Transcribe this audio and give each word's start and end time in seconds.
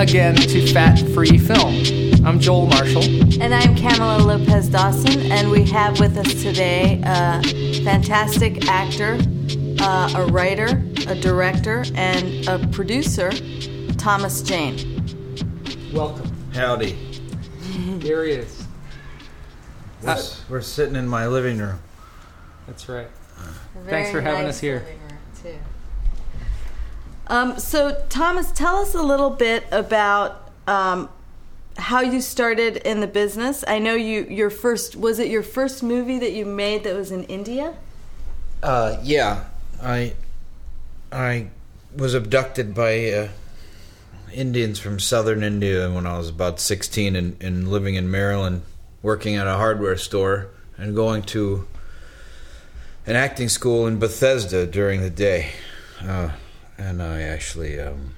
again 0.00 0.34
to 0.34 0.66
Fat 0.72 0.98
Free 1.12 1.36
Film. 1.36 1.74
I'm 2.26 2.40
Joel 2.40 2.66
Marshall. 2.68 3.02
And 3.42 3.54
I'm 3.54 3.76
Kamala 3.76 4.22
Lopez 4.22 4.68
Dawson, 4.68 5.30
and 5.30 5.50
we 5.50 5.62
have 5.70 6.00
with 6.00 6.16
us 6.16 6.42
today 6.42 7.02
a 7.04 7.42
fantastic 7.84 8.66
actor, 8.66 9.18
uh, 9.78 10.12
a 10.16 10.26
writer, 10.32 10.82
a 11.06 11.14
director, 11.14 11.84
and 11.94 12.48
a 12.48 12.66
producer, 12.68 13.30
Thomas 13.98 14.40
Jane. 14.40 15.04
Welcome. 15.92 16.32
Howdy. 16.54 16.92
Here 18.00 18.24
he 18.24 18.32
is. 18.32 18.64
We're, 20.02 20.10
s- 20.12 20.42
we're 20.48 20.60
sitting 20.62 20.96
in 20.96 21.08
my 21.08 21.26
living 21.26 21.58
room. 21.58 21.78
That's 22.66 22.88
right. 22.88 23.08
Thanks 23.86 24.10
for 24.10 24.22
having 24.22 24.44
nice 24.44 24.54
us 24.54 24.60
here. 24.60 24.82
Um, 27.30 27.60
so, 27.60 27.96
Thomas, 28.08 28.50
tell 28.50 28.78
us 28.78 28.92
a 28.92 29.02
little 29.02 29.30
bit 29.30 29.64
about 29.70 30.50
um, 30.66 31.08
how 31.76 32.00
you 32.00 32.20
started 32.20 32.78
in 32.78 32.98
the 32.98 33.06
business. 33.06 33.64
I 33.68 33.78
know 33.78 33.94
you 33.94 34.26
your 34.28 34.50
first 34.50 34.96
was 34.96 35.20
it 35.20 35.28
your 35.28 35.44
first 35.44 35.80
movie 35.80 36.18
that 36.18 36.32
you 36.32 36.44
made 36.44 36.82
that 36.82 36.96
was 36.96 37.12
in 37.12 37.22
India? 37.24 37.74
Uh, 38.64 38.96
yeah, 39.04 39.44
I 39.80 40.14
I 41.12 41.46
was 41.96 42.14
abducted 42.14 42.74
by 42.74 43.12
uh, 43.12 43.28
Indians 44.34 44.80
from 44.80 44.98
southern 44.98 45.44
India 45.44 45.88
when 45.88 46.06
I 46.06 46.18
was 46.18 46.28
about 46.28 46.58
16 46.58 47.14
and, 47.14 47.40
and 47.40 47.68
living 47.68 47.94
in 47.94 48.10
Maryland, 48.10 48.62
working 49.02 49.36
at 49.36 49.46
a 49.46 49.54
hardware 49.54 49.96
store 49.96 50.48
and 50.76 50.96
going 50.96 51.22
to 51.22 51.68
an 53.06 53.14
acting 53.14 53.48
school 53.48 53.86
in 53.86 54.00
Bethesda 54.00 54.66
during 54.66 55.00
the 55.00 55.10
day. 55.10 55.52
Uh, 56.02 56.30
and 56.80 57.02
I 57.02 57.20
actually, 57.20 57.78
um, 57.78 58.14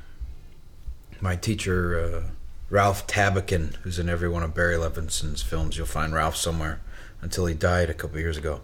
my 1.20 1.34
teacher, 1.34 1.98
uh, 1.98 2.30
Ralph 2.70 3.08
Tabakin, 3.08 3.74
who's 3.82 3.98
in 3.98 4.08
every 4.08 4.28
one 4.28 4.44
of 4.44 4.54
Barry 4.54 4.77
Levinson's 4.77 5.42
films, 5.42 5.77
you'll 5.77 5.86
find 5.86 6.14
Ralph 6.14 6.36
somewhere 6.36 6.80
until 7.20 7.46
he 7.46 7.54
died 7.54 7.91
a 7.91 7.94
couple 7.94 8.20
years 8.20 8.36
ago. 8.36 8.60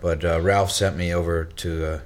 But 0.00 0.24
uh, 0.24 0.40
Ralph 0.40 0.70
sent 0.70 0.96
me 0.96 1.12
over 1.12 1.44
to 1.44 1.86
uh, 1.86 2.00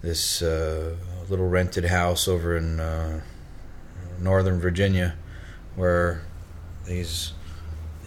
this 0.00 0.40
uh, 0.40 0.96
little 1.28 1.48
rented 1.48 1.84
house 1.84 2.26
over 2.26 2.56
in 2.56 2.80
uh, 2.80 3.20
Northern 4.18 4.58
Virginia 4.58 5.16
where 5.76 6.22
these 6.86 7.32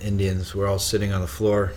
Indians 0.02 0.56
were 0.56 0.66
all 0.66 0.80
sitting 0.80 1.14
on 1.14 1.22
the 1.22 1.28
floor, 1.28 1.74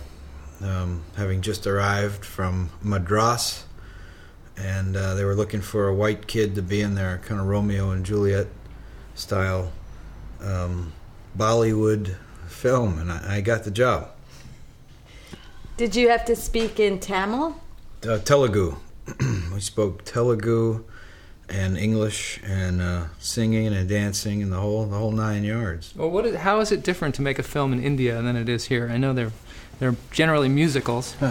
um, 0.61 1.03
having 1.15 1.41
just 1.41 1.67
arrived 1.67 2.25
from 2.25 2.71
Madras. 2.81 3.65
And 4.57 4.95
uh, 4.95 5.15
they 5.15 5.25
were 5.25 5.35
looking 5.35 5.61
for 5.61 5.87
a 5.87 5.93
white 5.93 6.27
kid 6.27 6.55
to 6.55 6.61
be 6.61 6.81
in 6.81 6.95
their 6.95 7.17
kind 7.19 7.41
of 7.41 7.47
Romeo 7.47 7.91
and 7.91 8.05
Juliet 8.05 8.47
style 9.13 9.71
um, 10.41 10.93
Bollywood 11.37 12.15
film, 12.47 12.99
and 12.99 13.11
I, 13.11 13.37
I 13.37 13.41
got 13.41 13.63
the 13.63 13.71
job. 13.71 14.11
Did 15.77 15.95
you 15.95 16.09
have 16.09 16.23
to 16.25 16.35
speak 16.35 16.79
in 16.79 16.99
Tamil? 16.99 17.55
uh, 18.07 18.19
Telugu. 18.19 18.77
we 19.53 19.59
spoke 19.59 20.05
Telugu 20.05 20.83
and 21.49 21.77
English 21.77 22.39
and 22.43 22.81
uh, 22.81 23.05
singing 23.19 23.67
and 23.67 23.87
dancing 23.87 24.41
and 24.41 24.51
the 24.51 24.59
whole 24.59 24.85
the 24.85 24.97
whole 24.97 25.11
nine 25.11 25.43
yards. 25.43 25.93
Well, 25.95 26.09
what 26.09 26.25
is, 26.25 26.37
how 26.37 26.59
is 26.59 26.71
it 26.71 26.83
different 26.83 27.13
to 27.15 27.21
make 27.21 27.37
a 27.39 27.43
film 27.43 27.73
in 27.73 27.83
India 27.83 28.21
than 28.21 28.35
it 28.35 28.49
is 28.49 28.65
here? 28.65 28.89
I 28.91 28.97
know 28.97 29.13
they're 29.13 29.31
they're 29.79 29.95
generally 30.11 30.49
musicals. 30.49 31.15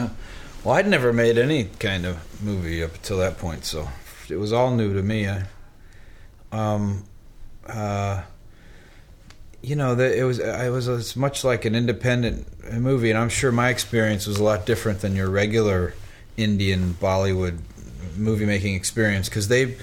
Well, 0.65 0.77
I'd 0.77 0.89
never 0.89 1.13
made 1.13 1.37
any 1.37 1.65
kind 1.65 2.07
of 2.07 2.43
movie 2.43 2.83
up 2.83 2.95
until 2.95 3.19
that 3.19 3.37
point, 3.37 3.67
so 3.67 3.87
it 4.31 4.37
was 4.37 4.51
all 4.51 4.75
new 4.75 4.95
to 4.95 5.03
me. 5.03 5.29
I, 5.29 5.45
um, 6.53 7.05
uh, 7.67 8.23
you 9.61 9.77
know, 9.77 9.95
the, 9.95 10.19
it 10.19 10.25
was 10.25 10.39
it 10.39 10.71
was 10.71 10.89
as 10.89 11.17
much 11.17 11.45
like 11.45 11.67
an 11.67 11.75
independent 11.75 12.47
movie, 12.73 13.11
and 13.11 13.19
I'm 13.19 13.29
sure 13.29 13.53
my 13.53 13.69
experience 13.69 14.27
was 14.27 14.39
a 14.39 14.43
lot 14.43 14.65
different 14.65 15.01
than 15.01 15.15
your 15.15 15.29
regular 15.29 15.93
Indian 16.39 16.95
Bollywood 16.95 17.59
movie 18.17 18.47
making 18.47 18.75
experience 18.75 19.29
because 19.29 19.49
they 19.49 19.77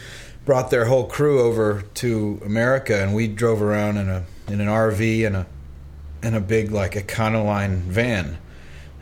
brought 0.46 0.72
their 0.72 0.86
whole 0.86 1.06
crew 1.06 1.42
over 1.42 1.84
to 1.96 2.42
America, 2.44 3.04
and 3.04 3.14
we 3.14 3.28
drove 3.28 3.62
around 3.62 3.98
in 3.98 4.10
a 4.10 4.26
in 4.48 4.60
an 4.60 4.68
RV 4.68 5.28
and 5.28 5.36
a 5.36 5.46
in 6.24 6.34
a 6.34 6.42
big 6.42 6.72
like 6.72 6.94
Econoline 6.94 7.82
van, 7.82 8.40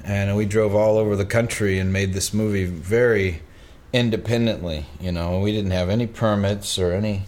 and 0.04 0.36
we 0.36 0.46
drove 0.46 0.74
all 0.76 0.98
over 0.98 1.16
the 1.16 1.26
country 1.26 1.80
and 1.80 1.92
made 1.92 2.14
this 2.14 2.34
movie 2.34 2.66
very 2.66 3.42
independently. 3.92 4.86
You 5.00 5.12
know, 5.12 5.40
we 5.40 5.52
didn't 5.52 5.72
have 5.72 5.90
any 5.90 6.08
permits 6.08 6.78
or 6.80 6.92
any 6.94 7.24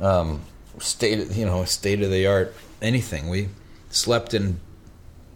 um, 0.00 0.42
state 0.78 1.30
you 1.36 1.46
know 1.46 1.64
state 1.64 2.02
of 2.02 2.10
the 2.10 2.26
art 2.26 2.54
anything. 2.82 3.28
We 3.28 3.48
slept 3.90 4.34
in 4.34 4.60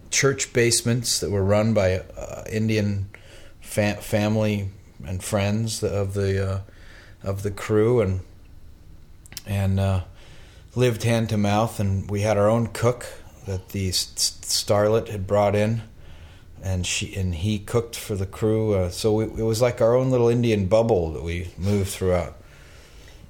church 0.09 0.53
basements 0.53 1.19
that 1.19 1.31
were 1.31 1.43
run 1.43 1.73
by 1.73 2.03
uh, 2.17 2.43
Indian 2.49 3.09
fa- 3.61 4.01
family 4.01 4.69
and 5.05 5.23
friends 5.23 5.83
of 5.83 6.13
the 6.13 6.49
uh, 6.49 6.59
of 7.23 7.43
the 7.43 7.51
crew 7.51 8.01
and 8.01 8.19
and 9.45 9.79
uh, 9.79 10.01
lived 10.75 11.03
hand 11.03 11.29
to 11.29 11.37
mouth 11.37 11.79
and 11.79 12.09
we 12.09 12.21
had 12.21 12.37
our 12.37 12.49
own 12.49 12.67
cook 12.67 13.05
that 13.47 13.69
the 13.69 13.89
starlet 13.89 15.07
had 15.07 15.25
brought 15.25 15.55
in 15.55 15.81
and 16.63 16.85
she 16.85 17.15
and 17.15 17.33
he 17.35 17.57
cooked 17.59 17.95
for 17.95 18.15
the 18.15 18.25
crew 18.25 18.73
uh, 18.75 18.89
so 18.89 19.13
we, 19.13 19.23
it 19.25 19.43
was 19.45 19.61
like 19.61 19.81
our 19.81 19.95
own 19.95 20.11
little 20.11 20.29
Indian 20.29 20.65
bubble 20.67 21.11
that 21.13 21.23
we 21.23 21.49
moved 21.57 21.89
throughout 21.89 22.35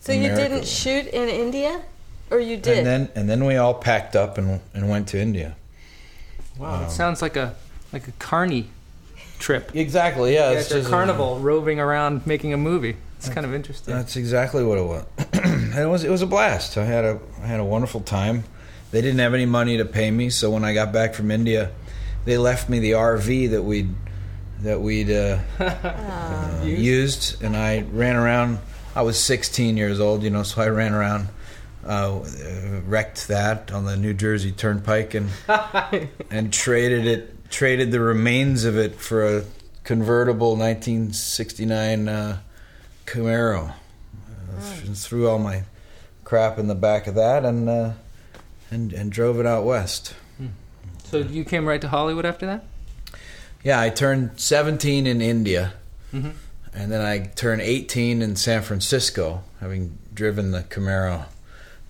So 0.01 0.11
you 0.11 0.29
didn't 0.29 0.65
shoot 0.67 1.07
in 1.07 1.29
India, 1.29 1.81
or 2.29 2.39
you 2.39 2.57
did? 2.57 2.79
and 2.79 2.87
then 2.87 3.09
and 3.15 3.29
then 3.29 3.45
we 3.45 3.55
all 3.57 3.73
packed 3.73 4.15
up 4.15 4.37
and 4.37 4.59
and 4.73 4.89
went 4.89 5.07
to 5.09 5.19
India 5.19 5.55
Wow, 6.57 6.85
it 6.85 6.91
sounds 6.91 7.21
like 7.21 7.35
a 7.37 7.55
like 7.93 8.07
a 8.07 8.11
carny 8.19 8.67
trip. 9.39 9.71
exactly 9.75 10.33
yeah 10.33 10.51
Yeah, 10.51 10.57
it's 10.57 10.65
it's 10.67 10.71
a 10.71 10.77
just- 10.79 10.89
carnival 10.89 11.39
roving 11.39 11.79
around 11.79 12.25
making 12.27 12.53
a 12.53 12.57
movie. 12.57 12.95
It's 13.17 13.29
kind 13.29 13.45
of 13.45 13.53
interesting. 13.53 13.93
That's 13.93 14.15
exactly 14.15 14.63
what 14.63 14.79
it 14.79 14.83
was. 14.85 15.05
and 15.33 15.75
it 15.77 15.85
was 15.85 16.03
it 16.03 16.09
was 16.09 16.23
a 16.23 16.27
blast. 16.27 16.75
I 16.77 16.85
had 16.85 17.05
a 17.05 17.19
I 17.43 17.45
had 17.45 17.59
a 17.59 17.63
wonderful 17.63 18.01
time. 18.01 18.43
They 18.89 18.99
didn't 19.01 19.19
have 19.19 19.33
any 19.35 19.45
money 19.45 19.77
to 19.77 19.85
pay 19.85 20.09
me, 20.09 20.31
so 20.31 20.49
when 20.49 20.65
I 20.65 20.73
got 20.73 20.91
back 20.91 21.13
from 21.13 21.29
India, 21.29 21.69
they 22.25 22.37
left 22.37 22.69
me 22.69 22.79
the 22.79 22.91
RV 22.91 23.51
that 23.51 23.63
we'd 23.63 23.93
that 24.61 24.79
we'd 24.79 25.09
uh, 25.09 25.39
uh, 25.59 26.61
used, 26.63 27.41
and 27.41 27.57
I 27.57 27.81
ran 27.91 28.15
around. 28.15 28.59
I 28.95 29.01
was 29.01 29.19
16 29.19 29.77
years 29.77 29.99
old, 29.99 30.21
you 30.21 30.29
know, 30.29 30.43
so 30.43 30.61
I 30.61 30.67
ran 30.67 30.93
around, 30.93 31.29
uh, 31.85 32.19
wrecked 32.85 33.29
that 33.29 33.71
on 33.71 33.85
the 33.85 33.97
New 33.97 34.13
Jersey 34.13 34.51
Turnpike, 34.51 35.13
and 35.15 35.29
and 36.29 36.53
traded 36.53 37.07
it 37.07 37.49
traded 37.49 37.91
the 37.91 37.99
remains 37.99 38.63
of 38.63 38.77
it 38.77 38.95
for 38.95 39.37
a 39.37 39.43
convertible 39.83 40.51
1969 40.51 42.07
uh, 42.07 42.37
Camaro. 43.05 43.69
Uh, 43.71 44.81
th- 44.83 44.97
Threw 44.97 45.27
all 45.27 45.39
my 45.39 45.63
crap 46.23 46.57
in 46.59 46.67
the 46.67 46.75
back 46.75 47.07
of 47.07 47.15
that 47.15 47.43
and 47.45 47.67
uh, 47.67 47.91
and 48.69 48.93
and 48.93 49.11
drove 49.11 49.39
it 49.39 49.45
out 49.45 49.65
west. 49.65 50.13
So 51.11 51.17
you 51.17 51.43
came 51.43 51.65
right 51.67 51.81
to 51.81 51.89
Hollywood 51.89 52.25
after 52.25 52.45
that? 52.45 52.63
Yeah, 53.63 53.81
I 53.81 53.89
turned 53.89 54.39
17 54.39 55.05
in 55.05 55.21
India, 55.21 55.73
Mhm. 56.13 56.31
and 56.73 56.89
then 56.91 57.01
I 57.01 57.19
turned 57.35 57.61
18 57.61 58.21
in 58.21 58.37
San 58.37 58.61
Francisco, 58.61 59.43
having 59.59 59.97
driven 60.13 60.51
the 60.51 60.61
Camaro 60.63 61.25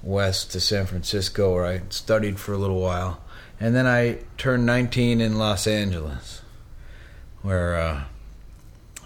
west 0.01 0.51
to 0.53 0.59
San 0.59 0.87
Francisco, 0.87 1.53
where 1.53 1.65
I 1.67 1.81
studied 1.89 2.39
for 2.39 2.53
a 2.53 2.57
little 2.57 2.81
while, 2.81 3.21
and 3.59 3.75
then 3.75 3.85
I 3.85 4.17
turned 4.39 4.65
19 4.65 5.21
in 5.21 5.37
Los 5.37 5.67
Angeles, 5.67 6.41
where 7.43 7.75
uh, 7.75 8.01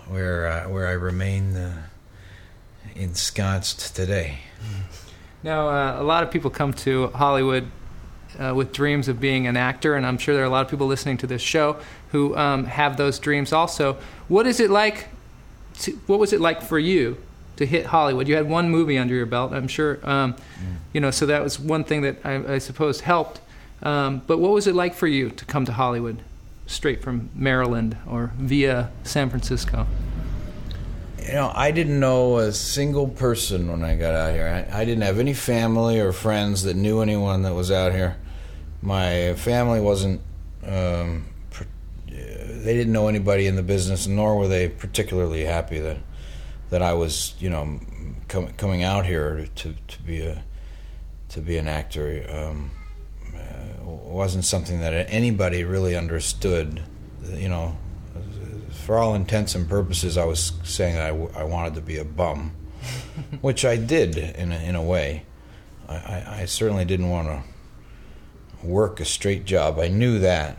where 0.07 0.47
uh, 0.47 0.69
where 0.69 0.87
I 0.87 0.93
remain 0.93 1.57
uh, 1.57 1.73
ensconced 2.95 3.94
today. 3.95 4.39
Now, 5.44 5.68
uh, 5.68 6.01
a 6.01 6.03
lot 6.03 6.23
of 6.23 6.31
people 6.31 6.50
come 6.50 6.73
to 6.73 7.07
Hollywood 7.09 7.69
uh, 8.39 8.53
with 8.55 8.71
dreams 8.71 9.07
of 9.07 9.19
being 9.19 9.47
an 9.47 9.57
actor, 9.57 9.95
and 9.95 10.05
I'm 10.05 10.17
sure 10.17 10.33
there 10.33 10.43
are 10.43 10.47
a 10.47 10.51
lot 10.51 10.65
of 10.65 10.71
people 10.71 10.87
listening 10.87 11.17
to 11.17 11.27
this 11.27 11.41
show 11.41 11.77
who 12.11 12.35
um, 12.35 12.65
have 12.65 12.97
those 12.97 13.19
dreams 13.19 13.53
also. 13.53 13.97
What 14.27 14.47
is 14.47 14.59
it 14.59 14.69
like? 14.69 15.07
To, 15.79 15.91
what 16.07 16.19
was 16.19 16.33
it 16.33 16.39
like 16.39 16.61
for 16.61 16.79
you 16.79 17.17
to 17.57 17.65
hit 17.65 17.87
Hollywood? 17.87 18.27
You 18.27 18.35
had 18.35 18.49
one 18.49 18.69
movie 18.69 18.97
under 18.97 19.13
your 19.13 19.25
belt, 19.25 19.53
I'm 19.53 19.67
sure. 19.67 19.99
Um, 20.03 20.35
You 20.93 21.01
know, 21.01 21.11
so 21.11 21.25
that 21.25 21.43
was 21.43 21.59
one 21.59 21.83
thing 21.83 22.03
that 22.03 22.15
I, 22.23 22.53
I 22.53 22.57
suppose 22.59 23.01
helped. 23.01 23.41
Um, 23.83 24.21
but 24.27 24.39
what 24.39 24.51
was 24.51 24.65
it 24.65 24.75
like 24.75 24.95
for 24.95 25.07
you 25.07 25.29
to 25.29 25.43
come 25.43 25.65
to 25.65 25.73
Hollywood, 25.73 26.21
straight 26.67 27.01
from 27.01 27.29
Maryland 27.35 27.97
or 28.07 28.31
via 28.37 28.91
San 29.03 29.29
Francisco? 29.29 29.87
You 31.21 31.33
know, 31.33 31.51
I 31.53 31.71
didn't 31.71 31.99
know 31.99 32.37
a 32.37 32.53
single 32.53 33.09
person 33.09 33.69
when 33.69 33.83
I 33.83 33.95
got 33.95 34.13
out 34.15 34.33
here. 34.33 34.67
I, 34.71 34.81
I 34.81 34.85
didn't 34.85 35.03
have 35.03 35.19
any 35.19 35.33
family 35.33 35.99
or 35.99 36.13
friends 36.13 36.63
that 36.63 36.75
knew 36.77 37.01
anyone 37.01 37.41
that 37.41 37.53
was 37.53 37.71
out 37.71 37.91
here. 37.91 38.15
My 38.85 39.33
family 39.33 39.81
wasn't. 39.81 40.21
Um, 40.63 41.25
uh, 41.59 41.63
they 42.07 42.75
didn't 42.75 42.93
know 42.93 43.07
anybody 43.07 43.47
in 43.47 43.55
the 43.55 43.63
business, 43.63 44.05
nor 44.05 44.37
were 44.37 44.47
they 44.47 44.69
particularly 44.69 45.43
happy 45.43 45.79
that 45.79 45.97
that 46.69 46.83
I 46.83 46.93
was, 46.93 47.33
you 47.39 47.49
know, 47.49 47.79
com- 48.27 48.53
coming 48.53 48.83
out 48.83 49.07
here 49.07 49.47
to 49.55 49.73
to 49.87 50.01
be 50.03 50.21
a 50.21 50.43
to 51.29 51.41
be 51.41 51.57
an 51.57 51.67
actor. 51.67 52.25
Um, 52.29 52.69
uh, 53.35 53.85
wasn't 53.85 54.45
something 54.45 54.79
that 54.81 54.93
anybody 55.09 55.63
really 55.63 55.95
understood. 55.95 56.83
You 57.33 57.49
know, 57.49 57.75
for 58.69 58.99
all 58.99 59.15
intents 59.15 59.55
and 59.55 59.67
purposes, 59.67 60.15
I 60.15 60.25
was 60.25 60.53
saying 60.63 60.93
that 60.93 61.05
I, 61.05 61.09
w- 61.09 61.31
I 61.35 61.43
wanted 61.43 61.73
to 61.73 61.81
be 61.81 61.97
a 61.97 62.05
bum, 62.05 62.51
which 63.41 63.65
I 63.65 63.77
did 63.77 64.15
in 64.15 64.51
a, 64.51 64.59
in 64.59 64.75
a 64.75 64.83
way. 64.83 65.25
I, 65.89 65.95
I, 65.95 66.37
I 66.41 66.45
certainly 66.45 66.85
didn't 66.85 67.09
want 67.09 67.29
to 67.29 67.55
work 68.65 69.00
a 69.00 69.06
straight 69.06 69.45
job. 69.45 69.79
I 69.79 69.88
knew 69.88 70.19
that. 70.19 70.57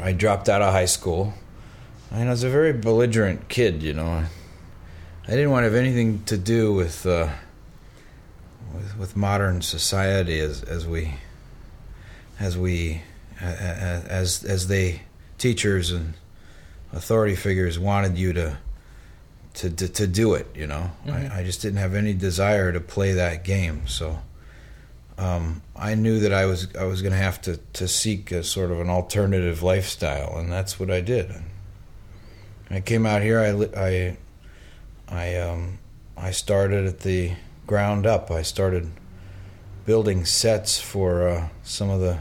I 0.00 0.12
dropped 0.12 0.48
out 0.48 0.62
of 0.62 0.72
high 0.72 0.86
school. 0.86 1.34
I 2.10 2.24
was 2.24 2.44
a 2.44 2.48
very 2.48 2.72
belligerent 2.72 3.48
kid, 3.48 3.82
you 3.82 3.92
know. 3.92 4.24
I 5.26 5.30
didn't 5.30 5.50
want 5.50 5.62
to 5.64 5.70
have 5.70 5.74
anything 5.74 6.22
to 6.24 6.36
do 6.36 6.72
with 6.72 7.06
uh, 7.06 7.30
with, 8.74 8.98
with 8.98 9.16
modern 9.16 9.62
society 9.62 10.38
as 10.38 10.62
as 10.62 10.86
we 10.86 11.14
as 12.38 12.58
we 12.58 13.02
as 13.40 14.44
as 14.44 14.68
they 14.68 15.02
teachers 15.38 15.90
and 15.90 16.14
authority 16.92 17.34
figures 17.34 17.78
wanted 17.78 18.18
you 18.18 18.32
to 18.32 18.58
to 19.54 19.70
to, 19.70 19.88
to 19.88 20.06
do 20.06 20.34
it. 20.34 20.46
You 20.54 20.66
know, 20.66 20.90
mm-hmm. 21.06 21.32
I, 21.32 21.40
I, 21.40 21.44
just 21.44 21.62
didn't 21.62 21.78
have 21.78 21.94
any 21.94 22.14
desire 22.14 22.72
to 22.72 22.80
play 22.80 23.12
that 23.12 23.44
game. 23.44 23.86
So 23.86 24.20
um, 25.18 25.62
I 25.76 25.94
knew 25.94 26.20
that 26.20 26.32
I 26.32 26.46
was 26.46 26.68
I 26.76 26.84
was 26.84 27.02
going 27.02 27.12
to 27.12 27.18
have 27.18 27.40
to 27.42 27.58
to 27.74 27.86
seek 27.86 28.32
a 28.32 28.42
sort 28.42 28.70
of 28.70 28.80
an 28.80 28.90
alternative 28.90 29.62
lifestyle, 29.62 30.36
and 30.38 30.50
that's 30.50 30.80
what 30.80 30.90
I 30.90 31.00
did. 31.00 31.32
I 32.70 32.80
came 32.80 33.06
out 33.06 33.22
here. 33.22 33.40
I 33.40 33.80
I 33.80 34.16
I 35.08 35.36
um, 35.36 35.78
I 36.16 36.30
started 36.30 36.86
at 36.86 37.00
the 37.00 37.32
ground 37.66 38.06
up. 38.06 38.30
I 38.30 38.42
started 38.42 38.90
building 39.86 40.24
sets 40.24 40.80
for 40.80 41.28
uh, 41.28 41.48
some 41.62 41.90
of 41.90 42.00
the 42.00 42.18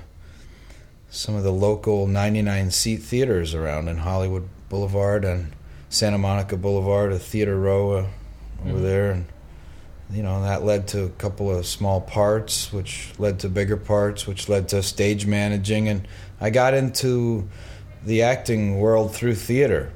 some 1.09 1.35
of 1.35 1.43
the 1.43 1.51
local 1.51 2.07
99 2.07 2.71
seat 2.71 2.97
theaters 2.97 3.53
around 3.53 3.87
in 3.87 3.97
Hollywood 3.97 4.49
Boulevard 4.69 5.23
and 5.23 5.53
Santa 5.89 6.17
Monica 6.17 6.57
Boulevard, 6.57 7.11
a 7.11 7.19
theater 7.19 7.57
row 7.57 7.91
uh, 7.91 7.95
over 7.95 8.07
mm-hmm. 8.69 8.83
there, 8.83 9.11
and 9.11 9.25
you 10.11 10.23
know 10.23 10.41
that 10.43 10.63
led 10.63 10.87
to 10.89 11.05
a 11.05 11.09
couple 11.09 11.55
of 11.55 11.65
small 11.65 12.01
parts, 12.01 12.71
which 12.71 13.11
led 13.17 13.39
to 13.39 13.49
bigger 13.49 13.77
parts, 13.77 14.27
which 14.27 14.49
led 14.49 14.69
to 14.69 14.83
stage 14.83 15.25
managing, 15.25 15.87
and 15.87 16.07
I 16.39 16.49
got 16.49 16.73
into 16.73 17.47
the 18.05 18.23
acting 18.23 18.79
world 18.79 19.15
through 19.15 19.35
theater. 19.35 19.91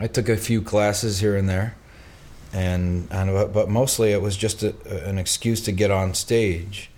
I 0.00 0.06
took 0.06 0.28
a 0.28 0.36
few 0.36 0.62
classes 0.62 1.20
here 1.20 1.36
and 1.36 1.48
there, 1.48 1.76
and, 2.52 3.06
and 3.10 3.52
but 3.52 3.68
mostly 3.68 4.12
it 4.12 4.22
was 4.22 4.36
just 4.36 4.62
a, 4.62 4.74
an 5.06 5.18
excuse 5.18 5.60
to 5.62 5.72
get 5.72 5.90
on 5.90 6.14
stage. 6.14 6.90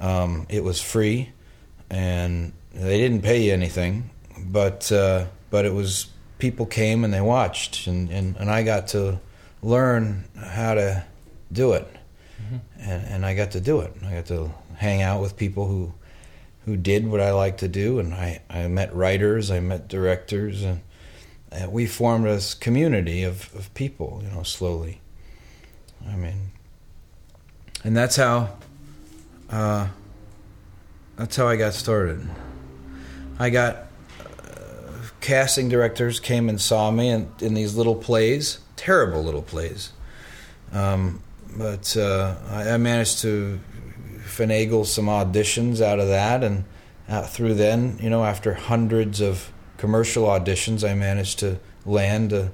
Um, 0.00 0.46
it 0.48 0.62
was 0.62 0.80
free, 0.80 1.30
and 1.90 2.52
they 2.72 2.98
didn't 2.98 3.22
pay 3.22 3.42
you 3.42 3.52
anything, 3.52 4.10
but 4.38 4.90
uh, 4.92 5.26
but 5.50 5.64
it 5.64 5.74
was 5.74 6.08
people 6.38 6.66
came 6.66 7.04
and 7.04 7.12
they 7.12 7.20
watched, 7.20 7.86
and, 7.86 8.10
and, 8.10 8.36
and 8.36 8.50
I 8.50 8.62
got 8.62 8.88
to 8.88 9.20
learn 9.62 10.24
how 10.36 10.74
to 10.74 11.04
do 11.52 11.72
it, 11.72 11.88
mm-hmm. 12.42 12.56
and 12.80 13.06
and 13.06 13.26
I 13.26 13.34
got 13.34 13.52
to 13.52 13.60
do 13.60 13.80
it. 13.80 13.92
I 14.04 14.14
got 14.14 14.26
to 14.26 14.50
hang 14.76 15.02
out 15.02 15.20
with 15.20 15.36
people 15.36 15.66
who 15.66 15.92
who 16.64 16.76
did 16.76 17.06
what 17.06 17.20
I 17.20 17.32
like 17.32 17.58
to 17.58 17.68
do, 17.68 17.98
and 17.98 18.14
I 18.14 18.42
I 18.48 18.66
met 18.68 18.94
writers, 18.94 19.50
I 19.50 19.60
met 19.60 19.88
directors, 19.88 20.62
and, 20.62 20.80
and 21.50 21.72
we 21.72 21.86
formed 21.86 22.26
a 22.26 22.40
community 22.60 23.22
of 23.22 23.54
of 23.54 23.72
people, 23.74 24.20
you 24.24 24.30
know, 24.30 24.42
slowly. 24.42 25.00
I 26.06 26.16
mean, 26.16 26.50
and 27.84 27.96
that's 27.96 28.16
how. 28.16 28.56
Uh, 29.50 29.88
that's 31.18 31.34
how 31.34 31.48
I 31.48 31.56
got 31.56 31.74
started. 31.74 32.24
I 33.40 33.50
got 33.50 33.86
uh, 34.20 35.02
casting 35.20 35.68
directors 35.68 36.20
came 36.20 36.48
and 36.48 36.60
saw 36.60 36.92
me 36.92 37.08
in, 37.08 37.32
in 37.40 37.54
these 37.54 37.74
little 37.74 37.96
plays, 37.96 38.60
terrible 38.76 39.24
little 39.24 39.42
plays. 39.42 39.92
Um, 40.72 41.20
but 41.58 41.96
uh, 41.96 42.36
I, 42.48 42.70
I, 42.70 42.76
managed 42.76 43.20
to 43.20 43.60
finagle 44.20 44.86
some 44.86 45.06
auditions 45.06 45.80
out 45.80 45.98
of 45.98 46.08
that, 46.08 46.44
and 46.44 46.64
through 47.26 47.54
then, 47.54 47.98
you 48.00 48.08
know, 48.08 48.24
after 48.24 48.54
hundreds 48.54 49.20
of 49.20 49.52
commercial 49.76 50.24
auditions, 50.24 50.88
I 50.88 50.94
managed 50.94 51.40
to 51.40 51.58
land 51.84 52.32
a 52.32 52.52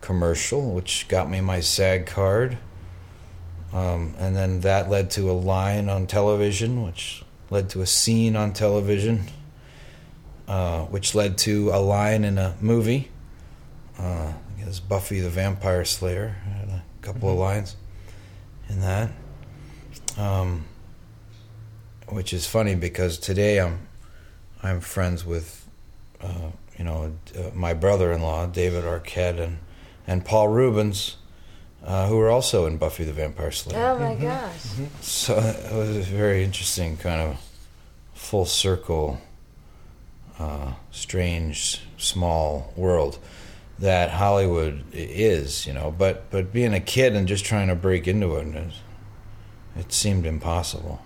commercial, 0.00 0.74
which 0.74 1.06
got 1.08 1.30
me 1.30 1.40
my 1.40 1.60
SAG 1.60 2.06
card. 2.06 2.58
Um, 3.72 4.14
and 4.18 4.36
then 4.36 4.60
that 4.60 4.90
led 4.90 5.10
to 5.12 5.30
a 5.30 5.32
line 5.32 5.88
on 5.88 6.06
television, 6.06 6.82
which 6.82 7.24
led 7.48 7.70
to 7.70 7.80
a 7.80 7.86
scene 7.86 8.36
on 8.36 8.52
television 8.52 9.28
uh, 10.48 10.84
which 10.86 11.14
led 11.14 11.38
to 11.38 11.70
a 11.70 11.80
line 11.80 12.24
in 12.24 12.36
a 12.36 12.54
movie. 12.60 13.10
Uh, 13.98 14.32
I 14.32 14.62
guess 14.62 14.80
Buffy 14.80 15.20
the 15.20 15.30
Vampire 15.30 15.84
Slayer 15.84 16.28
had 16.28 16.68
a 16.68 16.82
couple 17.00 17.28
mm-hmm. 17.28 17.28
of 17.28 17.38
lines 17.38 17.76
in 18.72 18.80
that, 18.80 19.10
um, 20.18 20.64
which 22.08 22.32
is 22.32 22.46
funny 22.46 22.74
because 22.74 23.18
today 23.18 23.60
I'm 23.60 23.86
I'm 24.62 24.80
friends 24.80 25.24
with 25.24 25.68
uh, 26.20 26.50
you 26.78 26.84
know 26.84 27.12
uh, 27.36 27.50
my 27.54 27.74
brother-in-law 27.74 28.46
David 28.46 28.84
Arquette 28.84 29.38
and 29.40 29.58
and 30.06 30.24
Paul 30.24 30.48
Reubens, 30.48 31.16
Uh, 31.84 32.06
who 32.06 32.16
were 32.16 32.30
also 32.30 32.66
in 32.66 32.78
Buffy 32.78 33.04
the 33.04 33.12
Vampire 33.12 33.50
Slayer. 33.50 33.76
Oh 33.76 33.98
my 33.98 34.14
mm-hmm. 34.14 34.22
gosh! 34.22 34.62
Mm-hmm. 34.78 34.84
So 35.00 35.34
it 35.34 35.74
was 35.74 35.96
a 35.96 36.16
very 36.16 36.44
interesting 36.44 36.96
kind 36.96 37.20
of 37.20 37.36
full 38.14 38.46
circle 38.46 39.18
uh, 40.38 40.74
strange, 40.92 41.82
small 41.98 42.72
world 42.76 43.18
that 43.78 44.10
Hollywood 44.10 44.84
is, 44.92 45.66
you 45.66 45.72
know. 45.72 45.94
But 45.96 46.30
but 46.30 46.52
being 46.52 46.74
a 46.74 46.80
kid 46.80 47.14
and 47.14 47.26
just 47.26 47.44
trying 47.44 47.68
to 47.68 47.74
break 47.74 48.06
into 48.06 48.36
it, 48.36 48.46
it, 48.48 48.72
it 49.76 49.92
seemed 49.92 50.26
impossible. 50.26 51.00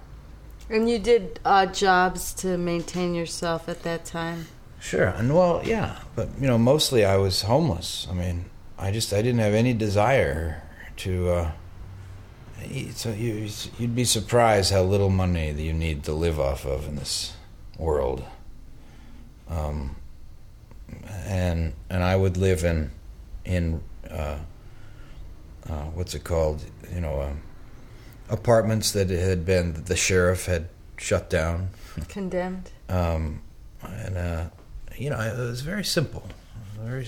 And 0.69 0.91
you 0.91 0.99
did 0.99 1.39
odd 1.45 1.75
jobs 1.75 2.35
to 2.35 2.59
maintain 2.59 3.15
yourself 3.15 3.69
at 3.69 3.83
that 3.85 4.05
time. 4.05 4.49
Sure, 4.81 5.09
and 5.09 5.35
well, 5.35 5.63
yeah, 5.65 5.99
but 6.15 6.29
you 6.41 6.47
know, 6.47 6.59
mostly 6.59 7.05
I 7.05 7.17
was 7.17 7.43
homeless. 7.43 8.07
I 8.11 8.15
mean, 8.15 8.47
I 8.79 8.91
just 8.91 9.13
I 9.13 9.23
didn't 9.23 9.41
have 9.41 9.55
any 9.55 9.73
desire 9.73 10.63
to. 10.99 11.31
Uh, 11.31 11.51
so 12.95 13.13
you, 13.13 13.49
you'd 13.79 13.95
be 13.95 14.05
surprised 14.05 14.73
how 14.73 14.83
little 14.83 15.11
money 15.11 15.53
that 15.53 15.63
you 15.63 15.73
need 15.73 16.05
to 16.05 16.13
live 16.13 16.41
off 16.41 16.65
of 16.65 16.89
in 16.89 16.97
this 16.97 17.35
world. 17.79 18.25
Um, 19.49 19.97
and 21.27 21.73
and 21.91 22.03
I 22.03 22.17
would 22.17 22.37
live 22.37 22.65
in 22.65 22.91
in 23.45 23.83
uh, 24.11 24.39
uh, 25.69 25.85
what's 25.95 26.15
it 26.15 26.25
called? 26.25 26.65
You 26.95 27.01
know, 27.01 27.23
um, 27.23 27.43
apartments 28.29 28.93
that 28.93 29.11
had 29.11 29.45
been 29.45 29.85
the 29.85 29.97
sheriff 29.97 30.47
had 30.47 30.69
shut 30.97 31.31
down, 31.31 31.71
condemned. 32.09 32.71
Um, 32.89 33.43
and 33.83 34.17
uh, 34.17 34.45
you 34.97 35.11
know, 35.11 35.21
it 35.21 35.37
was 35.37 35.61
very 35.61 35.85
simple. 35.85 36.27
Very 36.79 37.07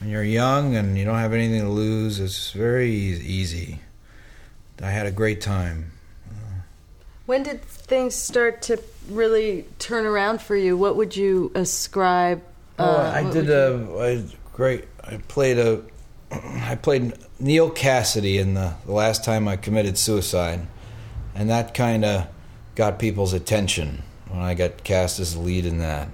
when 0.00 0.10
you're 0.10 0.22
young 0.22 0.76
and 0.76 0.96
you 0.96 1.04
don't 1.04 1.18
have 1.18 1.32
anything 1.32 1.60
to 1.60 1.68
lose, 1.68 2.20
it's 2.20 2.52
very 2.52 2.90
easy. 2.90 3.80
I 4.80 4.90
had 4.90 5.06
a 5.06 5.10
great 5.10 5.40
time. 5.40 5.92
When 7.26 7.42
did 7.42 7.62
things 7.62 8.14
start 8.14 8.62
to 8.62 8.82
really 9.10 9.66
turn 9.78 10.06
around 10.06 10.40
for 10.40 10.56
you? 10.56 10.78
What 10.78 10.96
would 10.96 11.14
you 11.14 11.52
ascribe? 11.54 12.42
Uh, 12.78 12.84
oh, 12.86 13.26
I 13.26 13.30
did 13.30 13.50
a, 13.50 13.74
a 13.98 14.24
great. 14.52 14.84
I 15.02 15.16
played 15.16 15.58
a. 15.58 15.82
I 16.30 16.76
played 16.76 17.14
Neal 17.40 17.70
Cassady 17.70 18.38
in 18.38 18.54
the, 18.54 18.74
the 18.86 18.92
last 18.92 19.24
time 19.24 19.48
I 19.48 19.56
committed 19.56 19.98
suicide, 19.98 20.66
and 21.34 21.50
that 21.50 21.74
kind 21.74 22.04
of 22.04 22.28
got 22.74 22.98
people's 22.98 23.32
attention 23.32 24.02
when 24.28 24.40
I 24.40 24.54
got 24.54 24.84
cast 24.84 25.18
as 25.18 25.34
the 25.34 25.40
lead 25.40 25.66
in 25.66 25.78
that. 25.78 26.08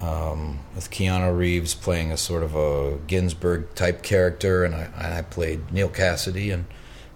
Um, 0.00 0.60
with 0.74 0.90
Keanu 0.90 1.36
Reeves 1.36 1.74
playing 1.74 2.12
a 2.12 2.16
sort 2.16 2.42
of 2.42 2.54
a 2.54 2.98
Ginsberg 3.06 3.74
type 3.74 4.02
character, 4.02 4.64
and 4.64 4.74
I, 4.74 5.18
I 5.18 5.22
played 5.22 5.72
Neal 5.72 5.88
Cassady, 5.88 6.52
and 6.52 6.66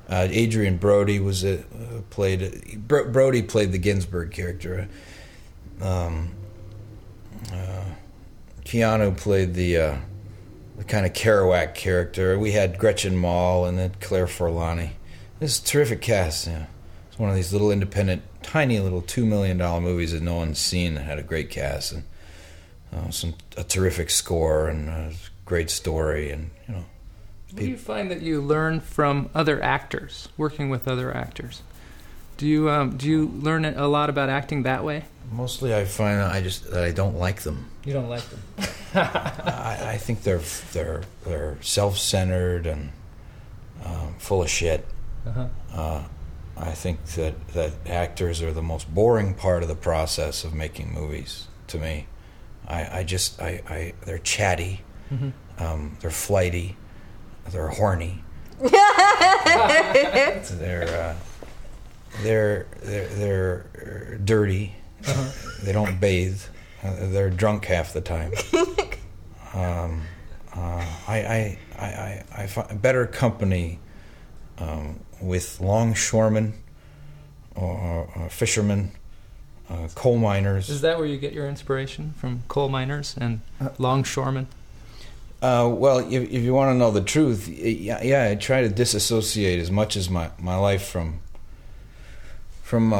uh, 0.09 0.29
Adrien 0.31 0.79
Brody 0.79 1.21
was 1.21 1.45
a, 1.45 1.61
uh, 1.61 2.01
played 2.11 2.87
Brody 2.87 3.43
played 3.43 3.73
the 3.73 3.79
Ginsberg 3.79 4.31
character. 4.31 4.89
Um, 5.83 6.31
uh, 7.53 7.85
Keanu 8.69 9.17
played 9.17 9.55
the 9.55 9.79
uh, 9.79 9.97
the 10.77 10.85
kind 10.85 11.07
of 11.07 11.15
Kerouac 11.15 11.75
character. 11.75 12.39
We 12.39 12.53
had 12.53 12.79
Gretchen 12.79 13.17
Mol 13.17 13.65
and 13.65 13.79
then 13.79 13.93
Claire 14.01 14.27
Forlani. 14.27 14.91
This 15.41 15.59
terrific 15.59 16.03
cast. 16.03 16.47
Yeah. 16.47 16.67
It's 17.09 17.19
one 17.19 17.31
of 17.31 17.35
these 17.35 17.51
little 17.51 17.73
independent, 17.73 18.23
tiny 18.43 18.79
little 18.79 19.01
two 19.01 19.25
million 19.25 19.57
dollar 19.57 19.81
movies 19.81 20.13
that 20.13 20.23
no 20.23 20.35
one's 20.35 20.59
seen. 20.59 20.97
That 20.97 21.05
had 21.05 21.19
a 21.19 21.23
great 21.23 21.49
cast 21.49 21.93
and 21.93 22.05
uh, 22.93 23.11
some 23.11 23.37
a 23.57 23.65
terrific 23.65 24.11
score 24.11 24.69
and 24.69 24.91
a 24.91 25.13
great 25.47 25.71
story 25.71 26.31
and 26.31 26.51
you 26.67 26.75
know 26.75 26.85
do 27.55 27.67
you 27.67 27.79
find 27.79 28.11
that 28.11 28.21
you 28.21 28.43
learn 28.43 28.81
from 28.81 29.31
other 29.35 29.63
actors, 29.63 30.29
working 30.37 30.69
with 30.69 30.87
other 30.87 31.15
actors? 31.15 31.63
Do 32.39 32.47
you 32.47 32.71
um, 32.71 32.97
do 32.97 33.07
you 33.09 33.27
learn 33.29 33.65
a 33.67 33.87
lot 33.89 34.09
about 34.09 34.29
acting 34.31 34.63
that 34.63 34.83
way? 34.85 35.05
Mostly, 35.31 35.75
I 35.75 35.85
find 35.85 36.23
I 36.23 36.41
just 36.41 36.71
that 36.71 36.83
I 36.85 36.93
don't 36.93 37.19
like 37.19 37.43
them. 37.43 37.69
You 37.85 37.93
don't 37.93 38.09
like 38.09 38.23
them. 38.31 38.41
I, 38.95 39.91
I 39.95 39.97
think 39.99 40.23
they're 40.23 40.41
they're 40.73 41.03
they're 41.27 41.59
self-centered 41.61 42.67
and 42.67 42.91
um, 43.85 44.15
full 44.19 44.43
of 44.43 44.49
shit. 44.49 44.87
Uh-huh. 45.27 45.49
Uh, 45.75 46.05
I 46.57 46.71
think 46.73 47.05
that 47.17 47.49
that 47.49 47.73
actors 47.87 48.41
are 48.43 48.53
the 48.53 48.63
most 48.63 48.93
boring 48.95 49.35
part 49.35 49.63
of 49.63 49.69
the 49.69 49.75
process 49.77 50.45
of 50.45 50.55
making 50.55 50.93
movies. 50.95 51.49
To 51.69 51.79
me, 51.79 52.07
I, 52.67 53.01
I 53.01 53.05
just 53.05 53.43
I, 53.43 53.61
I 53.69 53.93
they're 54.07 54.19
chatty, 54.19 54.81
Mhm. 55.13 55.33
um, 55.59 55.97
they're 56.01 56.11
flighty, 56.11 56.77
they're 57.51 57.69
horny. 57.69 58.23
they're 60.59 60.89
uh, 60.89 61.15
they're 62.23 62.67
they're 62.83 63.09
they're 63.09 64.19
dirty. 64.25 64.75
They 65.63 65.73
don't 65.73 66.01
bathe. 66.01 66.41
Uh, 66.83 66.95
they're 67.09 67.31
drunk 67.31 67.65
half 67.65 67.93
the 67.93 68.01
time. 68.01 68.33
um, 69.55 70.03
uh, 70.55 70.85
I, 71.07 71.19
I, 71.19 71.59
I, 71.79 71.87
I, 71.87 72.25
I 72.37 72.47
find 72.47 72.81
better 72.81 73.07
company 73.07 73.81
um, 74.59 75.01
with 75.21 75.61
longshoremen 75.61 76.55
or, 77.55 78.09
or 78.17 78.29
fishermen, 78.29 78.93
uh, 79.69 79.89
coal 79.95 80.19
miners. 80.19 80.69
Is 80.69 80.81
that 80.83 80.99
where 80.99 81.07
you 81.07 81.19
get 81.19 81.33
your 81.33 81.49
inspiration 81.49 82.15
from? 82.17 82.43
Coal 82.49 82.69
miners 82.69 83.17
and 83.21 83.41
longshoremen. 83.79 84.47
Uh, 85.41 85.71
well, 85.73 85.99
if, 85.99 86.31
if 86.31 86.43
you 86.43 86.53
want 86.53 86.75
to 86.75 86.75
know 86.75 86.91
the 86.91 87.01
truth, 87.01 87.49
yeah, 87.49 88.03
yeah, 88.03 88.31
I 88.31 88.35
try 88.35 88.63
to 88.63 88.69
disassociate 88.69 89.61
as 89.61 89.71
much 89.71 89.97
as 89.97 90.11
my, 90.11 90.31
my 90.39 90.57
life 90.57 90.87
from 90.87 91.21
from 92.69 92.93
uh, 92.93 92.97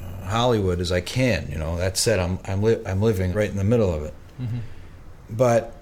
uh, 0.00 0.24
Hollywood 0.26 0.80
as 0.80 0.92
I 0.92 1.00
can. 1.00 1.48
You 1.50 1.58
know, 1.58 1.76
that 1.78 1.96
said, 1.96 2.18
I'm 2.18 2.38
I'm 2.46 2.62
li- 2.62 2.82
I'm 2.86 3.00
living 3.00 3.32
right 3.32 3.48
in 3.50 3.56
the 3.56 3.64
middle 3.64 3.92
of 3.92 4.02
it. 4.04 4.14
Mm-hmm. 4.40 4.58
But 5.30 5.72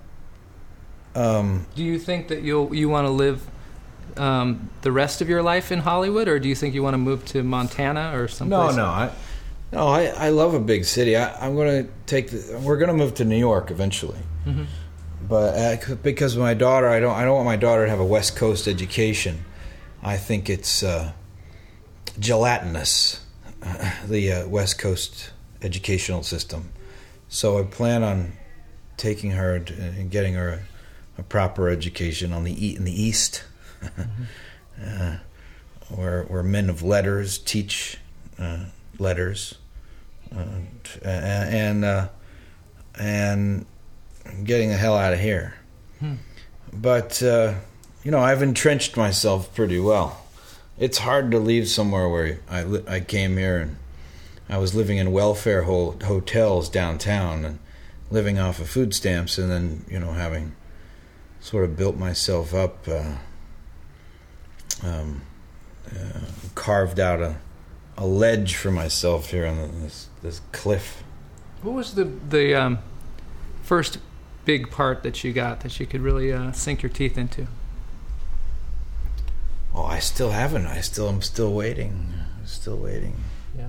um, 1.15 1.67
Do 1.75 1.83
you 1.83 1.99
think 1.99 2.29
that 2.29 2.43
you'll 2.43 2.73
you 2.75 2.89
want 2.89 3.07
to 3.07 3.11
live 3.11 3.43
um, 4.17 4.71
the 4.83 4.93
rest 4.93 5.21
of 5.21 5.29
your 5.29 5.43
life 5.43 5.73
in 5.73 5.81
Hollywood, 5.81 6.29
or 6.29 6.39
do 6.39 6.49
you 6.49 6.55
think 6.55 6.75
you 6.75 6.83
want 6.83 6.95
to 6.95 6.99
move 6.99 7.25
to 7.27 7.43
Montana 7.43 8.13
or 8.15 8.23
no, 8.23 8.27
someplace? 8.27 8.77
no, 8.77 8.85
I 8.85 9.11
no, 9.73 9.89
I, 9.89 10.05
I 10.07 10.29
love 10.31 10.55
a 10.55 10.61
big 10.61 10.85
city. 10.85 11.17
I, 11.17 11.45
I'm 11.45 11.55
going 11.55 11.85
to 11.85 11.91
take. 12.07 12.31
The, 12.31 12.59
we're 12.65 12.79
going 12.79 12.89
to 12.89 12.95
move 12.97 13.15
to 13.15 13.25
New 13.25 13.37
York 13.39 13.71
eventually. 13.71 14.19
Mhm. 14.47 14.67
but 15.29 15.55
uh, 15.91 15.95
because 16.03 16.35
of 16.37 16.41
my 16.41 16.55
daughter, 16.55 16.89
I 16.89 17.01
don't. 17.01 17.15
I 17.17 17.25
don't 17.25 17.35
want 17.35 17.47
my 17.47 17.57
daughter 17.57 17.85
to 17.85 17.91
have 17.91 18.01
a 18.01 18.07
West 18.07 18.37
Coast 18.37 18.69
education. 18.69 19.45
I 20.03 20.17
think 20.17 20.49
it's 20.49 20.83
uh, 20.85 21.13
gelatinous, 22.19 23.25
uh, 23.63 23.93
the 24.07 24.33
uh, 24.33 24.49
West 24.49 24.79
Coast 24.79 25.31
educational 25.63 26.23
system. 26.23 26.71
So 27.29 27.59
I 27.59 27.63
plan 27.65 28.03
on 28.03 28.33
taking 28.97 29.33
her 29.33 29.57
and 29.57 30.11
getting 30.11 30.35
her 30.35 30.49
a, 30.49 31.21
a 31.21 31.23
proper 31.23 31.69
education 31.69 32.33
on 32.33 32.45
the 32.45 32.67
e- 32.67 32.77
in 32.77 32.85
the 32.85 33.03
East, 33.03 33.45
uh, 34.83 35.17
where 35.89 36.25
where 36.25 36.43
men 36.43 36.71
of 36.71 36.83
letters 36.83 37.39
teach 37.39 37.99
uh, 38.39 38.65
letters, 38.99 39.55
uh, 40.35 40.47
and 41.05 41.85
uh, 41.85 42.09
and 42.99 43.67
getting 44.45 44.69
the 44.69 44.77
hell 44.77 44.97
out 44.97 45.13
of 45.13 45.21
here. 45.21 45.55
Hmm. 46.01 46.15
But 46.73 47.23
uh, 47.23 47.55
you 48.05 48.11
know, 48.11 48.21
I've 48.21 48.43
entrenched 48.43 48.97
myself 48.97 49.55
pretty 49.55 49.79
well. 49.79 50.25
It's 50.79 50.99
hard 50.99 51.31
to 51.33 51.39
leave 51.39 51.69
somewhere 51.69 52.09
where 52.09 52.41
I 52.49 52.83
I 52.87 53.01
came 53.01 53.37
here 53.37 53.59
and 53.59 53.77
I 54.49 54.59
was 54.59 54.75
living 54.75 54.99
in 54.99 55.13
welfare 55.13 55.65
ho- 55.65 55.97
hotels 56.05 56.69
downtown 56.69 57.45
and 57.45 57.59
living 58.11 58.39
off 58.39 58.61
of 58.61 58.69
food 58.69 58.95
stamps, 58.95 59.39
and 59.39 59.51
then 59.51 59.85
you 59.89 59.99
know 59.99 60.13
having 60.13 60.55
sort 61.41 61.65
of 61.65 61.77
built 61.77 61.97
myself 61.97 62.55
up, 62.55 62.89
uh, 62.89 63.17
um, 64.83 65.23
uh, 65.91 66.21
carved 66.55 66.99
out 66.99 67.21
a 67.21 67.37
a 67.97 68.07
ledge 68.07 68.55
for 68.55 68.71
myself 68.71 69.31
here 69.31 69.47
on 69.47 69.83
this 69.83 70.09
this 70.23 70.41
cliff. 70.53 71.03
What 71.63 71.75
was 71.75 71.95
the 71.95 72.05
the 72.05 72.55
um, 72.55 72.79
first 73.63 73.99
big 74.45 74.71
part 74.71 75.03
that 75.03 75.25
you 75.25 75.33
got 75.33 75.61
that 75.61 75.79
you 75.79 75.87
could 75.87 76.01
really 76.01 76.33
uh, 76.33 76.53
sink 76.53 76.83
your 76.83 76.91
teeth 76.91 77.19
into? 77.19 77.49
Oh, 79.79 79.85
I 79.85 80.01
still 80.01 80.31
haven't. 80.31 80.67
I 80.67 80.81
still 80.81 81.09
am 81.09 81.23
still 81.23 81.55
waiting. 81.55 82.13
Still 82.45 82.79
waiting. 82.79 83.15
Yeah. 83.57 83.69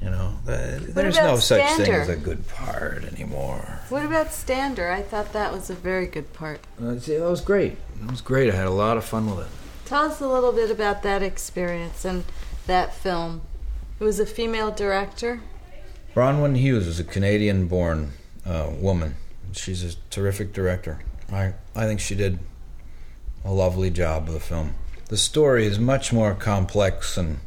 You 0.00 0.10
know, 0.10 0.34
th- 0.46 0.82
there's 0.82 1.16
about 1.16 1.26
no 1.26 1.36
such 1.38 1.68
thing 1.72 1.92
as 1.92 2.08
a 2.08 2.14
good 2.14 2.46
part 2.46 3.02
anymore. 3.02 3.80
What 3.88 4.04
about 4.04 4.32
Stander? 4.32 4.88
I 4.88 5.02
thought 5.02 5.32
that 5.32 5.52
was 5.52 5.68
a 5.68 5.74
very 5.74 6.06
good 6.06 6.32
part. 6.32 6.60
Uh, 6.80 7.00
see, 7.00 7.16
that 7.16 7.28
was 7.28 7.40
great. 7.40 7.72
It 8.00 8.08
was 8.08 8.20
great. 8.20 8.52
I 8.52 8.54
had 8.54 8.68
a 8.68 8.70
lot 8.70 8.96
of 8.96 9.04
fun 9.04 9.28
with 9.28 9.46
it. 9.46 9.52
Tell 9.84 10.04
us 10.04 10.20
a 10.20 10.28
little 10.28 10.52
bit 10.52 10.70
about 10.70 11.02
that 11.02 11.24
experience 11.24 12.04
and 12.04 12.22
that 12.68 12.94
film. 12.94 13.40
It 13.98 14.04
was 14.04 14.20
a 14.20 14.26
female 14.26 14.70
director. 14.70 15.40
Bronwyn 16.14 16.56
Hughes 16.56 16.86
is 16.86 17.00
a 17.00 17.04
Canadian-born 17.04 18.12
uh, 18.44 18.70
woman. 18.78 19.16
She's 19.50 19.82
a 19.82 19.96
terrific 20.10 20.52
director. 20.52 21.00
I 21.32 21.54
I 21.74 21.86
think 21.86 21.98
she 21.98 22.14
did 22.14 22.38
a 23.44 23.52
lovely 23.52 23.90
job 23.90 24.28
of 24.28 24.34
the 24.34 24.38
film. 24.38 24.74
The 25.08 25.16
story 25.16 25.66
is 25.66 25.78
much 25.78 26.12
more 26.12 26.34
complex 26.34 27.16
and 27.16 27.38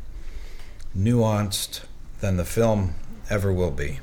nuanced 0.97 1.81
than 2.21 2.37
the 2.37 2.45
film 2.45 2.95
ever 3.29 3.51
will 3.51 3.71
be. 3.71 3.99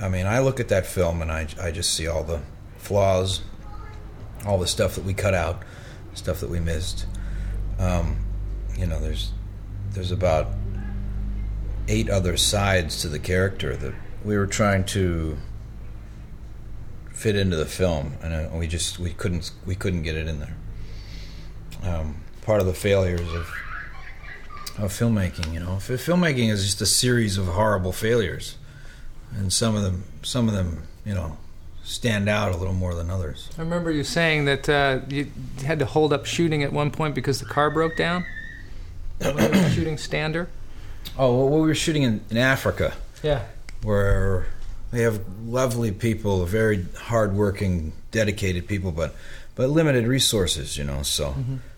I 0.00 0.08
mean, 0.08 0.26
I 0.26 0.38
look 0.38 0.60
at 0.60 0.68
that 0.68 0.86
film 0.86 1.22
and 1.22 1.32
I, 1.32 1.48
I 1.60 1.72
just 1.72 1.92
see 1.92 2.06
all 2.06 2.22
the 2.22 2.42
flaws, 2.76 3.40
all 4.46 4.58
the 4.58 4.68
stuff 4.68 4.94
that 4.94 5.04
we 5.04 5.12
cut 5.12 5.34
out, 5.34 5.64
stuff 6.14 6.38
that 6.38 6.48
we 6.48 6.60
missed. 6.60 7.06
Um, 7.80 8.18
you 8.78 8.86
know, 8.86 9.00
there's 9.00 9.32
there's 9.90 10.12
about 10.12 10.46
eight 11.88 12.08
other 12.08 12.36
sides 12.36 13.00
to 13.02 13.08
the 13.08 13.18
character 13.18 13.74
that 13.74 13.94
we 14.24 14.36
were 14.36 14.46
trying 14.46 14.84
to 14.84 15.36
fit 17.12 17.34
into 17.34 17.56
the 17.56 17.66
film, 17.66 18.14
and 18.22 18.32
uh, 18.32 18.56
we 18.56 18.68
just 18.68 19.00
we 19.00 19.12
couldn't 19.12 19.50
we 19.64 19.74
couldn't 19.74 20.02
get 20.02 20.14
it 20.14 20.28
in 20.28 20.38
there. 20.38 20.56
Um, 21.82 22.22
part 22.46 22.60
of 22.60 22.66
the 22.66 22.74
failures 22.74 23.20
of 23.34 23.52
of 24.78 24.92
filmmaking, 24.92 25.54
you 25.54 25.60
know, 25.60 25.76
F- 25.76 25.88
filmmaking 25.88 26.50
is 26.50 26.62
just 26.64 26.80
a 26.82 26.86
series 26.86 27.38
of 27.38 27.46
horrible 27.46 27.92
failures, 27.92 28.56
and 29.36 29.52
some 29.52 29.74
of 29.74 29.82
them 29.82 30.04
some 30.22 30.48
of 30.48 30.54
them 30.54 30.82
you 31.04 31.14
know 31.14 31.36
stand 31.82 32.28
out 32.28 32.52
a 32.52 32.56
little 32.56 32.74
more 32.74 32.94
than 32.94 33.10
others. 33.10 33.48
I 33.58 33.62
remember 33.62 33.90
you 33.90 34.04
saying 34.04 34.44
that 34.46 34.68
uh, 34.68 35.00
you 35.08 35.30
had 35.64 35.78
to 35.78 35.86
hold 35.86 36.12
up 36.12 36.26
shooting 36.26 36.62
at 36.62 36.72
one 36.72 36.90
point 36.90 37.14
because 37.14 37.38
the 37.40 37.46
car 37.46 37.70
broke 37.70 37.96
down. 37.96 38.24
When 39.18 39.38
you 39.54 39.62
were 39.62 39.70
shooting 39.70 39.96
Stander. 39.98 40.48
Oh, 41.18 41.48
well, 41.48 41.60
we 41.60 41.68
were 41.68 41.74
shooting 41.74 42.02
in, 42.02 42.20
in 42.28 42.36
Africa. 42.36 42.92
Yeah. 43.22 43.44
where 43.82 44.46
they 44.90 45.02
have 45.02 45.20
lovely 45.46 45.90
people, 45.90 46.44
very 46.44 46.84
hardworking, 46.98 47.92
dedicated 48.10 48.66
people, 48.68 48.92
but 48.92 49.14
but 49.54 49.70
limited 49.70 50.06
resources, 50.06 50.76
you 50.76 50.84
know. 50.84 51.02
So 51.02 51.34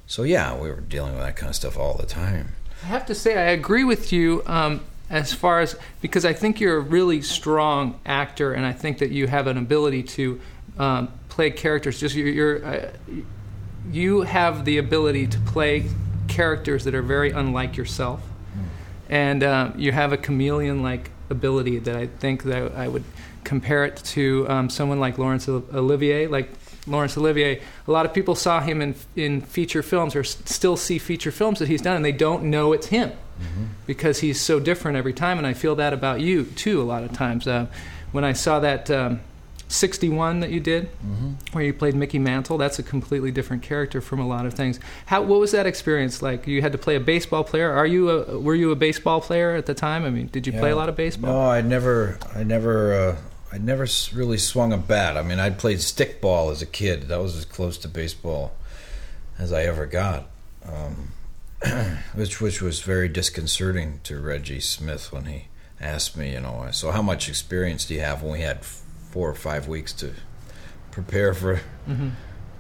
so 0.09 0.23
yeah, 0.23 0.57
we 0.59 0.71
were 0.71 0.81
dealing 0.81 1.12
with 1.12 1.23
that 1.23 1.37
kind 1.37 1.50
of 1.50 1.55
stuff 1.55 1.79
all 1.79 1.95
the 1.95 2.07
time. 2.07 2.55
I 2.83 2.87
have 2.87 3.05
to 3.07 3.15
say, 3.15 3.37
I 3.37 3.50
agree 3.50 3.85
with 3.85 4.11
you 4.11 4.43
um, 4.47 4.81
as 5.11 5.35
far 5.35 5.61
as 5.61 5.77
because 6.00 6.25
I 6.25 6.33
think 6.33 6.61
you're 6.61 6.79
a 6.79 6.81
really 6.81 7.21
strong 7.21 8.00
actor, 8.07 8.55
and 8.55 8.65
I 8.65 8.73
think 8.73 8.99
that 8.99 9.11
you 9.11 9.27
have 9.27 9.47
an 9.47 9.59
ability 9.59 10.03
to 10.05 10.41
um, 10.79 11.12
play 11.29 11.50
characters. 11.50 12.00
Just 12.00 12.15
you're, 12.15 12.29
you're 12.29 12.65
uh, 12.65 12.91
you 13.93 14.23
have 14.23 14.65
the 14.65 14.79
ability 14.79 15.27
to 15.27 15.38
play 15.41 15.85
characters 16.27 16.85
that 16.85 16.95
are 16.95 17.03
very 17.03 17.31
unlike 17.31 17.77
yourself, 17.77 18.23
and 19.11 19.45
um, 19.45 19.75
you 19.77 19.93
have 19.93 20.15
a 20.15 20.17
chameleon-like 20.17 21.11
ability 21.29 21.81
that 21.81 21.97
I 21.97 22.07
think 22.07 22.45
that 22.45 22.73
I 22.75 22.88
would 22.88 23.05
compare 23.45 23.85
it 23.85 23.97
to 23.97 24.47
um, 24.49 24.71
someone 24.71 25.00
like 25.00 25.19
Laurence 25.19 25.49
Olivier, 25.50 26.29
like. 26.29 26.49
Laurence 26.88 27.16
Olivier. 27.16 27.61
A 27.87 27.90
lot 27.92 28.07
of 28.07 28.12
people 28.14 28.35
saw 28.35 28.61
him 28.61 28.80
in 28.83 28.95
in 29.16 29.40
feature 29.42 29.83
films, 29.83 30.16
or 30.16 30.21
s- 30.21 30.37
still 30.45 30.76
see 30.76 30.99
feature 30.99 31.30
films 31.30 31.59
that 31.59 31.68
he's 31.68 31.83
done, 31.83 31.97
and 31.97 32.04
they 32.04 32.12
don't 32.12 32.45
know 32.45 32.73
it's 32.73 32.87
him 32.88 33.12
because 33.87 34.18
he's 34.21 34.40
so 34.40 34.59
different 34.59 34.97
every 34.97 35.12
time. 35.12 35.38
And 35.38 35.47
I 35.47 35.52
feel 35.54 35.76
that 35.76 35.92
about 35.92 36.21
you 36.21 36.45
too. 36.45 36.80
A 36.83 36.85
lot 36.85 37.04
of 37.04 37.12
times, 37.12 37.47
uh, 37.47 37.66
when 38.12 38.25
I 38.25 38.33
saw 38.33 38.59
that 38.61 38.90
um, 38.90 39.21
61 39.68 40.40
that 40.40 40.50
you 40.50 40.61
did, 40.61 40.88
where 41.52 41.62
you 41.62 41.73
played 41.75 41.95
Mickey 41.95 42.18
Mantle, 42.18 42.57
that's 42.59 42.78
a 42.78 42.83
completely 42.83 43.30
different 43.30 43.62
character 43.62 44.00
from 44.00 44.18
a 44.18 44.26
lot 44.26 44.47
of 44.47 44.54
things. 44.54 44.80
How 45.07 45.23
what 45.23 45.38
was 45.40 45.52
that 45.52 45.66
experience 45.66 46.23
like? 46.23 46.47
You 46.47 46.62
had 46.62 46.73
to 46.73 46.78
play 46.78 46.97
a 46.97 47.00
baseball 47.00 47.45
player. 47.45 47.71
Are 47.71 47.87
you 47.87 48.11
a, 48.11 48.38
were 48.40 48.54
you 48.54 48.71
a 48.73 48.76
baseball 48.76 49.21
player 49.21 49.54
at 49.54 49.66
the 49.66 49.75
time? 49.75 50.04
I 50.04 50.11
mean, 50.11 50.28
did 50.28 50.47
you 50.47 50.52
play 50.54 50.71
a 50.71 50.76
lot 50.76 50.88
of 50.88 50.97
baseball? 50.97 51.33
No, 51.33 51.40
I 51.50 51.61
never, 51.61 52.18
I 52.35 52.42
never, 52.45 52.95
uh, 52.95 53.16
I 53.52 53.59
never 53.59 53.87
really 54.12 54.38
swung 54.38 54.73
a 54.73 54.76
bat. 54.76 55.17
I 55.17 55.23
mean, 55.23 55.38
I'd 55.38 55.59
played 55.59 55.78
stickball 55.78 56.52
as 56.52 56.61
a 56.61 56.67
kid. 56.67 57.09
That 57.09 57.21
was 57.21 57.37
as 57.37 57.45
close 57.45 57.78
to 57.78 57.88
baseball 57.88 58.52
as 59.38 59.52
I 59.52 59.62
ever 59.64 59.87
got. 59.87 60.26
Um, 60.67 61.12
which 62.14 62.40
which 62.40 62.61
was 62.61 62.81
very 62.81 63.09
disconcerting 63.09 64.00
to 64.05 64.21
Reggie 64.21 64.61
Smith 64.61 65.12
when 65.12 65.25
he 65.25 65.47
asked 65.81 66.17
me, 66.17 66.33
you 66.33 66.40
know, 66.40 66.69
so 66.73 66.90
how 66.90 67.02
much 67.02 67.28
experience 67.28 67.85
do 67.87 67.95
you 67.95 68.00
have? 68.00 68.23
When 68.23 68.33
we 68.33 68.40
had 68.40 68.64
four 68.64 69.28
or 69.31 69.35
five 69.35 69.67
weeks 69.67 69.93
to 69.95 70.12
prepare 70.90 71.33
for 71.35 71.61
Mm-hmm. 71.88 72.11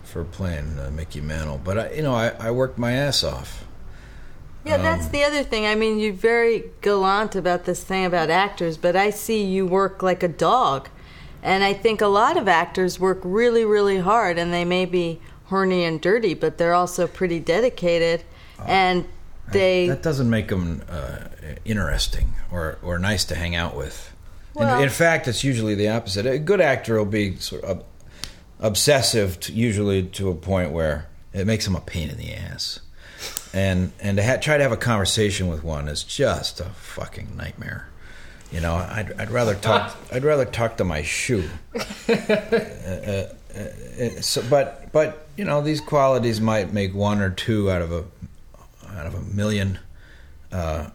for 0.04 0.24
playing 0.24 0.78
uh, 0.78 0.90
Mickey 0.90 1.20
Mantle, 1.20 1.60
but 1.62 1.78
I, 1.78 1.90
you 1.92 2.02
know, 2.02 2.14
I, 2.14 2.28
I 2.40 2.50
worked 2.50 2.78
my 2.78 2.92
ass 2.92 3.22
off. 3.22 3.64
Yeah, 4.68 4.76
that's 4.78 5.06
Um, 5.06 5.12
the 5.12 5.24
other 5.24 5.42
thing. 5.42 5.66
I 5.66 5.74
mean, 5.74 5.98
you're 5.98 6.12
very 6.12 6.64
gallant 6.82 7.34
about 7.34 7.64
this 7.64 7.82
thing 7.82 8.04
about 8.04 8.28
actors, 8.30 8.76
but 8.76 8.94
I 8.96 9.10
see 9.10 9.42
you 9.42 9.66
work 9.66 10.02
like 10.02 10.22
a 10.22 10.28
dog. 10.28 10.88
And 11.42 11.64
I 11.64 11.72
think 11.72 12.00
a 12.00 12.06
lot 12.08 12.36
of 12.36 12.48
actors 12.48 13.00
work 13.00 13.20
really, 13.22 13.64
really 13.64 13.98
hard, 14.00 14.38
and 14.38 14.52
they 14.52 14.64
may 14.64 14.84
be 14.84 15.20
horny 15.46 15.84
and 15.84 16.00
dirty, 16.00 16.34
but 16.34 16.58
they're 16.58 16.74
also 16.74 17.06
pretty 17.06 17.40
dedicated. 17.40 18.24
and 18.66 19.04
they. 19.52 19.88
that 19.88 20.02
doesn't 20.02 20.28
make 20.28 20.48
them 20.48 20.82
uh, 20.90 21.18
interesting 21.64 22.34
or 22.50 22.76
or 22.82 22.98
nice 22.98 23.24
to 23.26 23.34
hang 23.34 23.54
out 23.56 23.74
with. 23.76 24.12
Well- 24.52 24.76
in, 24.78 24.84
in 24.84 24.90
fact, 24.90 25.26
it's 25.28 25.42
usually 25.44 25.74
the 25.74 25.88
opposite. 25.88 26.26
A 26.26 26.38
good 26.38 26.60
actor 26.60 26.98
will 26.98 27.06
be 27.06 27.36
sort 27.36 27.64
of 27.64 27.84
obsessive, 28.60 29.38
to, 29.40 29.52
usually 29.52 30.02
to 30.02 30.28
a 30.28 30.34
point 30.34 30.72
where 30.72 31.06
it 31.32 31.46
makes 31.46 31.64
them 31.64 31.76
a 31.76 31.80
pain 31.80 32.10
in 32.10 32.16
the 32.18 32.34
ass. 32.34 32.80
And 33.52 33.92
and 34.00 34.16
to 34.18 34.24
ha- 34.24 34.36
try 34.36 34.56
to 34.56 34.62
have 34.62 34.72
a 34.72 34.76
conversation 34.76 35.48
with 35.48 35.64
one 35.64 35.88
is 35.88 36.04
just 36.04 36.60
a 36.60 36.64
fucking 36.64 37.36
nightmare. 37.36 37.88
You 38.52 38.60
know, 38.60 38.74
I'd, 38.74 39.12
I'd 39.18 39.30
rather 39.30 39.54
talk. 39.54 39.96
I'd 40.12 40.24
rather 40.24 40.44
talk 40.44 40.76
to 40.78 40.84
my 40.84 41.02
shoe. 41.02 41.48
Uh, 43.58 44.20
so, 44.20 44.42
but 44.48 44.92
but 44.92 45.26
you 45.36 45.44
know, 45.44 45.60
these 45.62 45.80
qualities 45.80 46.40
might 46.40 46.72
make 46.72 46.94
one 46.94 47.20
or 47.20 47.30
two 47.30 47.70
out 47.70 47.82
of 47.82 47.90
a 47.90 48.04
out 48.96 49.06
of 49.06 49.14
a 49.14 49.20
million 49.20 49.78
uh, 50.52 50.90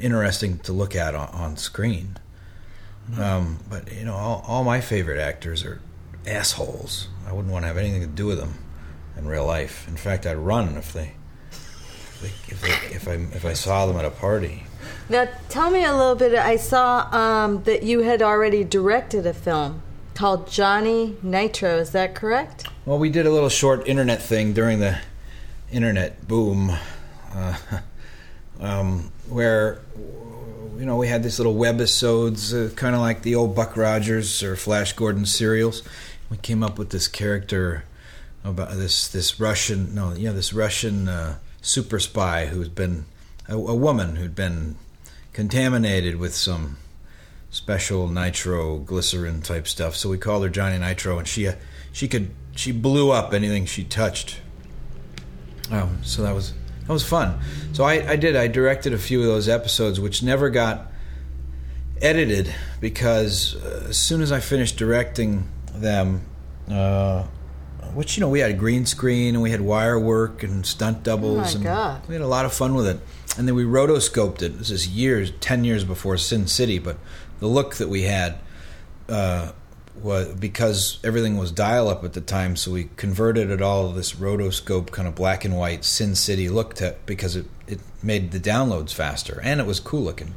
interesting 0.00 0.58
to 0.60 0.72
look 0.72 0.96
at 0.96 1.14
on, 1.14 1.28
on 1.28 1.56
screen. 1.56 2.16
Um, 3.16 3.60
but 3.68 3.92
you 3.92 4.04
know, 4.04 4.14
all, 4.14 4.44
all 4.46 4.64
my 4.64 4.80
favorite 4.80 5.20
actors 5.20 5.64
are 5.64 5.80
assholes. 6.26 7.08
I 7.26 7.32
wouldn't 7.32 7.52
want 7.52 7.62
to 7.64 7.66
have 7.68 7.76
anything 7.76 8.00
to 8.00 8.06
do 8.06 8.26
with 8.26 8.38
them 8.38 8.54
in 9.16 9.26
real 9.26 9.46
life. 9.46 9.86
In 9.88 9.96
fact, 9.96 10.26
I'd 10.26 10.36
run 10.36 10.76
if 10.76 10.92
they 10.92 11.12
if 12.22 12.52
if, 12.52 12.60
they, 12.60 12.94
if 12.94 13.08
I 13.08 13.12
if 13.36 13.44
I 13.44 13.52
saw 13.52 13.86
them 13.86 13.96
at 13.96 14.04
a 14.04 14.10
party. 14.10 14.64
Now, 15.08 15.26
tell 15.48 15.70
me 15.70 15.84
a 15.84 15.94
little 15.94 16.14
bit. 16.14 16.34
I 16.34 16.56
saw 16.56 17.08
um, 17.14 17.62
that 17.64 17.82
you 17.82 18.00
had 18.00 18.20
already 18.20 18.62
directed 18.62 19.26
a 19.26 19.32
film 19.32 19.82
called 20.14 20.50
Johnny 20.50 21.16
Nitro. 21.22 21.78
Is 21.78 21.92
that 21.92 22.14
correct? 22.14 22.66
Well, 22.84 22.98
we 22.98 23.08
did 23.08 23.24
a 23.24 23.30
little 23.30 23.48
short 23.48 23.86
internet 23.88 24.20
thing 24.20 24.52
during 24.52 24.80
the 24.80 24.98
internet 25.70 26.26
boom, 26.26 26.76
uh, 27.32 27.56
um, 28.60 29.10
where 29.28 29.80
you 30.76 30.84
know 30.84 30.96
we 30.96 31.08
had 31.08 31.22
these 31.22 31.38
little 31.38 31.54
webisodes, 31.54 32.52
uh, 32.52 32.74
kind 32.74 32.94
of 32.94 33.00
like 33.00 33.22
the 33.22 33.34
old 33.34 33.54
Buck 33.54 33.76
Rogers 33.76 34.42
or 34.42 34.56
Flash 34.56 34.92
Gordon 34.92 35.24
serials. 35.24 35.82
We 36.30 36.36
came 36.36 36.62
up 36.62 36.78
with 36.78 36.90
this 36.90 37.08
character 37.08 37.84
about 38.44 38.70
this 38.72 39.08
this 39.08 39.40
Russian 39.40 39.94
no 39.94 40.12
yeah 40.12 40.32
this 40.32 40.52
Russian 40.52 41.08
uh, 41.08 41.38
super 41.68 41.98
spy 41.98 42.46
who's 42.46 42.68
been 42.68 43.04
a, 43.46 43.54
a 43.54 43.74
woman 43.74 44.16
who'd 44.16 44.34
been 44.34 44.76
contaminated 45.34 46.16
with 46.16 46.34
some 46.34 46.78
special 47.50 48.08
nitroglycerin 48.08 49.42
type 49.42 49.68
stuff. 49.68 49.94
So 49.94 50.08
we 50.08 50.18
called 50.18 50.42
her 50.44 50.48
Johnny 50.48 50.78
Nitro, 50.78 51.18
and 51.18 51.28
she 51.28 51.46
uh, 51.46 51.54
she 51.92 52.08
could 52.08 52.30
she 52.56 52.72
blew 52.72 53.10
up 53.10 53.34
anything 53.34 53.66
she 53.66 53.84
touched. 53.84 54.40
Um, 55.70 55.98
so 56.02 56.22
that 56.22 56.34
was 56.34 56.54
that 56.86 56.92
was 56.92 57.04
fun. 57.04 57.38
So 57.72 57.84
I, 57.84 58.12
I 58.12 58.16
did 58.16 58.34
I 58.34 58.48
directed 58.48 58.94
a 58.94 58.98
few 58.98 59.20
of 59.20 59.26
those 59.26 59.48
episodes, 59.48 60.00
which 60.00 60.22
never 60.22 60.48
got 60.48 60.90
edited 62.00 62.54
because 62.80 63.56
uh, 63.56 63.86
as 63.90 63.98
soon 63.98 64.22
as 64.22 64.32
I 64.32 64.40
finished 64.40 64.76
directing 64.76 65.48
them, 65.74 66.22
uh, 66.70 67.24
which 67.98 68.16
you 68.16 68.20
know 68.20 68.28
we 68.28 68.38
had 68.38 68.52
a 68.52 68.54
green 68.54 68.86
screen 68.86 69.34
and 69.34 69.42
we 69.42 69.50
had 69.50 69.60
wire 69.60 69.98
work 69.98 70.44
and 70.44 70.64
stunt 70.64 71.02
doubles, 71.02 71.54
oh 71.54 71.56
and 71.56 71.64
God. 71.64 72.06
we 72.06 72.14
had 72.14 72.22
a 72.22 72.28
lot 72.28 72.44
of 72.44 72.52
fun 72.52 72.76
with 72.76 72.86
it. 72.86 73.00
And 73.36 73.48
then 73.48 73.56
we 73.56 73.64
rotoscoped 73.64 74.40
it. 74.40 74.56
This 74.56 74.70
is 74.70 74.86
years, 74.86 75.32
ten 75.40 75.64
years 75.64 75.82
before 75.82 76.16
Sin 76.16 76.46
City, 76.46 76.78
but 76.78 76.96
the 77.40 77.48
look 77.48 77.74
that 77.74 77.88
we 77.88 78.02
had 78.02 78.38
uh, 79.08 79.50
was 80.00 80.32
because 80.36 81.00
everything 81.02 81.38
was 81.38 81.50
dial 81.50 81.88
up 81.88 82.04
at 82.04 82.12
the 82.12 82.20
time, 82.20 82.54
so 82.54 82.70
we 82.70 82.88
converted 82.94 83.50
it 83.50 83.60
all 83.60 83.88
to 83.88 83.96
this 83.96 84.12
rotoscope 84.12 84.92
kind 84.92 85.08
of 85.08 85.16
black 85.16 85.44
and 85.44 85.56
white 85.58 85.84
Sin 85.84 86.14
City 86.14 86.48
look 86.48 86.74
to 86.74 86.94
because 87.04 87.34
it 87.34 87.46
it 87.66 87.80
made 88.00 88.30
the 88.30 88.38
downloads 88.38 88.94
faster 88.94 89.40
and 89.42 89.60
it 89.60 89.66
was 89.66 89.80
cool 89.80 90.02
looking. 90.02 90.36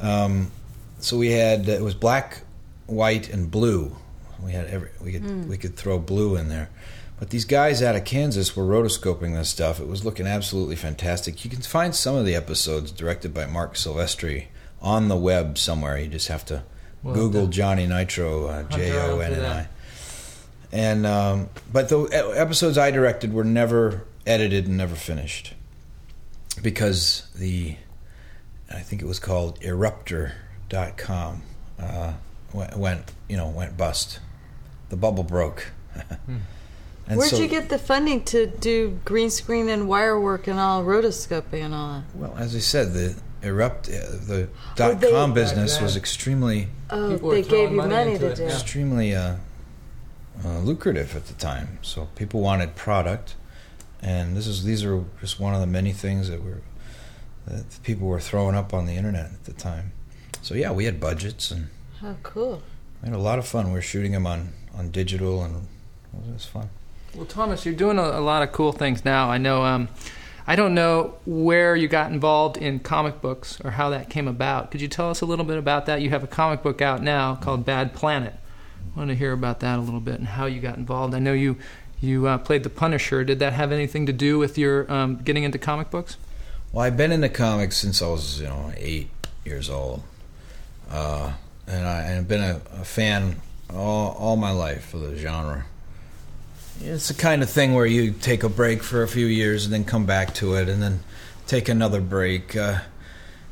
Um, 0.00 0.50
so 0.98 1.18
we 1.18 1.30
had 1.30 1.68
it 1.68 1.82
was 1.82 1.94
black, 1.94 2.42
white, 2.86 3.28
and 3.28 3.48
blue. 3.48 3.94
We 4.42 4.52
had 4.52 4.66
every 4.66 4.90
we 5.02 5.12
could 5.12 5.48
we 5.48 5.56
could 5.58 5.76
throw 5.76 5.98
blue 5.98 6.36
in 6.36 6.48
there. 6.48 6.70
But 7.18 7.30
these 7.30 7.44
guys 7.44 7.80
out 7.82 7.94
of 7.94 8.04
Kansas 8.04 8.56
were 8.56 8.64
rotoscoping 8.64 9.34
this 9.34 9.48
stuff. 9.48 9.78
It 9.80 9.86
was 9.86 10.04
looking 10.04 10.26
absolutely 10.26 10.76
fantastic. 10.76 11.44
You 11.44 11.50
can 11.50 11.62
find 11.62 11.94
some 11.94 12.16
of 12.16 12.24
the 12.26 12.34
episodes 12.34 12.90
directed 12.90 13.32
by 13.32 13.46
Marc 13.46 13.74
Silvestri 13.74 14.46
on 14.82 15.08
the 15.08 15.16
web 15.16 15.56
somewhere. 15.56 15.96
You 15.96 16.08
just 16.08 16.28
have 16.28 16.44
to 16.46 16.64
Well, 17.02 17.14
Google 17.14 17.46
the- 17.46 17.52
Johnny 17.52 17.86
Nitro, 17.86 18.46
uh, 18.46 18.52
Hunt 18.54 18.70
J 18.70 18.92
O 18.92 19.18
around 19.18 19.32
N 19.32 19.34
for 19.34 19.40
N 19.40 19.44
I. 19.44 19.54
that. 19.54 19.70
And 20.72 21.06
um, 21.06 21.48
but 21.72 21.88
the 21.88 22.00
episodes 22.34 22.76
I 22.76 22.90
directed 22.90 23.32
were 23.32 23.44
never 23.44 24.04
edited 24.26 24.66
and 24.66 24.76
never 24.76 24.96
finished 24.96 25.54
because 26.62 27.28
the 27.36 27.76
I 28.72 28.80
think 28.80 29.02
it 29.02 29.06
was 29.06 29.20
called 29.20 29.60
Eruptor.com 29.60 31.42
uh, 31.78 32.12
went, 32.54 32.76
went 32.76 33.12
you 33.28 33.36
know 33.36 33.48
went 33.48 33.76
bust. 33.76 34.20
The 34.88 34.96
bubble 34.96 35.24
broke. 35.24 35.66
and 37.06 37.18
Where'd 37.18 37.30
so- 37.30 37.38
you 37.38 37.48
get 37.48 37.68
the 37.68 37.78
funding 37.78 38.24
to 38.26 38.46
do 38.46 38.98
green 39.04 39.28
screen 39.30 39.68
and 39.68 39.88
wire 39.88 40.18
work 40.18 40.46
and 40.46 40.58
all 40.58 40.84
rotoscoping 40.84 41.62
and 41.64 41.74
all 41.74 41.88
that? 42.00 42.04
Well, 42.16 42.34
as 42.38 42.54
I 42.56 42.60
said, 42.60 42.92
the 42.94 43.16
erupt 43.42 43.88
uh, 43.88 43.92
the 44.26 44.48
Oh, 44.50 44.72
dot 44.76 45.00
they- 45.00 45.10
com 45.10 45.34
business 45.34 45.80
was 45.80 45.96
extremely 45.96 46.68
Oh, 46.90 47.12
People 47.12 47.30
they 47.30 47.42
gave 47.42 47.70
you 47.72 47.76
money 47.76 47.94
money 47.94 48.18
to 48.18 48.26
it, 48.28 48.36
do. 48.36 48.44
extremely 48.44 49.14
uh, 49.14 49.36
uh, 50.44 50.58
lucrative 50.60 51.16
at 51.16 51.26
the 51.26 51.34
time. 51.34 51.78
So 51.82 52.08
people 52.14 52.40
wanted 52.40 52.74
product, 52.76 53.34
and 54.02 54.36
this 54.36 54.46
is 54.46 54.64
these 54.64 54.84
are 54.84 55.02
just 55.20 55.40
one 55.40 55.54
of 55.54 55.60
the 55.60 55.66
many 55.66 55.92
things 55.92 56.28
that 56.28 56.42
were 56.44 56.60
that 57.46 57.64
people 57.82 58.06
were 58.06 58.20
throwing 58.20 58.54
up 58.54 58.72
on 58.72 58.86
the 58.86 58.94
internet 58.94 59.26
at 59.26 59.44
the 59.44 59.52
time. 59.52 59.92
So 60.42 60.54
yeah, 60.54 60.72
we 60.72 60.84
had 60.84 61.00
budgets 61.00 61.50
and 61.50 61.68
Oh, 62.02 62.16
cool. 62.22 62.62
we 63.02 63.08
had 63.08 63.16
a 63.16 63.20
lot 63.20 63.38
of 63.38 63.46
fun. 63.46 63.66
We 63.68 63.72
were 63.72 63.82
shooting 63.82 64.12
them 64.12 64.26
on 64.26 64.52
on 64.76 64.90
digital, 64.90 65.42
and 65.42 65.68
it 66.26 66.32
was 66.32 66.44
fun. 66.46 66.68
Well, 67.14 67.26
Thomas, 67.26 67.64
you're 67.64 67.74
doing 67.74 67.98
a, 67.98 68.02
a 68.02 68.20
lot 68.20 68.42
of 68.42 68.52
cool 68.52 68.72
things 68.72 69.04
now. 69.04 69.30
I 69.30 69.38
know. 69.38 69.64
Um, 69.64 69.88
I 70.46 70.56
don't 70.56 70.74
know 70.74 71.14
where 71.24 71.74
you 71.74 71.88
got 71.88 72.12
involved 72.12 72.58
in 72.58 72.80
comic 72.80 73.22
books 73.22 73.58
or 73.64 73.70
how 73.70 73.88
that 73.90 74.10
came 74.10 74.28
about. 74.28 74.70
Could 74.70 74.82
you 74.82 74.88
tell 74.88 75.08
us 75.08 75.22
a 75.22 75.26
little 75.26 75.44
bit 75.44 75.56
about 75.56 75.86
that? 75.86 76.02
You 76.02 76.10
have 76.10 76.22
a 76.22 76.26
comic 76.26 76.62
book 76.62 76.82
out 76.82 77.02
now 77.02 77.36
called 77.36 77.64
Bad 77.64 77.94
Planet. 77.94 78.34
I 78.94 78.98
want 78.98 79.08
to 79.08 79.14
hear 79.16 79.32
about 79.32 79.60
that 79.60 79.78
a 79.78 79.82
little 79.82 80.00
bit 80.00 80.16
and 80.18 80.28
how 80.28 80.44
you 80.46 80.60
got 80.60 80.76
involved. 80.76 81.14
I 81.14 81.18
know 81.18 81.32
you 81.32 81.56
you 82.00 82.26
uh, 82.26 82.36
played 82.38 82.62
the 82.64 82.70
Punisher. 82.70 83.24
Did 83.24 83.38
that 83.38 83.54
have 83.54 83.72
anything 83.72 84.04
to 84.06 84.12
do 84.12 84.38
with 84.38 84.58
your 84.58 84.90
um, 84.92 85.16
getting 85.16 85.44
into 85.44 85.58
comic 85.58 85.90
books? 85.90 86.16
Well, 86.72 86.84
I've 86.84 86.96
been 86.96 87.12
into 87.12 87.28
comics 87.30 87.76
since 87.78 88.02
I 88.02 88.08
was, 88.08 88.40
you 88.40 88.48
know, 88.48 88.72
eight 88.76 89.08
years 89.44 89.70
old, 89.70 90.02
uh, 90.90 91.32
and 91.66 91.86
I, 91.86 92.16
I've 92.16 92.28
been 92.28 92.42
a, 92.42 92.60
a 92.72 92.84
fan 92.84 93.36
all, 93.70 94.12
all 94.18 94.36
my 94.36 94.50
life 94.50 94.94
of 94.94 95.00
the 95.00 95.16
genre. 95.16 95.66
It's 96.80 97.08
the 97.08 97.14
kind 97.14 97.42
of 97.42 97.50
thing 97.50 97.74
where 97.74 97.86
you 97.86 98.12
take 98.12 98.42
a 98.42 98.48
break 98.48 98.82
for 98.82 99.02
a 99.02 99.08
few 99.08 99.26
years 99.26 99.64
and 99.64 99.72
then 99.72 99.84
come 99.84 100.06
back 100.06 100.34
to 100.34 100.54
it, 100.54 100.68
and 100.68 100.82
then 100.82 101.00
take 101.46 101.68
another 101.68 102.00
break. 102.00 102.56
Uh, 102.56 102.80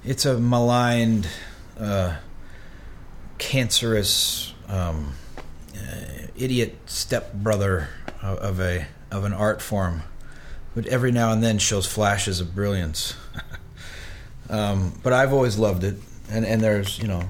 it's 0.04 0.26
a 0.26 0.38
maligned, 0.38 1.28
uh, 1.78 2.16
cancerous, 3.38 4.52
um, 4.68 5.14
uh, 5.76 6.26
idiot 6.36 6.76
stepbrother 6.86 7.88
of, 8.22 8.38
of 8.38 8.60
a 8.60 8.86
of 9.10 9.24
an 9.24 9.32
art 9.32 9.60
form 9.60 10.02
but 10.74 10.86
every 10.86 11.12
now 11.12 11.32
and 11.32 11.42
then 11.42 11.58
shows 11.58 11.86
flashes 11.86 12.40
of 12.40 12.54
brilliance. 12.54 13.14
um, 14.50 14.98
but 15.02 15.12
I've 15.12 15.32
always 15.32 15.58
loved 15.58 15.84
it, 15.84 15.96
and 16.30 16.44
and 16.44 16.60
there's 16.60 16.98
you 16.98 17.08
know, 17.08 17.22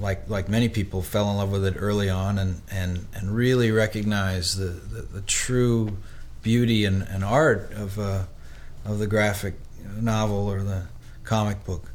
like 0.00 0.28
like 0.28 0.48
many 0.48 0.68
people, 0.68 1.02
fell 1.02 1.30
in 1.30 1.36
love 1.36 1.50
with 1.50 1.64
it 1.64 1.74
early 1.78 2.08
on, 2.08 2.38
and 2.38 2.62
and 2.70 3.06
and 3.14 3.34
really 3.34 3.70
recognized 3.70 4.58
the 4.58 4.66
the, 4.66 5.02
the 5.02 5.20
true 5.22 5.96
beauty 6.42 6.84
and, 6.84 7.02
and 7.02 7.24
art 7.24 7.72
of 7.72 7.98
uh, 7.98 8.24
of 8.84 8.98
the 8.98 9.06
graphic 9.06 9.54
novel 10.00 10.50
or 10.50 10.62
the 10.62 10.84
comic 11.24 11.64
book. 11.64 11.90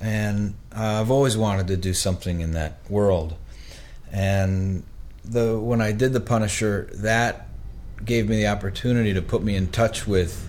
And 0.00 0.54
uh, 0.74 1.00
I've 1.00 1.10
always 1.10 1.36
wanted 1.36 1.66
to 1.68 1.76
do 1.76 1.92
something 1.92 2.40
in 2.40 2.52
that 2.52 2.78
world, 2.88 3.36
and 4.12 4.84
the 5.24 5.58
when 5.58 5.80
I 5.80 5.92
did 5.92 6.12
the 6.12 6.20
Punisher, 6.20 6.88
that 6.94 7.48
gave 8.04 8.28
me 8.28 8.36
the 8.36 8.46
opportunity 8.46 9.12
to 9.14 9.22
put 9.22 9.42
me 9.42 9.56
in 9.56 9.68
touch 9.68 10.06
with 10.06 10.48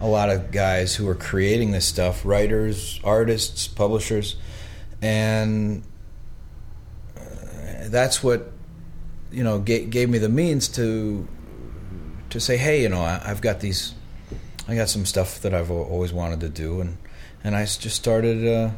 a 0.00 0.06
lot 0.06 0.30
of 0.30 0.50
guys 0.50 0.94
who 0.96 1.08
are 1.08 1.14
creating 1.14 1.72
this 1.72 1.86
stuff 1.86 2.24
writers, 2.24 3.00
artists, 3.04 3.68
publishers. 3.68 4.36
And 5.02 5.82
uh, 7.16 7.88
that's 7.88 8.22
what, 8.22 8.50
you 9.30 9.44
know, 9.44 9.58
gave, 9.58 9.90
gave 9.90 10.08
me 10.08 10.18
the 10.18 10.28
means 10.28 10.68
to 10.68 11.28
to 12.30 12.40
say, 12.40 12.56
hey, 12.56 12.82
you 12.82 12.88
know, 12.88 13.00
I, 13.00 13.20
I've 13.24 13.40
got 13.40 13.60
these, 13.60 13.94
I 14.68 14.74
got 14.74 14.88
some 14.88 15.06
stuff 15.06 15.40
that 15.42 15.54
I've 15.54 15.70
always 15.70 16.12
wanted 16.12 16.40
to 16.40 16.48
do, 16.48 16.80
and 16.80 16.98
and 17.44 17.54
I 17.54 17.64
just 17.64 17.96
started, 17.96 18.46
uh, 18.46 18.70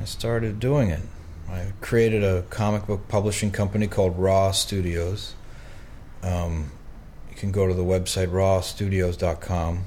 I 0.00 0.04
started 0.04 0.60
doing 0.60 0.90
it. 0.90 1.02
I 1.48 1.72
created 1.80 2.22
a 2.22 2.42
comic 2.42 2.86
book 2.86 3.08
publishing 3.08 3.50
company 3.50 3.88
called 3.88 4.16
Raw 4.16 4.52
Studios. 4.52 5.34
Um, 6.22 6.70
you 7.28 7.36
can 7.36 7.50
go 7.50 7.66
to 7.66 7.74
the 7.74 7.82
website 7.82 8.28
rawstudios.com, 8.28 9.84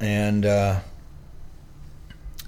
and 0.00 0.46
uh, 0.46 0.80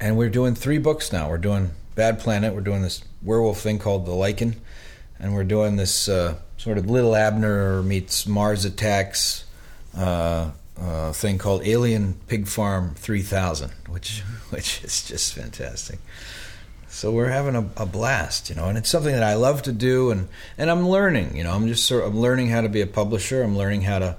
and 0.01 0.17
we're 0.17 0.31
doing 0.31 0.55
three 0.55 0.79
books 0.79 1.13
now. 1.13 1.29
We're 1.29 1.39
doing 1.39 1.71
Bad 1.95 2.19
Planet. 2.19 2.55
We're 2.55 2.61
doing 2.61 2.83
this 2.83 3.03
werewolf 3.23 3.61
thing 3.61 3.79
called 3.79 4.07
The 4.07 4.13
Lichen, 4.13 4.61
and 5.19 5.35
we're 5.35 5.45
doing 5.45 5.77
this 5.77 6.09
uh, 6.09 6.37
sort 6.57 6.79
of 6.79 6.91
Little 6.91 7.15
Abner 7.15 7.83
meets 7.83 8.27
Mars 8.27 8.65
Attacks 8.65 9.45
uh, 9.97 10.51
uh, 10.81 11.13
thing 11.13 11.39
called 11.39 11.63
Alien 11.65 12.15
Pig 12.27 12.47
Farm 12.47 12.95
3000, 12.97 13.71
which 13.89 14.21
which 14.51 14.83
is 14.85 15.05
just 15.05 15.35
fantastic. 15.35 15.99
So 16.89 17.11
we're 17.11 17.29
having 17.29 17.57
a, 17.57 17.69
a 17.77 17.87
blast, 17.87 18.51
you 18.51 18.55
know, 18.55 18.67
and 18.67 18.79
it's 18.79 18.89
something 18.89 19.13
that 19.13 19.25
I 19.25 19.35
love 19.35 19.63
to 19.63 19.73
do, 19.73 20.13
and, 20.13 20.29
and 20.57 20.71
I'm 20.71 20.89
learning, 20.89 21.37
you 21.37 21.43
know, 21.43 21.51
I'm 21.53 21.67
just 21.67 21.87
sort 21.87 22.05
of 22.05 22.15
I'm 22.15 22.21
learning 22.21 22.51
how 22.51 22.61
to 22.61 22.69
be 22.69 22.83
a 22.83 22.87
publisher. 22.87 23.43
I'm 23.43 23.57
learning 23.57 23.83
how 23.83 23.99
to 23.99 24.17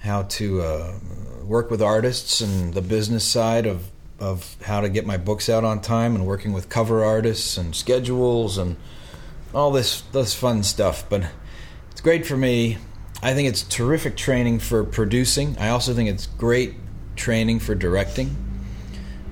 how 0.00 0.22
to 0.22 0.62
uh, 0.62 0.94
work 1.44 1.70
with 1.70 1.82
artists 1.82 2.40
and 2.40 2.74
the 2.74 2.82
business 2.82 3.24
side 3.24 3.66
of 3.66 3.88
of 4.22 4.56
how 4.62 4.80
to 4.80 4.88
get 4.88 5.04
my 5.04 5.16
books 5.16 5.48
out 5.48 5.64
on 5.64 5.80
time, 5.80 6.14
and 6.14 6.24
working 6.24 6.52
with 6.52 6.68
cover 6.68 7.04
artists 7.04 7.58
and 7.58 7.74
schedules 7.74 8.56
and 8.56 8.76
all 9.52 9.72
this 9.72 10.02
this 10.12 10.32
fun 10.34 10.62
stuff. 10.62 11.04
But 11.08 11.26
it's 11.90 12.00
great 12.00 12.24
for 12.24 12.36
me. 12.36 12.78
I 13.22 13.34
think 13.34 13.48
it's 13.48 13.62
terrific 13.62 14.16
training 14.16 14.60
for 14.60 14.84
producing. 14.84 15.58
I 15.58 15.70
also 15.70 15.92
think 15.92 16.08
it's 16.08 16.26
great 16.26 16.74
training 17.16 17.60
for 17.60 17.74
directing 17.74 18.36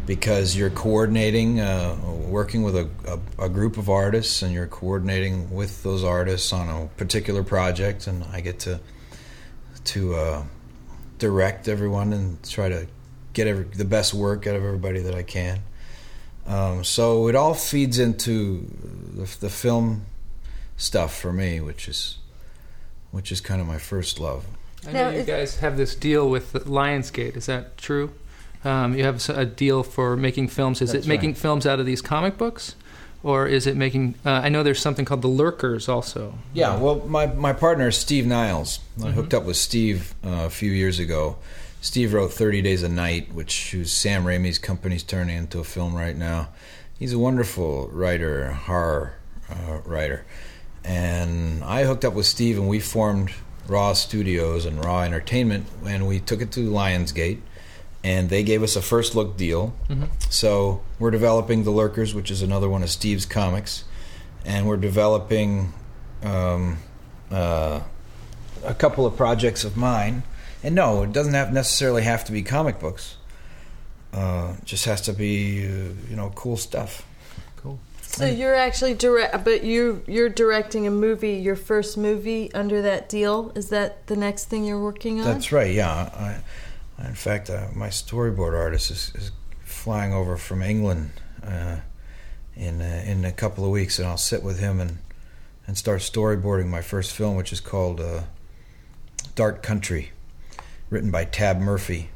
because 0.07 0.57
you're 0.57 0.71
coordinating, 0.71 1.61
uh, 1.61 1.97
working 2.29 2.65
with 2.65 2.77
a, 2.77 2.89
a, 3.07 3.45
a 3.47 3.49
group 3.49 3.77
of 3.77 3.89
artists, 3.89 4.43
and 4.43 4.53
you're 4.53 4.67
coordinating 4.67 5.55
with 5.55 5.83
those 5.85 6.03
artists 6.03 6.53
on 6.53 6.69
a 6.69 6.87
particular 6.97 7.45
project, 7.45 8.09
and 8.09 8.25
I 8.33 8.41
get 8.41 8.59
to 8.61 8.81
to 9.85 10.15
uh, 10.15 10.43
direct 11.19 11.69
everyone 11.69 12.13
and 12.13 12.43
try 12.43 12.69
to 12.69 12.87
get 13.33 13.47
every, 13.47 13.65
the 13.65 13.85
best 13.85 14.13
work 14.15 14.47
out 14.47 14.57
of 14.57 14.65
everybody 14.65 15.01
that 15.01 15.15
I 15.15 15.23
can. 15.23 15.61
Um, 16.47 16.85
so 16.85 17.29
it 17.29 17.35
all 17.37 17.55
feeds 17.55 17.99
into 17.99 18.67
the, 19.15 19.29
the 19.41 19.51
film 19.51 20.07
stuff 20.77 21.17
for 21.19 21.33
me, 21.33 21.61
which 21.61 21.89
is 21.89 22.19
which 23.13 23.33
is 23.33 23.41
kind 23.41 23.61
of 23.61 23.67
my 23.67 23.79
first 23.79 24.21
love. 24.21 24.45
I 24.87 24.93
know 24.93 25.11
you 25.11 25.25
guys 25.25 25.59
have 25.59 25.77
this 25.77 25.95
deal 25.95 26.29
with 26.31 26.53
Lionsgate. 26.55 27.37
Is 27.37 27.47
that 27.47 27.77
true? 27.77 28.13
Um, 28.65 28.97
you 28.97 29.05
have 29.05 29.29
a 29.29 29.45
deal 29.45 29.83
for 29.83 30.17
making 30.17 30.49
films. 30.49 30.81
Is 30.81 30.93
That's 30.93 31.07
it 31.07 31.09
making 31.09 31.31
right. 31.31 31.39
films 31.39 31.67
out 31.67 31.81
of 31.81 31.87
these 31.87 32.01
comic 32.03 32.39
books, 32.39 32.75
or 33.23 33.47
is 33.47 33.67
it 33.67 33.77
making? 33.77 34.15
Uh, 34.25 34.31
I 34.31 34.49
know 34.49 34.63
there's 34.63 34.81
something 34.81 35.05
called 35.05 35.23
the 35.23 35.29
Lurkers 35.29 35.89
also. 35.89 36.35
Yeah, 36.55 36.77
well, 36.79 36.97
my 37.07 37.27
my 37.27 37.53
partner 37.53 37.91
Steve 37.91 38.27
Niles. 38.27 38.81
I 38.99 39.07
Mhm. 39.09 39.13
hooked 39.13 39.35
up 39.35 39.45
with 39.45 39.57
Steve 39.57 40.15
uh, 40.25 40.45
a 40.47 40.51
few 40.51 40.71
years 40.73 40.99
ago. 40.99 41.37
Steve 41.81 42.13
wrote 42.13 42.33
Thirty 42.33 42.61
Days 42.61 42.83
a 42.83 42.89
Night, 42.89 43.33
which 43.33 43.73
is 43.75 43.91
Sam 43.91 44.25
Raimi's 44.25 44.59
company's 44.59 45.03
turning 45.03 45.37
into 45.37 45.59
a 45.61 45.65
film 45.65 45.95
right 45.95 46.17
now. 46.17 46.49
He's 46.99 47.13
a 47.15 47.19
wonderful 47.19 47.89
writer, 47.89 48.53
horror 48.53 49.15
uh, 49.49 49.79
writer, 49.85 50.27
and 50.85 51.65
I 51.65 51.85
hooked 51.85 52.05
up 52.05 52.13
with 52.13 52.27
Steve, 52.27 52.59
and 52.59 52.69
we 52.69 52.81
formed 52.81 53.31
Raw 53.67 53.95
Studios 53.95 54.67
and 54.67 54.85
Raw 54.85 55.03
Entertainment, 55.03 55.67
and 55.87 56.07
we 56.07 56.21
took 56.21 56.43
it 56.43 56.53
to 56.53 56.71
Lionsgate, 56.71 57.41
and 58.05 58.29
they 58.29 58.43
gave 58.43 58.63
us 58.63 58.77
a 58.77 58.83
first 58.83 59.15
look 59.15 59.39
deal. 59.39 59.73
Mhm. 59.89 60.09
So 60.29 60.83
we're 60.99 61.11
developing 61.11 61.65
The 61.65 61.71
Lurkers, 61.71 62.15
which 62.15 62.31
is 62.31 62.43
another 62.43 62.69
one 62.69 62.83
of 62.83 62.91
Steve's 62.91 63.25
comics, 63.25 63.85
and 64.45 64.67
we're 64.67 64.77
developing 64.77 65.73
um, 66.23 66.77
uh, 67.31 67.81
a 68.63 68.75
couple 68.75 69.07
of 69.07 69.17
projects 69.17 69.65
of 69.65 69.75
mine. 69.75 70.23
And 70.63 70.75
no, 70.75 71.03
it 71.03 71.13
doesn't 71.13 71.35
have 71.35 71.53
necessarily 71.53 72.03
have 72.03 72.25
to 72.25 72.33
be 72.33 72.43
comic 72.43 72.79
books. 72.79 73.17
Uh, 74.13 74.55
it 74.59 74.65
just 74.65 74.85
has 74.85 75.01
to 75.03 75.13
be, 75.13 75.65
uh, 75.65 75.93
you 76.09 76.17
know, 76.17 76.33
cool 76.35 76.57
stuff. 76.57 77.07
Cool. 77.57 77.79
So 78.03 78.27
you're 78.27 78.55
actually 78.55 78.95
direct, 78.95 79.45
but 79.45 79.63
you 79.63 80.03
you're 80.07 80.29
directing 80.29 80.87
a 80.87 80.91
movie, 80.91 81.35
your 81.35 81.57
first 81.57 81.97
movie 81.97 82.53
under 82.53 82.83
that 82.83 83.09
deal. 83.09 83.53
Is 83.55 83.69
that 83.69 84.07
the 84.09 84.17
next 84.17 84.47
thing 84.47 84.65
you're 84.65 84.83
working 84.83 85.21
on? 85.21 85.27
That's 85.27 85.53
right. 85.53 85.73
Yeah. 85.73 85.89
I, 85.89 87.07
in 87.07 87.15
fact, 87.15 87.49
uh, 87.49 87.69
my 87.75 87.89
storyboard 87.89 88.59
artist 88.59 88.91
is, 88.91 89.13
is 89.15 89.31
flying 89.63 90.13
over 90.13 90.37
from 90.37 90.61
England 90.61 91.11
uh, 91.43 91.77
in 92.57 92.83
uh, 92.83 93.03
in 93.07 93.25
a 93.25 93.33
couple 93.33 93.65
of 93.65 93.71
weeks, 93.71 93.99
and 93.99 94.07
I'll 94.09 94.19
sit 94.19 94.43
with 94.43 94.59
him 94.59 94.81
and 94.81 94.99
and 95.67 95.79
start 95.79 96.01
storyboarding 96.01 96.67
my 96.67 96.83
first 96.83 97.13
film, 97.13 97.37
which 97.37 97.53
is 97.53 97.61
called 97.61 98.01
uh, 98.01 98.23
Dark 99.35 99.63
Country, 99.63 100.11
written 100.91 101.11
by 101.11 101.25
Tab 101.25 101.59
Murphy, 101.59 102.11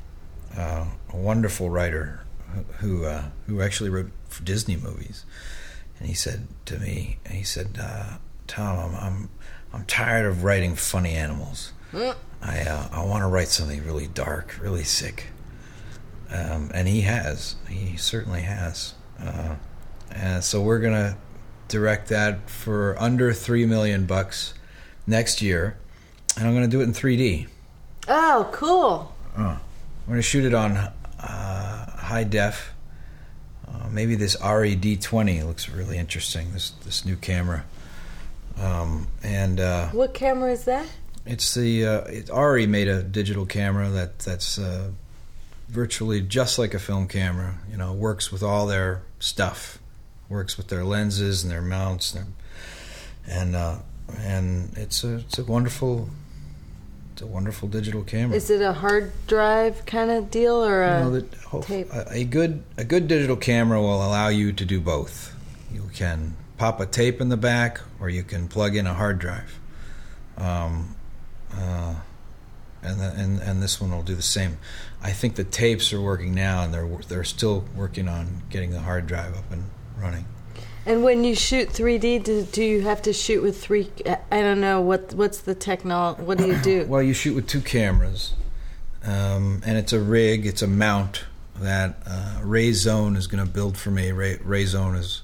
uh, 0.56 0.86
a 1.12 1.16
wonderful 1.16 1.70
writer 1.70 2.20
who 2.78 3.04
uh, 3.04 3.24
who 3.46 3.62
actually 3.62 3.90
wrote 3.90 4.10
for 4.28 4.42
Disney 4.42 4.76
movies. 4.76 5.24
And 5.98 6.08
he 6.08 6.14
said 6.14 6.48
to 6.66 6.78
me, 6.78 7.18
he 7.30 7.42
said, 7.44 7.78
uh, 7.80 8.18
"Tom, 8.46 8.78
I'm, 8.78 8.94
I'm 8.96 9.30
I'm 9.72 9.84
tired 9.86 10.26
of 10.26 10.44
writing 10.44 10.74
funny 10.74 11.14
animals." 11.14 11.72
I 12.42 12.60
uh, 12.60 12.88
I 12.92 13.04
want 13.04 13.22
to 13.22 13.28
write 13.28 13.48
something 13.48 13.84
really 13.84 14.08
dark, 14.08 14.58
really 14.60 14.84
sick. 14.84 15.26
Um, 16.30 16.70
and 16.74 16.88
he 16.88 17.02
has. 17.02 17.54
He 17.68 17.96
certainly 17.96 18.42
has. 18.42 18.94
Uh, 19.20 19.54
and 20.10 20.42
so 20.42 20.60
we're 20.60 20.80
gonna 20.80 21.16
direct 21.68 22.08
that 22.08 22.50
for 22.50 22.96
under 23.00 23.32
three 23.32 23.66
million 23.66 24.06
bucks 24.06 24.54
next 25.06 25.40
year, 25.42 25.76
and 26.36 26.46
I'm 26.46 26.54
gonna 26.54 26.68
do 26.68 26.80
it 26.80 26.84
in 26.84 26.92
3D. 26.92 27.46
Oh, 28.08 28.48
cool. 28.52 29.14
Uh, 29.36 29.56
we're 30.06 30.12
gonna 30.14 30.22
shoot 30.22 30.44
it 30.44 30.54
on 30.54 30.76
uh, 30.76 31.90
high 31.96 32.24
def. 32.24 32.72
Uh, 33.66 33.88
maybe 33.90 34.14
this 34.14 34.36
RED20 34.36 35.44
looks 35.46 35.68
really 35.68 35.98
interesting. 35.98 36.52
This 36.52 36.70
this 36.84 37.04
new 37.04 37.16
camera. 37.16 37.64
Um, 38.60 39.08
and 39.22 39.58
uh, 39.58 39.88
What 39.88 40.14
camera 40.14 40.52
is 40.52 40.64
that? 40.64 40.86
it's 41.26 41.54
the 41.54 41.86
uh, 41.86 42.00
it 42.02 42.30
already 42.30 42.66
made 42.66 42.86
a 42.86 43.02
digital 43.02 43.46
camera 43.46 43.88
that 43.88 44.18
that's 44.20 44.58
uh, 44.58 44.90
virtually 45.68 46.20
just 46.20 46.58
like 46.58 46.74
a 46.74 46.78
film 46.78 47.08
camera. 47.08 47.58
You 47.70 47.76
know, 47.78 47.92
works 47.92 48.30
with 48.30 48.42
all 48.42 48.66
their 48.66 49.02
stuff, 49.18 49.78
works 50.28 50.56
with 50.56 50.68
their 50.68 50.84
lenses 50.84 51.42
and 51.42 51.50
their 51.50 51.62
mounts, 51.62 52.14
and 52.14 52.34
and 53.26 53.56
uh, 53.56 53.78
and 54.18 54.76
it's 54.76 55.02
a 55.02 55.16
it's 55.16 55.38
a 55.38 55.44
wonderful 55.44 56.10
it's 57.14 57.22
a 57.22 57.26
wonderful 57.28 57.68
digital 57.68 58.02
camera. 58.02 58.36
Is 58.36 58.50
it 58.50 58.60
a 58.60 58.72
hard 58.72 59.12
drive 59.28 59.86
kind 59.86 60.10
of 60.10 60.32
deal 60.32 60.56
or 60.56 60.82
a? 60.82 61.04
You 61.04 61.28
know, 61.52 61.60
tape. 61.62 61.92
A, 61.92 62.06
a 62.10 62.24
good 62.24 62.64
a 62.76 62.82
good 62.82 63.06
digital 63.06 63.36
camera 63.36 63.80
will 63.80 64.04
allow 64.04 64.26
you 64.26 64.52
to 64.52 64.64
do 64.64 64.80
both. 64.80 65.32
You 65.72 65.88
can 65.94 66.36
pop 66.58 66.80
a 66.80 66.86
tape 66.86 67.20
in 67.20 67.28
the 67.28 67.36
back, 67.36 67.80
or 68.00 68.08
you 68.08 68.24
can 68.24 68.48
plug 68.48 68.74
in 68.74 68.88
a 68.88 68.94
hard 68.94 69.20
drive. 69.20 69.60
Um, 70.36 70.96
uh, 71.54 71.94
and, 72.82 73.00
the, 73.00 73.12
and 73.12 73.40
and 73.40 73.62
this 73.62 73.80
one 73.80 73.92
will 73.92 74.02
do 74.02 74.16
the 74.16 74.20
same. 74.20 74.58
I 75.00 75.12
think 75.12 75.36
the 75.36 75.44
tapes 75.44 75.92
are 75.92 76.00
working 76.00 76.34
now, 76.34 76.64
and 76.64 76.74
they're 76.74 76.98
they're 77.06 77.22
still 77.22 77.64
working 77.76 78.08
on 78.08 78.42
getting 78.50 78.72
the 78.72 78.80
hard 78.80 79.06
drive 79.06 79.36
up 79.36 79.52
and 79.52 79.70
running. 79.96 80.24
And 80.86 81.02
when 81.02 81.24
you 81.24 81.34
shoot 81.34 81.70
3D, 81.70 82.22
do, 82.24 82.42
do 82.42 82.62
you 82.62 82.82
have 82.82 83.00
to 83.02 83.12
shoot 83.12 83.42
with 83.42 83.60
three? 83.60 83.90
I 84.06 84.42
don't 84.42 84.60
know 84.60 84.82
what 84.82 85.14
what's 85.14 85.40
the 85.40 85.54
technology. 85.54 86.22
What 86.22 86.38
do 86.38 86.46
you 86.46 86.58
do? 86.58 86.86
Well, 86.88 87.02
you 87.02 87.14
shoot 87.14 87.34
with 87.34 87.46
two 87.46 87.62
cameras, 87.62 88.34
um, 89.02 89.62
and 89.64 89.78
it's 89.78 89.92
a 89.92 90.00
rig, 90.00 90.44
it's 90.46 90.60
a 90.60 90.66
mount 90.66 91.24
that 91.56 91.96
uh, 92.06 92.40
Ray 92.42 92.72
Zone 92.72 93.16
is 93.16 93.26
going 93.26 93.44
to 93.44 93.50
build 93.50 93.78
for 93.78 93.90
me. 93.90 94.12
Ray, 94.12 94.38
Ray 94.42 94.66
Zone 94.66 94.96
is 94.96 95.22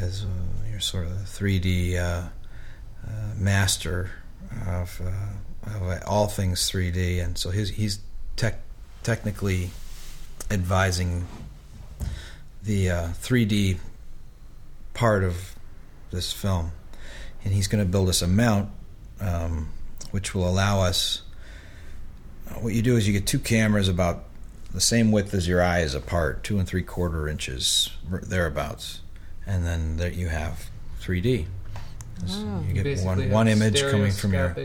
is 0.00 0.24
uh, 0.24 0.68
your 0.70 0.80
sort 0.80 1.06
of 1.06 1.12
3D 1.12 1.96
uh, 1.96 2.28
uh, 3.06 3.10
master 3.36 4.10
of, 4.66 5.00
uh, 5.04 5.70
of 5.74 6.02
all 6.06 6.28
things 6.28 6.70
3D, 6.70 7.22
and 7.22 7.36
so 7.36 7.50
he's 7.50 7.70
he's 7.70 8.00
tech, 8.36 8.60
technically 9.02 9.70
advising 10.50 11.26
the 12.62 12.90
uh, 12.90 13.08
3D 13.08 13.78
part 14.96 15.22
of 15.22 15.54
this 16.10 16.32
film, 16.32 16.72
and 17.44 17.52
he's 17.52 17.68
going 17.68 17.84
to 17.84 17.88
build 17.90 18.08
us 18.08 18.22
a 18.22 18.26
mount, 18.26 18.70
um, 19.20 19.68
which 20.10 20.34
will 20.34 20.48
allow 20.48 20.80
us 20.80 21.22
what 22.60 22.72
you 22.72 22.82
do 22.82 22.96
is 22.96 23.06
you 23.06 23.12
get 23.12 23.26
two 23.26 23.38
cameras 23.38 23.88
about 23.88 24.24
the 24.72 24.80
same 24.80 25.12
width 25.12 25.34
as 25.34 25.48
your 25.48 25.62
eyes 25.62 25.94
apart, 25.94 26.42
two 26.44 26.58
and 26.58 26.68
three 26.68 26.82
quarter 26.82 27.28
inches 27.28 27.90
thereabouts, 28.10 29.00
and 29.46 29.66
then 29.66 29.96
there 29.96 30.10
you 30.10 30.28
have 30.28 30.66
3D. 31.00 31.46
Oh. 32.28 32.64
You 32.66 32.72
get 32.72 32.84
Basically 32.84 33.26
one 33.26 33.30
one 33.30 33.48
image 33.48 33.82
coming 33.82 34.12
from 34.12 34.32
your 34.32 34.56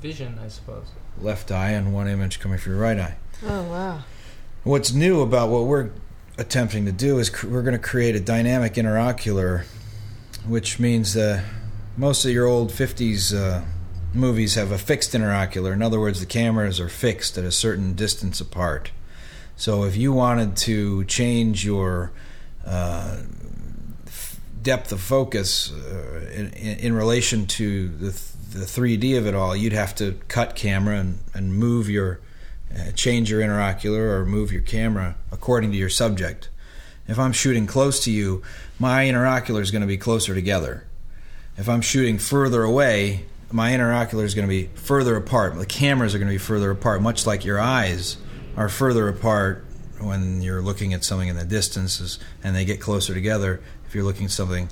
vision, 0.00 0.38
I 0.42 0.48
suppose. 0.48 0.86
left 1.20 1.50
eye 1.50 1.70
and 1.70 1.92
one 1.92 2.08
image 2.08 2.40
coming 2.40 2.58
from 2.58 2.72
your 2.72 2.80
right 2.80 2.98
eye. 2.98 3.16
Oh 3.44 3.62
wow. 3.64 4.00
What's 4.62 4.92
new 4.94 5.20
about 5.20 5.50
what 5.50 5.64
we're 5.64 5.90
attempting 6.36 6.84
to 6.86 6.92
do 6.92 7.18
is 7.18 7.30
we're 7.44 7.62
going 7.62 7.76
to 7.76 7.78
create 7.78 8.16
a 8.16 8.20
dynamic 8.20 8.74
interocular, 8.74 9.64
which 10.46 10.78
means 10.78 11.14
that 11.14 11.44
most 11.96 12.24
of 12.24 12.32
your 12.32 12.46
old 12.46 12.70
50s 12.70 13.34
uh, 13.34 13.64
movies 14.12 14.54
have 14.54 14.72
a 14.72 14.78
fixed 14.78 15.12
interocular. 15.12 15.72
In 15.72 15.82
other 15.82 16.00
words, 16.00 16.20
the 16.20 16.26
cameras 16.26 16.80
are 16.80 16.88
fixed 16.88 17.38
at 17.38 17.44
a 17.44 17.52
certain 17.52 17.94
distance 17.94 18.40
apart. 18.40 18.90
So 19.56 19.84
if 19.84 19.96
you 19.96 20.12
wanted 20.12 20.56
to 20.58 21.04
change 21.04 21.64
your 21.64 22.10
uh, 22.66 23.18
f- 24.06 24.40
depth 24.60 24.90
of 24.90 25.00
focus 25.00 25.72
uh, 25.72 26.30
in, 26.34 26.52
in, 26.54 26.78
in 26.78 26.92
relation 26.94 27.46
to 27.46 27.88
the, 27.88 28.10
th- 28.10 28.32
the 28.50 28.64
3D 28.64 29.16
of 29.16 29.26
it 29.26 29.34
all, 29.34 29.54
you'd 29.54 29.72
have 29.72 29.94
to 29.96 30.18
cut 30.26 30.56
camera 30.56 30.98
and, 30.98 31.18
and 31.32 31.54
move 31.54 31.88
your 31.88 32.20
uh, 32.76 32.90
change 32.92 33.30
your 33.30 33.40
interocular 33.40 34.12
or 34.12 34.26
move 34.26 34.52
your 34.52 34.62
camera 34.62 35.16
according 35.30 35.70
to 35.70 35.76
your 35.76 35.88
subject. 35.88 36.48
If 37.06 37.18
I'm 37.18 37.32
shooting 37.32 37.66
close 37.66 38.02
to 38.04 38.10
you, 38.10 38.42
my 38.78 39.04
interocular 39.04 39.60
is 39.60 39.70
going 39.70 39.82
to 39.82 39.86
be 39.86 39.98
closer 39.98 40.34
together. 40.34 40.86
If 41.56 41.68
I'm 41.68 41.82
shooting 41.82 42.18
further 42.18 42.62
away, 42.62 43.26
my 43.52 43.70
interocular 43.70 44.24
is 44.24 44.34
going 44.34 44.48
to 44.48 44.50
be 44.52 44.70
further 44.74 45.16
apart. 45.16 45.56
The 45.56 45.66
cameras 45.66 46.14
are 46.14 46.18
going 46.18 46.28
to 46.28 46.34
be 46.34 46.38
further 46.38 46.70
apart, 46.70 47.02
much 47.02 47.26
like 47.26 47.44
your 47.44 47.60
eyes 47.60 48.16
are 48.56 48.68
further 48.68 49.08
apart 49.08 49.64
when 50.00 50.42
you're 50.42 50.62
looking 50.62 50.94
at 50.94 51.04
something 51.04 51.28
in 51.28 51.36
the 51.36 51.44
distances 51.44 52.18
and 52.42 52.56
they 52.56 52.64
get 52.64 52.80
closer 52.80 53.14
together 53.14 53.60
if 53.86 53.94
you're 53.94 54.04
looking 54.04 54.24
at 54.24 54.32
something. 54.32 54.68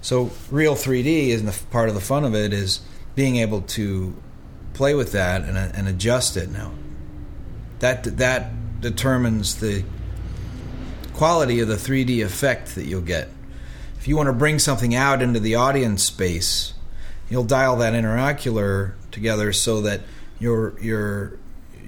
So, 0.00 0.30
real 0.50 0.74
3D 0.74 1.28
is 1.28 1.64
part 1.70 1.88
of 1.88 1.94
the 1.94 2.00
fun 2.00 2.24
of 2.24 2.34
it 2.34 2.52
is 2.52 2.80
being 3.14 3.36
able 3.36 3.62
to 3.62 4.16
play 4.74 4.94
with 4.94 5.12
that 5.12 5.42
and, 5.42 5.56
and 5.56 5.88
adjust 5.88 6.36
it 6.36 6.50
now 6.50 6.72
that 7.82 8.04
that 8.18 8.80
determines 8.80 9.56
the 9.56 9.84
quality 11.14 11.58
of 11.58 11.66
the 11.66 11.74
3D 11.74 12.24
effect 12.24 12.76
that 12.76 12.84
you'll 12.86 13.00
get. 13.00 13.28
If 13.98 14.06
you 14.06 14.16
want 14.16 14.28
to 14.28 14.32
bring 14.32 14.60
something 14.60 14.94
out 14.94 15.20
into 15.20 15.40
the 15.40 15.56
audience 15.56 16.04
space, 16.04 16.74
you'll 17.28 17.44
dial 17.44 17.76
that 17.78 17.92
interocular 17.92 18.92
together 19.10 19.52
so 19.52 19.80
that 19.80 20.02
your 20.38 20.78
your 20.80 21.38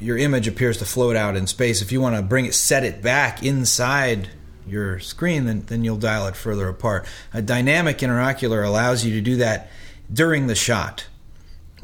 your 0.00 0.18
image 0.18 0.48
appears 0.48 0.78
to 0.78 0.84
float 0.84 1.14
out 1.14 1.36
in 1.36 1.46
space. 1.46 1.80
If 1.80 1.92
you 1.92 2.00
want 2.00 2.16
to 2.16 2.22
bring 2.22 2.44
it 2.44 2.54
set 2.54 2.82
it 2.82 3.00
back 3.00 3.44
inside 3.44 4.30
your 4.66 4.98
screen, 4.98 5.46
then 5.46 5.62
then 5.66 5.84
you'll 5.84 5.96
dial 5.96 6.26
it 6.26 6.34
further 6.34 6.68
apart. 6.68 7.06
A 7.32 7.40
dynamic 7.40 7.98
interocular 7.98 8.66
allows 8.66 9.04
you 9.04 9.14
to 9.14 9.20
do 9.20 9.36
that 9.36 9.70
during 10.12 10.48
the 10.48 10.56
shot, 10.56 11.06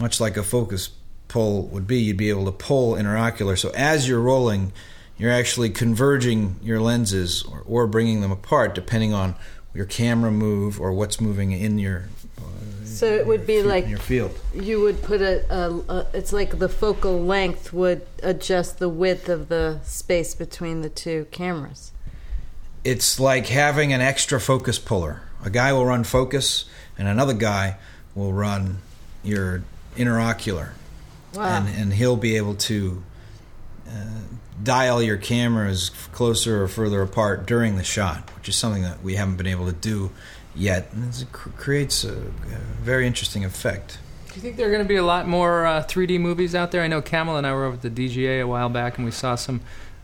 much 0.00 0.20
like 0.20 0.36
a 0.36 0.42
focus 0.42 0.90
pull 1.30 1.62
would 1.68 1.86
be. 1.86 2.00
You'd 2.00 2.18
be 2.18 2.28
able 2.28 2.44
to 2.44 2.52
pull 2.52 2.94
interocular. 2.94 3.56
So 3.56 3.70
as 3.70 4.06
you're 4.06 4.20
rolling, 4.20 4.72
you're 5.16 5.30
actually 5.30 5.70
converging 5.70 6.56
your 6.62 6.80
lenses 6.80 7.42
or, 7.44 7.62
or 7.66 7.86
bringing 7.86 8.20
them 8.20 8.32
apart, 8.32 8.74
depending 8.74 9.14
on 9.14 9.36
your 9.72 9.86
camera 9.86 10.32
move 10.32 10.80
or 10.80 10.92
what's 10.92 11.20
moving 11.20 11.52
in 11.52 11.78
your. 11.78 12.08
Uh, 12.36 12.42
so 12.84 13.06
it 13.06 13.26
would 13.26 13.46
be 13.46 13.58
in 13.58 13.68
like 13.68 13.88
your 13.88 13.98
field. 13.98 14.36
you 14.52 14.80
would 14.80 15.02
put 15.02 15.22
a, 15.22 15.44
a, 15.54 15.70
a. 15.88 16.06
It's 16.12 16.32
like 16.32 16.58
the 16.58 16.68
focal 16.68 17.22
length 17.22 17.72
would 17.72 18.06
adjust 18.22 18.78
the 18.78 18.88
width 18.88 19.28
of 19.28 19.48
the 19.48 19.80
space 19.84 20.34
between 20.34 20.82
the 20.82 20.90
two 20.90 21.26
cameras. 21.30 21.92
It's 22.82 23.20
like 23.20 23.46
having 23.46 23.92
an 23.92 24.00
extra 24.00 24.40
focus 24.40 24.78
puller. 24.78 25.22
A 25.44 25.50
guy 25.50 25.72
will 25.72 25.86
run 25.86 26.02
focus, 26.02 26.64
and 26.98 27.06
another 27.06 27.34
guy 27.34 27.76
will 28.14 28.32
run 28.32 28.78
your 29.22 29.62
interocular. 29.96 30.70
Wow. 31.34 31.44
and 31.44 31.68
and 31.68 31.92
he'll 31.92 32.16
be 32.16 32.36
able 32.36 32.54
to 32.54 33.02
uh, 33.88 33.92
dial 34.62 35.02
your 35.02 35.16
cameras 35.16 35.90
closer 36.12 36.62
or 36.62 36.68
further 36.68 37.02
apart 37.02 37.46
during 37.46 37.76
the 37.76 37.84
shot, 37.84 38.28
which 38.36 38.48
is 38.48 38.56
something 38.56 38.82
that 38.82 39.02
we 39.02 39.14
haven't 39.14 39.36
been 39.36 39.46
able 39.46 39.66
to 39.66 39.72
do 39.72 40.10
yet, 40.54 40.88
and 40.92 41.14
it 41.14 41.32
creates 41.32 42.04
a, 42.04 42.12
a 42.14 42.58
very 42.82 43.06
interesting 43.06 43.44
effect. 43.44 43.98
Do 44.28 44.36
you 44.36 44.42
think 44.42 44.56
there 44.56 44.68
are 44.68 44.70
going 44.70 44.82
to 44.82 44.88
be 44.88 44.96
a 44.96 45.04
lot 45.04 45.26
more 45.26 45.66
uh, 45.66 45.82
3D 45.82 46.20
movies 46.20 46.54
out 46.54 46.70
there? 46.70 46.82
I 46.82 46.86
know 46.86 47.02
Camel 47.02 47.36
and 47.36 47.46
I 47.46 47.52
were 47.52 47.64
over 47.64 47.74
at 47.74 47.82
the 47.82 47.90
DGA 47.90 48.40
a 48.40 48.46
while 48.46 48.68
back, 48.68 48.96
and 48.96 49.04
we 49.04 49.10
saw 49.10 49.34
some 49.34 49.60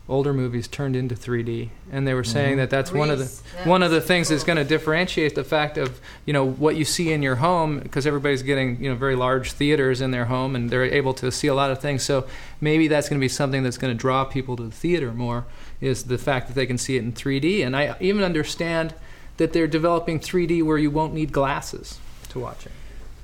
older 0.09 0.33
movies 0.33 0.67
turned 0.69 0.95
into 0.95 1.15
3D, 1.15 1.69
and 1.91 2.07
they 2.07 2.13
were 2.13 2.23
saying 2.23 2.51
Mm-hmm. 2.51 2.57
that 2.59 2.69
that's 2.69 2.91
one 2.93 3.09
of 3.09 3.19
the 3.19 3.25
Grease. 3.25 3.65
one 3.65 3.83
of 3.83 3.91
the 3.91 3.97
That's 3.97 4.07
things 4.07 4.29
that's 4.29 4.43
cool. 4.43 4.55
going 4.55 4.65
to 4.65 4.69
differentiate 4.69 5.35
the 5.35 5.43
fact 5.43 5.77
of 5.77 5.99
you 6.25 6.31
know 6.31 6.45
what 6.45 6.77
you 6.77 6.85
see 6.85 7.11
in 7.11 7.21
your 7.21 7.35
home 7.35 7.79
because 7.79 8.07
everybody's 8.07 8.41
getting 8.41 8.81
you 8.81 8.89
know 8.89 8.95
very 8.95 9.15
large 9.17 9.51
theaters 9.51 9.99
in 9.99 10.11
their 10.11 10.25
home 10.25 10.55
and 10.55 10.69
they're 10.69 10.85
able 10.85 11.13
to 11.15 11.31
see 11.31 11.47
a 11.47 11.53
lot 11.53 11.71
of 11.71 11.79
things. 11.81 12.03
So 12.03 12.25
maybe 12.61 12.87
that's 12.87 13.09
going 13.09 13.19
to 13.19 13.23
be 13.23 13.27
something 13.27 13.63
that's 13.63 13.77
going 13.77 13.93
to 13.93 13.97
draw 13.99 14.23
people 14.23 14.55
to 14.55 14.63
the 14.63 14.71
theater 14.71 15.11
more 15.13 15.45
is 15.81 16.05
the 16.05 16.17
fact 16.17 16.47
that 16.47 16.53
they 16.53 16.65
can 16.65 16.77
see 16.77 16.95
it 16.95 17.03
in 17.03 17.11
3D. 17.11 17.65
And 17.65 17.75
I 17.75 17.95
even 17.99 18.23
understand 18.23 18.95
that 19.37 19.51
they're 19.53 19.67
developing 19.67 20.19
3D 20.19 20.63
where 20.63 20.77
you 20.77 20.89
won't 20.89 21.13
need 21.13 21.31
glasses 21.33 21.99
to 22.29 22.39
watch 22.39 22.65
it. 22.65 22.71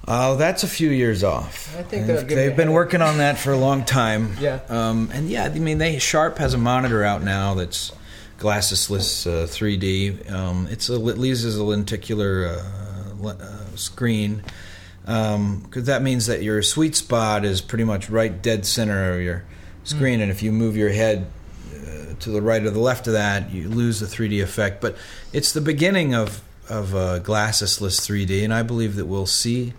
Oh, 0.05 0.35
that's 0.35 0.63
a 0.63 0.67
few 0.67 0.89
years 0.89 1.23
off. 1.23 1.73
I 1.77 1.83
think 1.83 2.07
they'll 2.07 2.21
give 2.21 2.31
you 2.31 2.37
a 2.37 2.39
they've 2.47 2.57
been 2.57 2.73
working 2.73 3.01
on 3.01 3.19
that 3.19 3.37
for 3.37 3.51
a 3.51 3.57
long 3.57 3.85
time. 3.85 4.35
Yeah. 4.43 4.59
Um, 4.67 5.09
and 5.13 5.29
yeah, 5.29 5.45
I 5.45 5.49
mean, 5.49 5.77
they 5.77 5.99
Sharp 5.99 6.37
has 6.39 6.53
a 6.53 6.57
monitor 6.57 7.03
out 7.03 7.23
now 7.23 7.53
that's 7.53 7.93
glassesless 8.39 9.25
uh, 9.25 9.47
3D. 9.47 10.29
Um, 10.29 10.67
it's 10.69 10.89
a 10.89 11.07
it 11.07 11.17
uses 11.17 11.55
a 11.55 11.63
lenticular 11.63 12.47
uh, 12.47 13.27
uh, 13.29 13.75
screen 13.75 14.43
because 15.03 15.85
that 15.85 16.01
means 16.01 16.25
that 16.27 16.43
your 16.43 16.61
sweet 16.61 16.95
spot 16.95 17.45
is 17.45 17.61
pretty 17.61 17.85
much 17.85 18.09
right 18.09 18.41
dead 18.41 18.65
center 18.65 19.13
of 19.13 19.21
your 19.21 19.45
screen, 19.85 20.19
and 20.19 20.29
if 20.29 20.43
you 20.43 20.51
move 20.51 20.75
your 20.75 20.89
head 20.89 21.27
uh, 21.71 22.13
to 22.19 22.29
the 22.31 22.41
right 22.41 22.63
or 22.63 22.69
the 22.69 22.79
left 22.79 23.07
of 23.07 23.13
that, 23.13 23.51
you 23.51 23.69
lose 23.69 24.01
the 24.01 24.05
3D 24.07 24.41
effect. 24.43 24.81
But 24.81 24.97
it's 25.31 25.53
the 25.53 25.61
beginning 25.61 26.13
of 26.13 26.41
of 26.69 26.95
uh, 26.95 27.19
glassesless 27.19 28.01
3D, 28.01 28.43
and 28.43 28.53
I 28.53 28.63
believe 28.63 28.95
that 28.95 29.05
we'll 29.05 29.25
see 29.25 29.73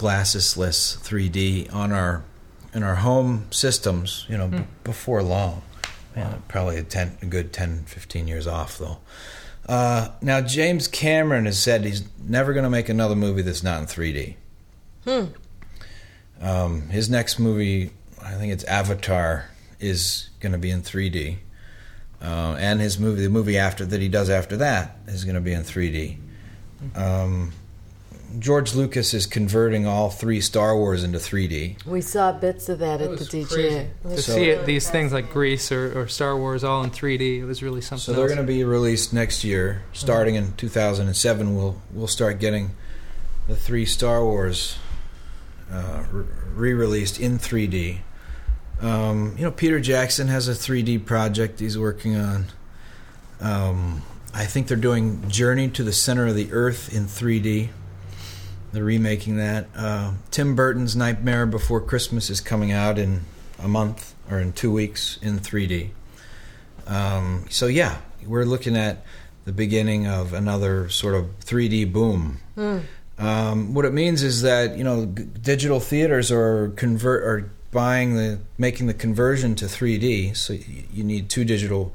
glassesless 0.00 0.98
3D 0.98 1.72
on 1.74 1.92
our 1.92 2.24
in 2.72 2.82
our 2.82 2.94
home 2.94 3.46
systems, 3.50 4.24
you 4.30 4.38
know, 4.38 4.48
b- 4.48 4.64
before 4.82 5.22
long. 5.22 5.60
Man, 6.16 6.42
probably 6.48 6.78
a, 6.78 6.82
10, 6.82 7.18
a 7.20 7.26
good 7.26 7.52
10, 7.52 7.84
15 7.84 8.26
years 8.28 8.46
off, 8.46 8.78
though. 8.78 8.98
Uh, 9.68 10.08
now, 10.22 10.40
James 10.40 10.88
Cameron 10.88 11.46
has 11.46 11.58
said 11.60 11.84
he's 11.84 12.04
never 12.18 12.52
going 12.52 12.64
to 12.64 12.70
make 12.70 12.88
another 12.88 13.14
movie 13.16 13.42
that's 13.42 13.62
not 13.62 13.80
in 13.80 13.86
3D. 13.86 14.36
Hmm. 15.04 15.24
Um, 16.40 16.88
his 16.88 17.10
next 17.10 17.38
movie, 17.38 17.90
I 18.22 18.34
think 18.34 18.52
it's 18.52 18.64
Avatar, 18.64 19.50
is 19.80 20.30
going 20.40 20.52
to 20.52 20.58
be 20.58 20.70
in 20.70 20.82
3D. 20.82 21.38
Uh, 22.22 22.56
and 22.58 22.80
his 22.80 22.98
movie, 22.98 23.22
the 23.22 23.30
movie 23.30 23.58
after 23.58 23.84
that 23.84 24.00
he 24.00 24.08
does 24.08 24.30
after 24.30 24.56
that, 24.58 24.96
is 25.08 25.24
going 25.24 25.34
to 25.34 25.40
be 25.40 25.52
in 25.52 25.62
3D. 25.62 26.18
Um, 26.94 27.52
George 28.38 28.74
Lucas 28.74 29.12
is 29.12 29.26
converting 29.26 29.86
all 29.86 30.08
three 30.10 30.40
Star 30.40 30.76
Wars 30.76 31.02
into 31.02 31.18
3D. 31.18 31.84
We 31.84 32.00
saw 32.00 32.32
bits 32.32 32.68
of 32.68 32.78
that, 32.78 32.98
That 32.98 33.10
at 33.10 33.18
the 33.18 33.24
was 33.24 33.28
DGA. 33.28 33.88
to 34.04 34.22
So- 34.22 34.34
see 34.34 34.44
it, 34.50 34.66
these 34.66 34.88
things 34.88 35.12
like 35.12 35.24
fascinating. 35.24 35.32
Grease 35.32 35.72
or, 35.72 36.00
or 36.00 36.06
Star 36.08 36.36
Wars 36.36 36.62
all 36.62 36.84
in 36.84 36.90
3D, 36.90 37.40
it 37.40 37.44
was 37.44 37.62
really 37.62 37.80
something. 37.80 38.02
So 38.02 38.12
they're 38.12 38.28
going 38.28 38.38
to 38.38 38.44
be 38.44 38.62
released 38.62 39.12
next 39.12 39.42
year, 39.42 39.82
starting 39.92 40.36
in 40.36 40.52
2007. 40.52 41.56
We'll 41.56 41.80
we'll 41.92 42.06
start 42.06 42.38
getting 42.38 42.70
the 43.48 43.56
three 43.56 43.84
Star 43.84 44.24
Wars 44.24 44.76
uh, 45.72 46.04
re- 46.12 46.24
re-released 46.54 47.18
in 47.18 47.38
3D. 47.38 47.98
Um, 48.80 49.34
you 49.36 49.44
know, 49.44 49.50
Peter 49.50 49.80
Jackson 49.80 50.28
has 50.28 50.46
a 50.48 50.52
3D 50.52 51.04
project 51.04 51.60
he's 51.60 51.76
working 51.76 52.16
on. 52.16 52.46
Um, 53.40 54.02
I 54.32 54.44
think 54.46 54.68
they're 54.68 54.76
doing 54.76 55.28
Journey 55.28 55.68
to 55.70 55.82
the 55.82 55.92
Center 55.92 56.28
of 56.28 56.36
the 56.36 56.52
Earth 56.52 56.94
in 56.94 57.06
3D. 57.06 57.70
They're 58.72 58.84
remaking 58.84 59.36
that. 59.36 59.66
Uh, 59.74 60.12
Tim 60.30 60.54
Burton's 60.54 60.94
Nightmare 60.94 61.46
Before 61.46 61.80
Christmas 61.80 62.30
is 62.30 62.40
coming 62.40 62.70
out 62.72 62.98
in 62.98 63.22
a 63.58 63.68
month 63.68 64.14
or 64.30 64.38
in 64.38 64.52
two 64.52 64.72
weeks 64.72 65.18
in 65.22 65.38
3D. 65.40 65.90
Um, 66.86 67.46
so 67.50 67.66
yeah, 67.66 67.98
we're 68.26 68.44
looking 68.44 68.76
at 68.76 69.04
the 69.44 69.52
beginning 69.52 70.06
of 70.06 70.32
another 70.32 70.88
sort 70.88 71.14
of 71.14 71.26
3D 71.40 71.92
boom. 71.92 72.38
Hmm. 72.54 72.78
Um, 73.18 73.74
what 73.74 73.84
it 73.84 73.92
means 73.92 74.22
is 74.22 74.42
that 74.42 74.78
you 74.78 74.84
know 74.84 75.04
g- 75.06 75.24
digital 75.24 75.78
theaters 75.78 76.32
are 76.32 76.70
convert 76.76 77.22
are 77.24 77.50
buying 77.70 78.14
the 78.14 78.38
making 78.56 78.86
the 78.86 78.94
conversion 78.94 79.54
to 79.56 79.66
3D. 79.66 80.34
So 80.36 80.54
y- 80.54 80.84
you 80.92 81.04
need 81.04 81.28
two 81.28 81.44
digital. 81.44 81.92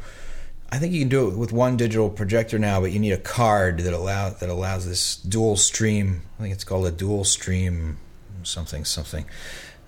I 0.71 0.77
think 0.79 0.93
you 0.93 0.99
can 0.99 1.09
do 1.09 1.29
it 1.29 1.37
with 1.37 1.51
one 1.51 1.77
digital 1.77 2.09
projector 2.09 2.57
now, 2.59 2.81
but 2.81 2.91
you 2.91 2.99
need 2.99 3.11
a 3.11 3.17
card 3.17 3.79
that 3.79 3.93
allow 3.93 4.29
that 4.29 4.49
allows 4.49 4.85
this 4.87 5.15
dual 5.17 5.55
stream. 5.57 6.23
I 6.37 6.43
think 6.43 6.53
it's 6.53 6.63
called 6.63 6.87
a 6.87 6.91
dual 6.91 7.23
stream 7.23 7.97
something 8.43 8.83
something. 8.85 9.25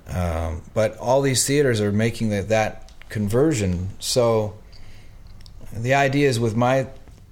Um, 0.07 0.61
but 0.73 0.97
all 0.97 1.21
these 1.21 1.45
theaters 1.45 1.81
are 1.81 1.91
making 1.91 2.29
that, 2.29 2.49
that 2.49 2.91
conversion. 3.09 3.89
So 3.99 4.57
the 5.73 5.95
idea 5.95 6.29
is 6.29 6.39
with 6.39 6.55
my 6.55 6.87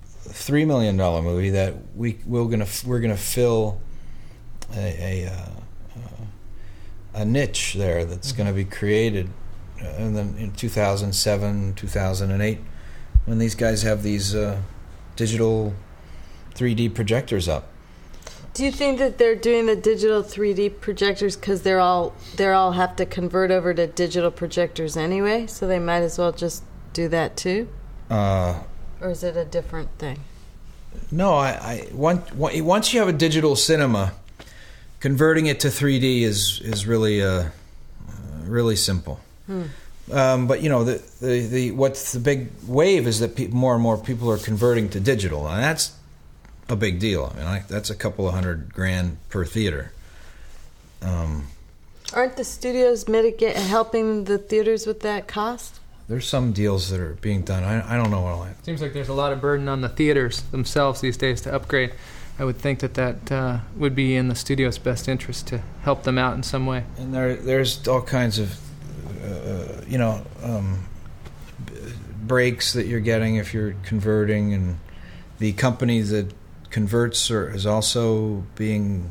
three 0.10 0.66
million 0.66 0.98
dollar 0.98 1.22
movie 1.22 1.52
that 1.52 1.76
we 1.96 2.20
we're 2.26 2.46
gonna 2.46 2.68
we're 2.86 3.00
gonna 3.00 3.16
fill 3.16 3.80
a 4.76 5.26
a, 5.26 5.32
uh, 5.32 5.50
a 7.14 7.26
niche 7.26 7.76
there 7.76 8.04
that's 8.06 8.30
Mm-hmm. 8.34 8.38
going 8.38 8.48
to 8.48 8.54
be 8.54 8.66
created, 8.66 9.30
uh, 9.82 9.86
and 9.86 10.16
then 10.18 10.36
in 10.38 10.52
2007, 10.52 11.76
2008, 11.76 12.60
when 13.26 13.38
these 13.40 13.56
guys 13.56 13.84
have 13.84 14.04
these 14.04 14.36
uh, 14.36 14.62
digital 15.16 15.74
3D 16.56 16.94
projectors 16.94 17.48
up. 17.48 17.70
Do 18.54 18.64
you 18.64 18.72
think 18.72 19.00
that 19.00 19.18
they're 19.18 19.36
doing 19.36 19.66
the 19.66 19.76
digital 19.76 20.24
3D 20.24 20.80
projectors 20.80 21.36
because 21.36 21.64
they're 21.64 21.82
all 21.82 22.14
they're 22.38 22.54
all 22.54 22.72
have 22.74 22.96
to 22.96 23.06
convert 23.06 23.52
over 23.52 23.74
to 23.74 23.86
digital 23.86 24.32
projectors 24.32 24.96
anyway, 24.96 25.46
so 25.48 25.68
they 25.68 25.80
might 25.80 26.02
as 26.02 26.18
well 26.18 26.32
just 26.32 26.64
do 26.94 27.10
that 27.10 27.36
too? 27.36 27.68
Uh, 28.10 28.62
Or 29.02 29.10
is 29.10 29.24
it 29.24 29.36
a 29.36 29.44
different 29.44 29.90
thing? 30.00 30.20
No, 31.12 31.34
I, 31.34 31.50
I 31.50 31.88
once 31.92 32.32
once 32.34 32.94
you 32.94 33.00
have 33.02 33.10
a 33.10 33.18
digital 33.18 33.58
cinema, 33.58 34.14
converting 35.02 35.48
it 35.48 35.60
to 35.60 35.68
3D 35.68 36.22
is 36.22 36.62
is 36.64 36.88
really 36.88 37.22
uh, 37.22 37.28
uh, 37.28 37.50
really 38.46 38.78
simple. 38.78 39.20
Um, 40.12 40.48
but 40.48 40.62
you 40.62 40.70
know 40.70 40.84
the, 40.84 41.02
the 41.20 41.48
the 41.48 41.72
what's 41.72 42.12
the 42.12 42.20
big 42.20 42.50
wave 42.68 43.08
is 43.08 43.20
that 43.22 43.36
pe- 43.36 43.48
more 43.48 43.74
and 43.74 43.82
more 43.82 43.98
people 43.98 44.30
are 44.30 44.38
converting 44.38 44.90
to 44.90 45.00
digital, 45.00 45.48
and 45.48 45.64
that's 45.64 45.96
a 46.70 46.76
big 46.76 47.00
deal. 47.00 47.32
I 47.34 47.38
mean, 47.38 47.48
I, 47.48 47.64
that's 47.68 47.90
a 47.90 47.96
couple 47.96 48.28
of 48.28 48.34
hundred 48.34 48.74
grand 48.74 49.18
per 49.30 49.46
theater. 49.46 49.92
Um, 51.02 51.48
Aren't 52.14 52.38
the 52.38 52.44
studios 52.44 53.08
mitigate 53.08 53.56
helping 53.56 54.26
the 54.26 54.38
theaters 54.38 54.86
with 54.86 55.00
that 55.02 55.28
cost? 55.28 55.80
there's 56.08 56.28
some 56.28 56.52
deals 56.52 56.90
that 56.90 57.00
are 57.00 57.14
being 57.22 57.42
done. 57.42 57.64
I, 57.64 57.94
I 57.94 57.98
don't 57.98 58.12
know 58.12 58.22
what 58.22 58.34
all 58.34 58.44
that. 58.44 58.64
Seems 58.64 58.82
like 58.82 58.94
there's 58.94 59.10
a 59.10 59.14
lot 59.14 59.32
of 59.32 59.42
burden 59.42 59.68
on 59.68 59.82
the 59.82 59.90
theaters 59.90 60.42
themselves 60.44 61.02
these 61.02 61.18
days 61.18 61.42
to 61.42 61.54
upgrade. 61.54 61.94
I 62.38 62.44
would 62.44 62.58
think 62.58 62.80
that 62.80 62.96
that 62.96 63.32
uh, 63.32 63.60
would 63.76 63.96
be 63.96 64.16
in 64.16 64.28
the 64.28 64.36
studio's 64.36 64.78
best 64.78 65.08
interest 65.08 65.48
to 65.48 65.62
help 65.82 66.04
them 66.04 66.18
out 66.18 66.36
in 66.36 66.44
some 66.44 66.66
way. 66.66 66.84
And 66.98 67.14
there, 67.14 67.36
there's 67.36 67.88
all 67.88 68.02
kinds 68.02 68.40
of, 68.40 68.60
you 69.88 69.98
know, 69.98 70.26
um, 70.44 70.86
breaks 72.26 72.74
that 72.74 72.88
you're 72.88 73.00
getting 73.00 73.36
if 73.36 73.54
you're 73.54 73.76
converting, 73.84 74.54
and 74.54 74.80
the 75.40 75.54
company 75.54 76.02
that 76.02 76.34
converts 76.70 77.30
are, 77.32 77.50
is 77.54 77.66
also 77.66 78.44
being 78.56 79.10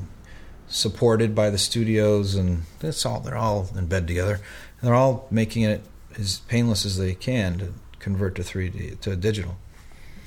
supported 0.68 1.34
by 1.34 1.50
the 1.50 1.58
studios, 1.58 2.34
and 2.34 2.62
that's 2.80 3.04
all. 3.06 3.20
They're 3.20 3.36
all 3.36 3.68
in 3.76 3.86
bed 3.86 4.06
together. 4.08 4.34
And 4.80 4.88
they're 4.88 4.94
all 4.94 5.26
making 5.30 5.62
it 5.62 5.82
as 6.18 6.38
painless 6.48 6.84
as 6.84 6.98
they 6.98 7.14
can 7.14 7.58
to 7.58 7.72
convert 7.98 8.34
to 8.36 8.42
3D 8.42 9.00
to 9.00 9.16
digital. 9.16 9.56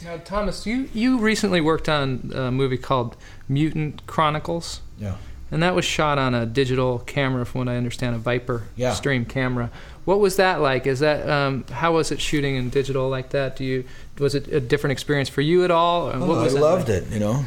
Now, 0.04 0.18
Thomas, 0.18 0.66
you, 0.66 0.90
you 0.94 1.18
recently 1.18 1.60
worked 1.60 1.90
on 1.90 2.32
a 2.34 2.52
movie 2.52 2.78
called 2.78 3.18
Mutant 3.50 4.06
Chronicles, 4.06 4.82
Yeah. 5.00 5.16
and 5.52 5.62
that 5.64 5.74
was 5.76 5.86
shot 5.86 6.20
on 6.20 6.36
a 6.36 6.46
digital 6.46 7.00
camera, 7.00 7.46
from 7.46 7.60
what 7.60 7.68
I 7.68 7.78
understand, 7.78 8.16
a 8.16 8.20
Viper 8.20 8.64
Yeah. 8.76 8.94
Stream 8.94 9.26
camera. 9.26 9.72
What 10.08 10.22
was 10.22 10.38
that 10.38 10.62
like? 10.62 10.88
Is 10.88 11.00
that 11.00 11.28
um, 11.30 11.66
how 11.70 11.92
was 11.92 12.14
it 12.14 12.22
shooting 12.22 12.56
in 12.56 12.70
digital 12.70 13.10
like 13.10 13.32
that? 13.32 13.58
Do 13.58 13.66
you 13.66 13.84
was 14.20 14.36
it 14.36 14.48
a 14.48 14.62
different 14.62 14.94
experience 14.94 15.28
for 15.28 15.42
you 15.42 15.66
at 15.66 15.70
all? 15.72 16.04
Oh, 16.14 16.46
I 16.46 16.48
loved 16.48 16.88
like? 16.88 17.04
it. 17.04 17.12
You 17.12 17.20
know, 17.20 17.44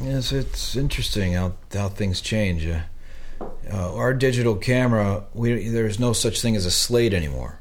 yes, 0.00 0.30
it's 0.30 0.76
interesting 0.76 1.32
how 1.32 1.54
how 1.72 1.88
things 1.88 2.20
change. 2.20 2.64
Uh, 2.68 2.82
uh, 3.68 3.96
our 3.96 4.14
digital 4.14 4.54
camera, 4.54 5.24
we 5.34 5.68
there's 5.68 5.98
no 5.98 6.12
such 6.12 6.40
thing 6.40 6.54
as 6.54 6.64
a 6.64 6.70
slate 6.70 7.12
anymore. 7.12 7.58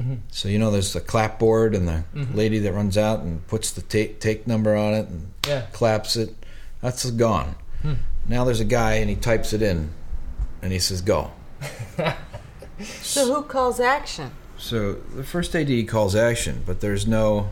Mhm. 0.00 0.18
So 0.30 0.48
you 0.48 0.60
know, 0.60 0.70
there's 0.70 0.92
the 0.92 1.00
clapboard 1.00 1.74
and 1.74 1.88
the 1.88 2.04
Mhm. 2.14 2.36
lady 2.36 2.60
that 2.60 2.72
runs 2.72 2.96
out 2.96 3.18
and 3.22 3.44
puts 3.48 3.72
the 3.72 3.82
take 3.82 4.20
take 4.20 4.46
number 4.46 4.76
on 4.76 4.94
it 4.94 5.08
and 5.08 5.32
Yeah. 5.48 5.62
claps 5.72 6.14
it. 6.14 6.36
That's 6.82 7.10
gone. 7.10 7.56
Hmm. 7.82 7.94
Now 8.28 8.44
there's 8.44 8.60
a 8.60 8.64
guy 8.64 8.92
and 9.02 9.10
he 9.10 9.16
types 9.16 9.52
it 9.52 9.60
in, 9.60 9.90
and 10.62 10.70
he 10.72 10.78
says 10.78 11.00
go. 11.00 11.32
So 12.84 13.32
who 13.34 13.42
calls 13.42 13.80
action? 13.80 14.30
So 14.58 14.94
the 14.94 15.24
first 15.24 15.54
AD 15.56 15.88
calls 15.88 16.14
action, 16.14 16.62
but 16.66 16.80
there's 16.80 17.06
no 17.06 17.50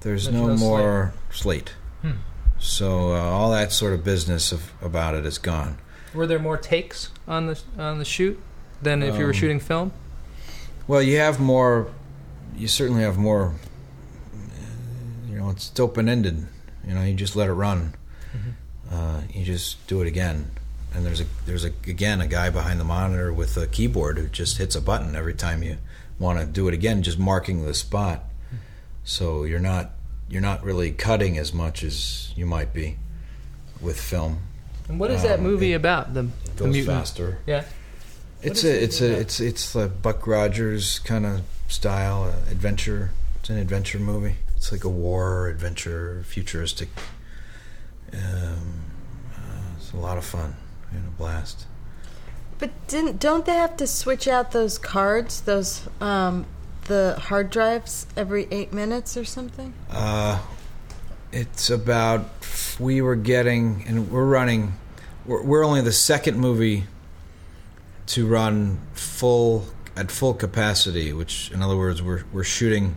there's, 0.00 0.24
There's 0.24 0.34
no, 0.36 0.46
no 0.48 0.56
more 0.56 1.14
slate. 1.30 1.74
Hmm. 2.02 2.12
So 2.58 3.12
uh, 3.12 3.20
all 3.20 3.50
that 3.50 3.72
sort 3.72 3.92
of 3.92 4.04
business 4.04 4.52
of, 4.52 4.72
about 4.80 5.14
it 5.14 5.26
is 5.26 5.38
gone. 5.38 5.78
Were 6.14 6.26
there 6.26 6.38
more 6.38 6.56
takes 6.56 7.10
on 7.26 7.46
the 7.46 7.60
on 7.76 7.98
the 7.98 8.04
shoot 8.04 8.38
than 8.80 9.02
if 9.02 9.16
you 9.16 9.24
were 9.24 9.30
Um, 9.30 9.36
shooting 9.36 9.60
film? 9.60 9.92
Well, 10.86 11.02
you 11.02 11.18
have 11.18 11.40
more. 11.40 11.88
You 12.56 12.68
certainly 12.68 13.02
have 13.02 13.18
more. 13.18 13.54
You 15.28 15.38
know, 15.38 15.50
it's 15.50 15.78
open 15.78 16.08
ended. 16.08 16.46
You 16.86 16.94
know, 16.94 17.02
you 17.02 17.14
just 17.14 17.34
let 17.36 17.48
it 17.48 17.52
run. 17.52 17.94
Uh, 18.90 19.22
you 19.34 19.44
just 19.44 19.84
do 19.88 20.00
it 20.00 20.06
again, 20.06 20.48
and 20.96 21.04
there's 21.04 21.20
a 21.20 21.26
there's 21.44 21.64
a 21.64 21.72
again 21.86 22.22
a 22.22 22.26
guy 22.26 22.48
behind 22.48 22.80
the 22.80 22.84
monitor 22.84 23.30
with 23.30 23.56
a 23.58 23.66
keyboard 23.66 24.16
who 24.16 24.28
just 24.28 24.56
hits 24.56 24.74
a 24.74 24.80
button 24.80 25.14
every 25.14 25.34
time 25.34 25.62
you 25.62 25.76
want 26.18 26.40
to 26.40 26.46
do 26.46 26.66
it 26.68 26.74
again, 26.74 27.02
just 27.02 27.18
marking 27.18 27.66
the 27.66 27.74
spot. 27.74 28.24
So 29.04 29.44
you're 29.44 29.60
not 29.60 29.90
you're 30.30 30.42
not 30.42 30.64
really 30.64 30.92
cutting 30.92 31.36
as 31.36 31.52
much 31.52 31.84
as 31.84 32.32
you 32.34 32.46
might 32.46 32.72
be 32.72 32.96
with 33.80 34.00
film. 34.00 34.40
And 34.88 34.98
what 34.98 35.10
is 35.10 35.22
that 35.22 35.40
um, 35.40 35.44
movie 35.44 35.72
it 35.72 35.76
about? 35.76 36.14
The, 36.14 36.28
the 36.56 36.66
mutant. 36.66 36.86
faster. 36.86 37.38
Yeah. 37.46 37.64
It's 38.42 38.64
is 38.64 38.70
a 38.70 38.82
it's 38.82 39.00
a 39.02 39.20
it's 39.20 39.40
it's 39.40 39.72
the 39.74 39.88
Buck 39.88 40.26
Rogers 40.26 40.98
kind 41.00 41.26
of 41.26 41.42
style 41.68 42.24
uh, 42.24 42.50
adventure. 42.50 43.10
It's 43.40 43.50
an 43.50 43.58
adventure 43.58 43.98
movie. 43.98 44.36
It's 44.56 44.72
like 44.72 44.84
a 44.84 44.88
war 44.88 45.48
adventure, 45.48 46.24
futuristic. 46.26 46.88
Um, 48.14 48.80
uh, 49.34 49.76
it's 49.76 49.92
a 49.92 49.98
lot 49.98 50.16
of 50.16 50.24
fun 50.24 50.56
and 50.90 51.06
a 51.06 51.10
blast. 51.10 51.66
But 52.58 52.70
didn't 52.88 53.20
don't 53.20 53.44
they 53.44 53.54
have 53.54 53.76
to 53.78 53.86
switch 53.86 54.26
out 54.26 54.52
those 54.52 54.78
cards, 54.78 55.42
those 55.42 55.88
um, 56.00 56.46
the 56.86 57.16
hard 57.18 57.50
drives 57.50 58.06
every 58.16 58.48
eight 58.50 58.72
minutes 58.72 59.16
or 59.16 59.24
something? 59.24 59.74
Uh, 59.90 60.40
it's 61.32 61.68
about 61.68 62.30
we 62.78 63.02
were 63.02 63.16
getting 63.16 63.84
and 63.86 64.10
we're 64.10 64.26
running. 64.26 64.74
We're, 65.26 65.42
we're 65.42 65.64
only 65.64 65.80
the 65.82 65.92
second 65.92 66.38
movie 66.38 66.84
to 68.06 68.26
run 68.26 68.80
full 68.94 69.66
at 69.96 70.10
full 70.10 70.34
capacity, 70.34 71.12
which 71.12 71.50
in 71.52 71.62
other 71.62 71.76
words, 71.76 72.02
we're 72.02 72.24
we're 72.32 72.44
shooting 72.44 72.96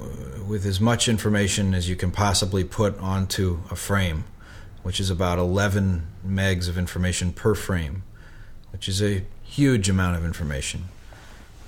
uh, 0.00 0.44
with 0.44 0.64
as 0.66 0.80
much 0.80 1.08
information 1.08 1.74
as 1.74 1.88
you 1.88 1.96
can 1.96 2.10
possibly 2.10 2.64
put 2.64 2.98
onto 2.98 3.60
a 3.70 3.76
frame, 3.76 4.24
which 4.84 5.00
is 5.00 5.10
about 5.10 5.38
11 5.38 6.06
megs 6.24 6.68
of 6.68 6.78
information 6.78 7.32
per 7.32 7.54
frame, 7.54 8.04
which 8.70 8.88
is 8.88 9.02
a 9.02 9.24
huge 9.42 9.88
amount 9.88 10.16
of 10.16 10.24
information. 10.24 10.84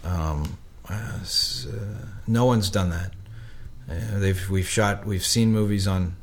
Um, 0.04 0.58
uh, 0.88 1.18
no 2.28 2.44
one's 2.44 2.70
done 2.70 2.90
that. 2.90 3.12
Uh, 3.90 4.18
they've 4.18 4.48
we've 4.50 4.68
shot 4.68 5.06
we've 5.06 5.24
seen 5.24 5.50
movies 5.50 5.88
on 5.88 6.16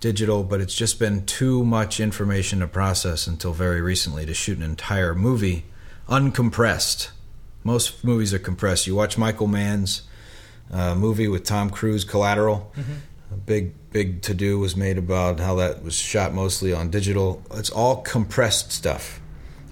digital, 0.00 0.42
but 0.42 0.60
it's 0.60 0.74
just 0.74 0.98
been 0.98 1.24
too 1.24 1.64
much 1.64 2.00
information 2.00 2.60
to 2.60 2.66
process 2.66 3.26
until 3.26 3.52
very 3.52 3.80
recently 3.80 4.26
to 4.26 4.34
shoot 4.34 4.58
an 4.58 4.64
entire 4.64 5.14
movie 5.14 5.64
uncompressed. 6.08 7.10
Most 7.64 8.04
movies 8.04 8.34
are 8.34 8.38
compressed. 8.38 8.86
You 8.86 8.94
watch 8.94 9.16
Michael 9.16 9.46
Mann's 9.46 10.02
uh, 10.72 10.94
movie 10.94 11.28
with 11.28 11.44
Tom 11.44 11.70
Cruise, 11.70 12.04
Collateral. 12.04 12.72
A 13.32 13.36
big 13.36 13.74
big 13.90 14.22
to 14.22 14.34
do 14.34 14.58
was 14.58 14.76
made 14.76 14.98
about 14.98 15.40
how 15.40 15.56
that 15.56 15.82
was 15.82 15.94
shot 15.94 16.32
mostly 16.32 16.72
on 16.72 16.90
digital. 16.90 17.42
It's 17.54 17.70
all 17.70 18.02
compressed 18.02 18.72
stuff. 18.72 19.20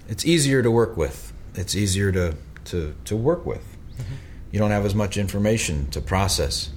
It's 0.07 0.25
easier 0.25 0.61
to 0.61 0.69
work 0.69 0.97
with. 0.97 1.33
It's 1.53 1.75
easier 1.75 2.11
to 2.11 2.35
to 2.65 2.95
to 3.05 3.15
work 3.15 3.45
with. 3.45 3.77
You 4.51 4.59
don't 4.59 4.71
have 4.71 4.85
as 4.85 4.95
much 4.95 5.17
information 5.17 5.89
to 5.91 6.01
process 6.01 6.69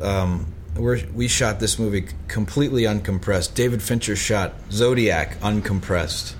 um, 0.00 0.54
we're, 0.76 1.00
we 1.14 1.28
shot 1.28 1.60
this 1.60 1.78
movie 1.78 2.06
completely 2.28 2.82
uncompressed. 2.82 3.54
David 3.54 3.82
Fincher 3.82 4.16
shot 4.16 4.54
Zodiac 4.70 5.38
uncompressed, 5.40 6.34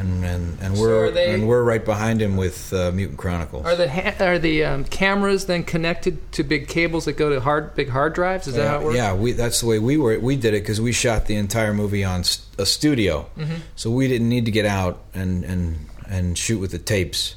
and 0.00 0.24
and, 0.24 0.58
and 0.60 0.74
we're 0.76 1.06
are 1.06 1.10
they- 1.10 1.34
and 1.34 1.46
we're 1.46 1.62
right 1.62 1.84
behind 1.84 2.20
him 2.22 2.36
with 2.36 2.72
uh, 2.72 2.90
Mutant 2.92 3.18
Chronicles. 3.18 3.66
Are 3.66 3.76
the 3.76 3.88
ha- 3.88 4.14
are 4.24 4.38
the 4.38 4.64
um, 4.64 4.84
cameras 4.84 5.46
then 5.46 5.62
connected 5.64 6.32
to 6.32 6.42
big 6.42 6.66
cables 6.68 7.04
that 7.04 7.12
go 7.18 7.28
to 7.30 7.40
hard 7.40 7.74
big 7.74 7.88
hard 7.90 8.14
drives? 8.14 8.46
Is 8.48 8.54
that 8.54 8.66
how 8.68 8.80
it 8.80 8.84
works? 8.84 8.96
yeah, 8.96 9.14
we 9.14 9.32
that's 9.32 9.60
the 9.60 9.66
way 9.66 9.78
we 9.78 9.96
were. 9.96 10.18
We 10.18 10.36
did 10.36 10.54
it 10.54 10.62
because 10.62 10.80
we 10.80 10.92
shot 10.92 11.26
the 11.26 11.36
entire 11.36 11.74
movie 11.74 12.02
on 12.04 12.24
st- 12.24 12.46
a 12.58 12.66
studio, 12.66 13.28
Mm-hmm. 13.38 13.54
so 13.76 13.90
we 13.90 14.08
didn't 14.08 14.28
need 14.28 14.46
to 14.46 14.50
get 14.50 14.66
out 14.66 15.00
and 15.14 15.44
and 15.44 15.86
and 16.08 16.36
shoot 16.36 16.58
with 16.58 16.72
the 16.72 16.78
tapes. 16.78 17.36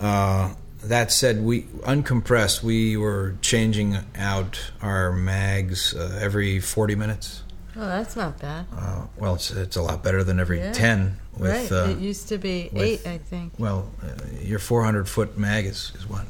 Uh, 0.00 0.54
that 0.84 1.10
said, 1.10 1.42
we 1.42 1.62
uncompressed. 1.82 2.62
We 2.62 2.96
were 2.96 3.34
changing 3.42 3.96
out 4.16 4.58
our 4.80 5.12
mags 5.12 5.92
uh, 5.94 6.18
every 6.22 6.60
forty 6.60 6.94
minutes. 6.94 7.42
Oh, 7.76 7.80
that's 7.86 8.16
not 8.16 8.38
bad. 8.40 8.66
Uh, 8.76 9.02
well, 9.16 9.34
it's 9.34 9.50
it's 9.50 9.76
a 9.76 9.82
lot 9.82 10.02
better 10.02 10.24
than 10.24 10.40
every 10.40 10.58
Yeah. 10.58 10.72
ten 10.72 11.18
with. 11.36 11.50
right. 11.50 11.72
Uh, 11.72 11.90
it 11.90 11.98
used 11.98 12.28
to 12.28 12.38
be 12.38 12.70
with- 12.72 12.82
eight, 12.82 13.06
I 13.06 13.18
think. 13.18 13.52
well, 13.58 13.90
uh, 14.02 14.08
your 14.42 14.58
400 14.58 15.08
foot 15.08 15.38
mag 15.38 15.66
is, 15.66 15.92
is 15.96 16.08
what? 16.08 16.24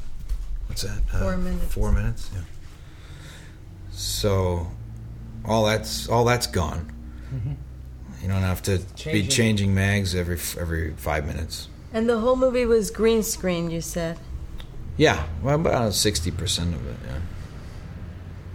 What's 0.67 0.83
that? 0.83 1.01
Uh, 1.13 1.19
Four 1.21 1.37
minutes. 1.39 1.73
Four 1.73 1.93
minutes. 1.93 2.31
Yeah. 2.35 2.41
So, 3.93 4.69
all 5.45 5.65
that's 5.65 6.09
all 6.09 6.25
that's 6.25 6.47
gone. 6.47 6.93
You 8.23 8.27
don't 8.29 8.43
have 8.43 8.63
to 8.65 8.79
be 8.79 8.85
Changing. 8.97 9.29
changing 9.31 9.75
mags 9.75 10.15
every 10.15 10.39
every 10.61 10.93
five 10.97 11.25
minutes. 11.27 11.69
And 11.93 12.09
the 12.09 12.19
whole 12.19 12.37
movie 12.37 12.67
was 12.67 12.91
green 12.91 13.23
screen, 13.23 13.71
you 13.71 13.81
said. 13.81 14.19
Yeah, 14.97 15.25
well, 15.43 15.55
about 15.55 15.95
sixty 15.95 16.31
percent 16.31 16.75
of 16.75 16.87
it. 16.87 16.97
Yeah. 17.07 17.19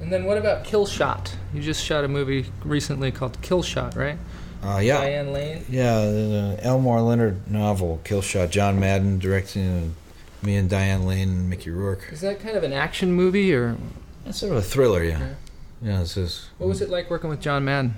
And 0.03 0.11
then 0.11 0.25
what 0.25 0.37
about 0.37 0.65
Kill 0.65 0.85
Shot? 0.85 1.33
You 1.53 1.61
just 1.61 1.81
shot 1.81 2.03
a 2.03 2.09
movie 2.09 2.47
recently 2.65 3.09
called 3.09 3.41
Kill 3.41 3.63
Shot, 3.63 3.95
right? 3.95 4.17
Uh, 4.61 4.79
yeah. 4.83 4.99
Diane 4.99 5.31
Lane. 5.31 5.65
Yeah, 5.69 6.01
the 6.01 6.59
Elmore 6.61 6.99
Leonard 6.99 7.49
novel, 7.49 8.01
Kill 8.03 8.21
Shot. 8.21 8.49
John 8.49 8.79
Madden 8.81 9.17
directing. 9.17 9.77
Uh, 9.77 10.45
me 10.45 10.57
and 10.57 10.69
Diane 10.69 11.05
Lane 11.05 11.29
and 11.29 11.49
Mickey 11.49 11.69
Rourke. 11.69 12.09
Is 12.11 12.19
that 12.19 12.41
kind 12.41 12.57
of 12.57 12.63
an 12.63 12.73
action 12.73 13.13
movie, 13.13 13.53
or 13.55 13.77
It's 14.25 14.39
sort 14.39 14.51
of 14.51 14.57
a 14.57 14.61
thriller, 14.61 15.01
yeah. 15.01 15.19
Yeah. 15.19 15.33
Yeah, 15.81 16.03
just 16.03 16.49
what 16.57 16.67
was 16.67 16.81
it 16.81 16.89
like 16.89 17.09
working 17.09 17.29
with 17.29 17.39
John 17.39 17.63
Madden? 17.63 17.95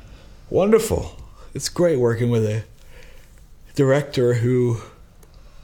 wonderful. 0.51 1.19
It's 1.55 1.69
great 1.69 1.97
working 1.97 2.29
with 2.29 2.45
a 2.45 2.65
director 3.73 4.35
who 4.35 4.77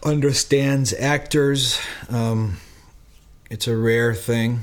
understands 0.04 0.92
actors. 0.94 1.80
Um, 2.10 2.58
it's 3.52 3.68
a 3.68 3.78
rare 3.78 4.16
thing. 4.16 4.62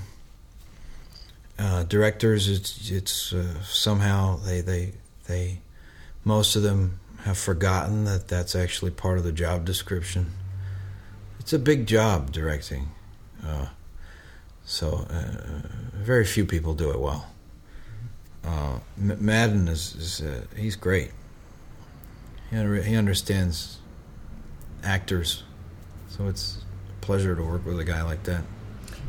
Uh, 1.59 1.83
directors, 1.83 2.49
it's 2.49 2.89
it's 2.91 3.33
uh, 3.33 3.63
somehow 3.65 4.37
they 4.37 4.61
they 4.61 4.93
they 5.27 5.59
most 6.25 6.55
of 6.55 6.63
them 6.63 7.01
have 7.25 7.37
forgotten 7.37 8.05
that 8.05 8.29
that's 8.29 8.55
actually 8.55 8.93
part 8.93 9.19
of 9.19 9.25
the 9.25 9.33
job 9.33 9.65
description. 9.65 10.33
It's 11.41 11.53
a 11.53 11.59
big 11.59 11.87
job 11.87 12.31
directing, 12.31 12.91
uh, 13.45 13.67
so 14.65 15.07
uh, 15.11 15.67
very 15.95 16.25
few 16.25 16.45
people 16.45 16.75
do 16.75 16.91
it 16.91 17.01
well. 17.01 17.27
Uh, 18.45 18.79
Madden 18.97 19.67
is, 19.67 19.97
is 19.97 20.45
he's 20.57 20.77
great. 20.77 21.11
He, 22.51 22.57
he 22.57 22.95
understands 22.95 23.79
actors, 24.85 25.43
so 26.09 26.29
it's 26.29 26.59
a 26.97 27.05
pleasure 27.05 27.35
to 27.35 27.43
work 27.43 27.67
with 27.67 27.81
a 27.81 27.85
guy 27.85 28.03
like 28.03 28.23
that. 28.25 28.45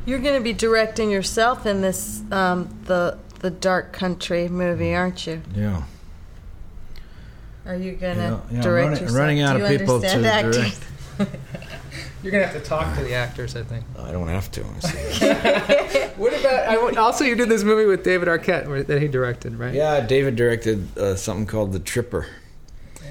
You're 0.10 0.20
going 0.20 0.36
to 0.40 0.44
be 0.44 0.54
directing 0.54 1.12
yourself 1.12 1.68
in 1.68 1.82
this, 1.82 2.24
um, 2.32 2.68
the 2.86 3.20
the 3.42 3.52
Dark 3.52 3.94
Country 3.94 4.50
movie, 4.50 4.94
aren't 4.96 5.28
you? 5.28 5.42
Yeah. 5.56 5.84
Are 7.66 7.76
you 7.76 7.92
going 7.94 8.16
to 8.18 8.22
Yeah, 8.22 8.40
yeah, 8.52 8.62
direct 8.62 8.86
running- 8.88 9.02
yourself? 9.04 9.18
running 9.20 9.42
out 9.42 9.58
Do 9.58 9.64
of 9.66 9.72
you 9.72 9.78
people 9.80 10.02
to 10.02 10.08
acting? 10.08 10.52
direct. 10.52 10.80
You're 12.24 12.32
gonna 12.34 12.48
have 12.48 12.62
to 12.62 12.68
talk 12.68 12.98
to 12.98 13.04
the 13.04 13.14
actors, 13.14 13.56
I 13.56 13.64
think. 13.64 13.86
I 13.98 14.12
don't 14.12 14.28
have 14.28 14.52
to. 14.52 14.66
I 14.66 14.80
see. 14.80 16.10
What 16.18 16.38
about? 16.38 16.68
I, 16.68 17.00
also, 17.00 17.24
you 17.24 17.36
did 17.36 17.48
this 17.48 17.64
movie 17.64 17.86
with 17.86 18.04
David 18.04 18.28
Arquette 18.28 18.88
that 18.88 19.02
he 19.02 19.08
directed, 19.08 19.58
right? 19.58 19.74
yeah, 19.74 20.02
David 20.02 20.36
directed 20.36 20.98
uh, 20.98 21.16
something 21.16 21.46
called 21.46 21.72
The 21.72 21.80
Tripper. 21.80 22.28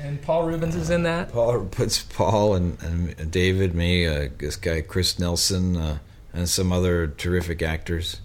And 0.03 0.21
Paul 0.21 0.45
Reubens 0.47 0.75
is 0.75 0.91
in 0.91 1.05
that. 1.05 1.33
Paul 1.33 1.65
puts 1.71 2.03
Paul 2.03 2.55
and, 2.55 2.77
and 2.83 3.31
David, 3.31 3.75
me, 3.75 4.07
uh, 4.07 4.29
this 4.39 4.57
guy 4.57 4.83
Chris 4.83 5.19
Nelson, 5.19 5.77
uh, 5.79 5.99
and 6.33 6.49
some 6.49 6.73
other 6.73 7.07
terrific 7.07 7.63
actors 7.63 8.21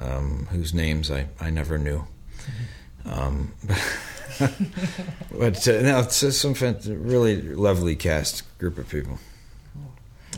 um, 0.00 0.46
whose 0.50 0.72
names 0.74 1.10
I, 1.10 1.26
I 1.40 1.50
never 1.50 1.78
knew. 1.78 2.06
Um, 3.04 3.52
but 4.38 5.68
uh, 5.68 5.82
no, 5.82 6.00
it's 6.00 6.20
just 6.20 6.40
some 6.40 6.54
fant- 6.54 6.86
really 6.88 7.40
lovely 7.42 7.96
cast 7.96 8.42
group 8.58 8.78
of 8.78 8.88
people. 8.88 9.18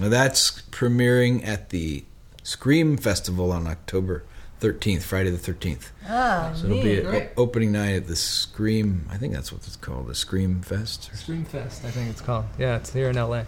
Now, 0.00 0.08
That's 0.08 0.62
premiering 0.70 1.46
at 1.46 1.70
the 1.70 2.04
Scream 2.42 2.96
Festival 2.96 3.52
on 3.52 3.66
October 3.66 4.24
13th, 4.60 5.02
Friday 5.02 5.30
the 5.30 5.38
13th. 5.52 5.90
Ah, 6.08 6.52
So 6.54 6.66
it'll 6.66 6.78
be 6.82 6.84
neat. 6.84 6.98
a, 7.00 7.02
Great. 7.02 7.28
opening 7.36 7.72
night 7.72 7.94
at 7.96 8.06
the 8.06 8.16
Scream. 8.16 9.06
I 9.10 9.16
think 9.16 9.34
that's 9.34 9.52
what 9.52 9.66
it's 9.66 9.76
called, 9.76 10.06
the 10.06 10.14
Scream 10.14 10.60
Fest. 10.62 11.10
Scream 11.14 11.44
Fest, 11.44 11.84
I 11.84 11.90
think 11.90 12.10
it's 12.10 12.20
called. 12.20 12.44
Yeah, 12.58 12.76
it's 12.76 12.92
here 12.92 13.10
in 13.10 13.16
LA. 13.16 13.44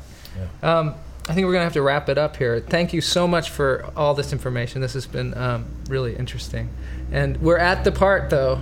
Um, 0.63 0.95
I 1.29 1.35
think 1.35 1.47
we're 1.47 1.53
gonna 1.53 1.65
have 1.65 1.73
to 1.75 1.83
wrap 1.83 2.09
it 2.09 2.19
up 2.19 2.37
here. 2.37 2.59
Thank 2.61 2.93
you 2.93 3.01
so 3.01 3.29
much 3.29 3.51
for 3.51 3.91
all 3.97 4.15
this 4.15 4.33
information. 4.33 4.81
This 4.81 4.95
has 4.95 5.07
been 5.07 5.37
um, 5.39 5.67
really 5.89 6.17
interesting. 6.17 6.69
And 7.13 7.41
we're 7.41 7.59
at 7.59 7.85
the 7.85 7.93
part 7.93 8.29
though 8.31 8.57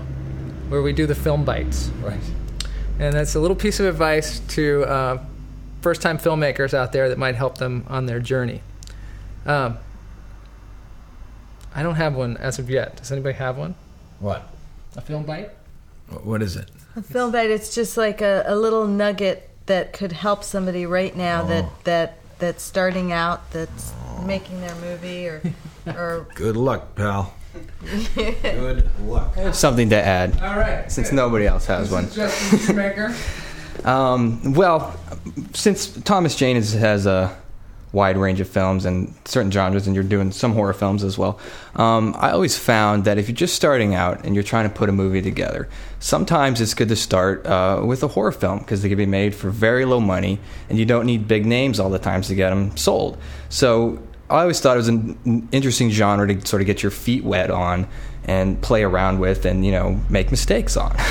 where 0.69 0.83
we 0.83 0.93
do 0.93 1.07
the 1.07 1.15
film 1.15 1.45
bites. 1.45 1.89
Right. 2.03 2.21
And 2.99 3.15
that's 3.15 3.35
a 3.35 3.41
little 3.41 3.57
piece 3.57 3.81
of 3.81 3.87
advice 3.87 4.41
to 4.49 4.85
uh, 4.85 5.25
first 5.81 6.03
time 6.03 6.19
filmmakers 6.19 6.75
out 6.75 6.93
there 6.93 7.09
that 7.09 7.17
might 7.19 7.35
help 7.35 7.57
them 7.59 7.85
on 7.89 8.05
their 8.07 8.21
journey. 8.21 8.61
Um, 9.47 9.79
I 11.75 11.83
don't 11.83 11.95
have 11.95 12.15
one 12.15 12.37
as 12.37 12.59
of 12.59 12.69
yet. 12.69 12.97
Does 12.97 13.11
anybody 13.11 13.37
have 13.39 13.57
one? 13.57 13.75
What? 14.19 14.47
A 14.97 15.01
film 15.01 15.25
bite? 15.25 15.51
What 16.25 16.43
is 16.43 16.57
it? 16.57 16.69
A 16.97 17.03
film 17.03 17.33
bite. 17.33 17.51
It's 17.51 17.75
just 17.75 17.97
like 17.97 18.21
a, 18.21 18.43
a 18.47 18.57
little 18.57 18.87
nugget 18.87 19.49
that 19.67 19.93
could 19.93 20.13
help 20.13 20.43
somebody 20.45 20.85
right 20.85 21.17
now 21.17 21.43
Oh. 21.43 21.47
that 21.49 21.85
that 21.85 22.19
that's 22.41 22.63
starting 22.63 23.13
out, 23.13 23.51
that's 23.51 23.93
making 24.25 24.61
their 24.61 24.75
movie, 24.77 25.29
or 25.29 25.43
or 25.87 26.27
Good 26.35 26.57
luck, 26.57 26.95
pal. 26.97 27.35
Good 28.15 28.89
luck. 29.03 29.35
Something 29.53 29.91
to 29.91 29.97
add, 29.97 30.41
All 30.43 30.57
right. 30.59 30.91
since 30.91 31.13
nobody 31.13 31.47
else 31.47 31.67
has 31.67 31.91
one. 31.91 32.11
Justin 32.11 32.59
Shoemaker. 32.59 33.15
Um, 33.85 34.53
well, 34.53 34.95
since 35.55 35.87
Thomas 36.03 36.37
Jane 36.37 36.59
is, 36.59 36.75
has 36.75 37.07
a 37.07 37.35
wide 37.93 38.17
range 38.17 38.41
of 38.41 38.49
films 38.49 38.85
and 38.85 39.13
certain 39.25 39.51
genres, 39.51 39.87
and 39.87 39.95
you're 39.95 40.05
doing 40.05 40.31
some 40.31 40.53
horror 40.53 40.73
films 40.73 41.03
as 41.03 41.19
well, 41.19 41.39
um, 41.77 42.15
I 42.19 42.31
always 42.31 42.57
found 42.57 43.05
that 43.05 43.19
if 43.19 43.29
you're 43.29 43.37
just 43.37 43.55
starting 43.55 43.95
out 43.95 44.25
and 44.25 44.35
you're 44.35 44.45
trying 44.45 44.69
to 44.69 44.75
put 44.75 44.89
a 44.89 44.93
movie 44.93 45.23
together, 45.23 45.69
sometimes 45.99 46.61
it's 46.61 46.75
good 46.75 46.89
to 46.89 46.97
start 46.97 47.45
uh, 47.47 47.83
with 47.85 48.03
a 48.03 48.09
horror 48.09 48.33
film 48.33 48.61
because 48.61 48.83
they 48.83 48.89
can 48.89 48.99
be 48.99 49.07
made 49.07 49.35
for 49.35 49.51
very 49.51 49.85
low 49.85 50.01
money, 50.01 50.39
and 50.69 50.79
you 50.79 50.85
don't 50.85 51.05
need 51.07 51.27
big 51.27 51.45
names 51.47 51.81
all 51.81 51.91
the 51.91 51.99
times 51.99 52.29
to 52.29 52.35
get 52.35 52.51
them 52.51 52.77
sold. 52.77 53.19
So 53.49 54.01
I 54.29 54.43
always 54.43 54.61
thought 54.61 54.75
it 54.75 54.79
was 54.79 54.89
an 54.89 55.49
interesting 55.51 55.91
genre 55.91 56.27
to 56.33 56.47
sort 56.47 56.63
of 56.63 56.67
get 56.67 56.83
your 56.83 56.91
feet 56.93 57.25
wet 57.25 57.51
on 57.51 57.89
and 58.25 58.63
play 58.63 58.85
around 58.85 59.19
with, 59.19 59.45
and 59.45 59.67
you 59.67 59.73
know 59.73 60.01
make 60.09 60.31
mistakes 60.31 60.77
on. 60.77 60.95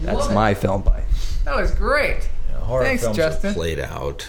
That's 0.00 0.18
Love 0.20 0.30
it. 0.30 0.34
my 0.34 0.54
film 0.54 0.80
bite. 0.82 1.04
That 1.44 1.56
was 1.56 1.70
great. 1.72 2.28
Horror 2.54 2.84
Thanks, 2.84 3.02
films 3.02 3.16
Justin. 3.16 3.50
are 3.50 3.54
played 3.54 3.78
out. 3.80 4.26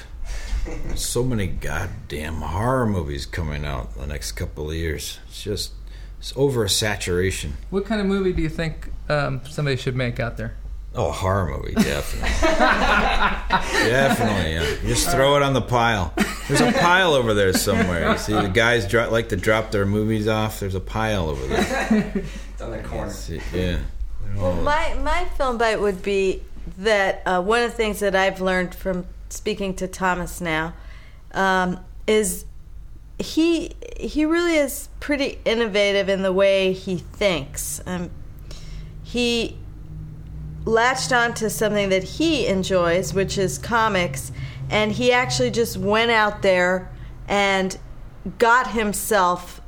There's 0.65 1.05
so 1.05 1.23
many 1.23 1.47
goddamn 1.47 2.35
horror 2.35 2.85
movies 2.85 3.25
coming 3.25 3.65
out 3.65 3.95
the 3.95 4.07
next 4.07 4.33
couple 4.33 4.69
of 4.69 4.75
years. 4.75 5.19
It's 5.27 5.43
just 5.43 5.71
it's 6.19 6.33
over 6.35 6.63
a 6.63 6.69
saturation. 6.69 7.53
What 7.69 7.85
kind 7.85 7.99
of 7.99 8.07
movie 8.07 8.33
do 8.33 8.41
you 8.41 8.49
think 8.49 8.91
um, 9.09 9.41
somebody 9.49 9.75
should 9.77 9.95
make 9.95 10.19
out 10.19 10.37
there? 10.37 10.55
Oh, 10.93 11.07
a 11.07 11.11
horror 11.11 11.49
movie, 11.57 11.73
definitely. 11.73 12.29
definitely, 13.89 14.53
yeah. 14.53 14.69
You 14.83 14.89
just 14.89 15.09
throw 15.09 15.37
it 15.37 15.41
on 15.41 15.53
the 15.53 15.61
pile. 15.61 16.13
There's 16.49 16.59
a 16.59 16.71
pile 16.73 17.13
over 17.13 17.33
there 17.33 17.53
somewhere. 17.53 18.11
You 18.11 18.17
see, 18.17 18.33
the 18.33 18.49
guys 18.49 18.85
dro- 18.87 19.09
like 19.09 19.29
to 19.29 19.37
drop 19.37 19.71
their 19.71 19.85
movies 19.85 20.27
off. 20.27 20.59
There's 20.59 20.75
a 20.75 20.81
pile 20.81 21.29
over 21.29 21.47
there. 21.47 22.23
It's 22.53 22.61
on 22.61 22.71
the 22.71 22.83
corner. 22.83 23.09
See, 23.09 23.41
yeah. 23.53 23.79
Well, 24.35 24.53
my 24.61 24.93
my 24.95 25.25
film 25.37 25.57
bite 25.57 25.79
would 25.79 26.03
be 26.03 26.43
that 26.77 27.23
uh, 27.25 27.41
one 27.41 27.63
of 27.63 27.71
the 27.71 27.77
things 27.77 28.01
that 28.01 28.15
I've 28.15 28.41
learned 28.41 28.75
from 28.75 29.05
speaking 29.31 29.73
to 29.75 29.87
Thomas 29.87 30.41
now 30.41 30.73
um, 31.33 31.79
is 32.07 32.45
he 33.19 33.71
he 33.99 34.25
really 34.25 34.55
is 34.55 34.89
pretty 34.99 35.39
innovative 35.45 36.09
in 36.09 36.21
the 36.21 36.33
way 36.33 36.73
he 36.73 36.97
thinks. 36.97 37.81
Um, 37.85 38.09
he 39.03 39.57
latched 40.65 41.11
onto 41.11 41.49
something 41.49 41.89
that 41.89 42.03
he 42.03 42.47
enjoys, 42.47 43.13
which 43.13 43.37
is 43.37 43.57
comics, 43.57 44.31
and 44.69 44.91
he 44.91 45.11
actually 45.11 45.51
just 45.51 45.77
went 45.77 46.11
out 46.11 46.41
there 46.41 46.91
and 47.27 47.77
got 48.37 48.71
himself 48.71 49.61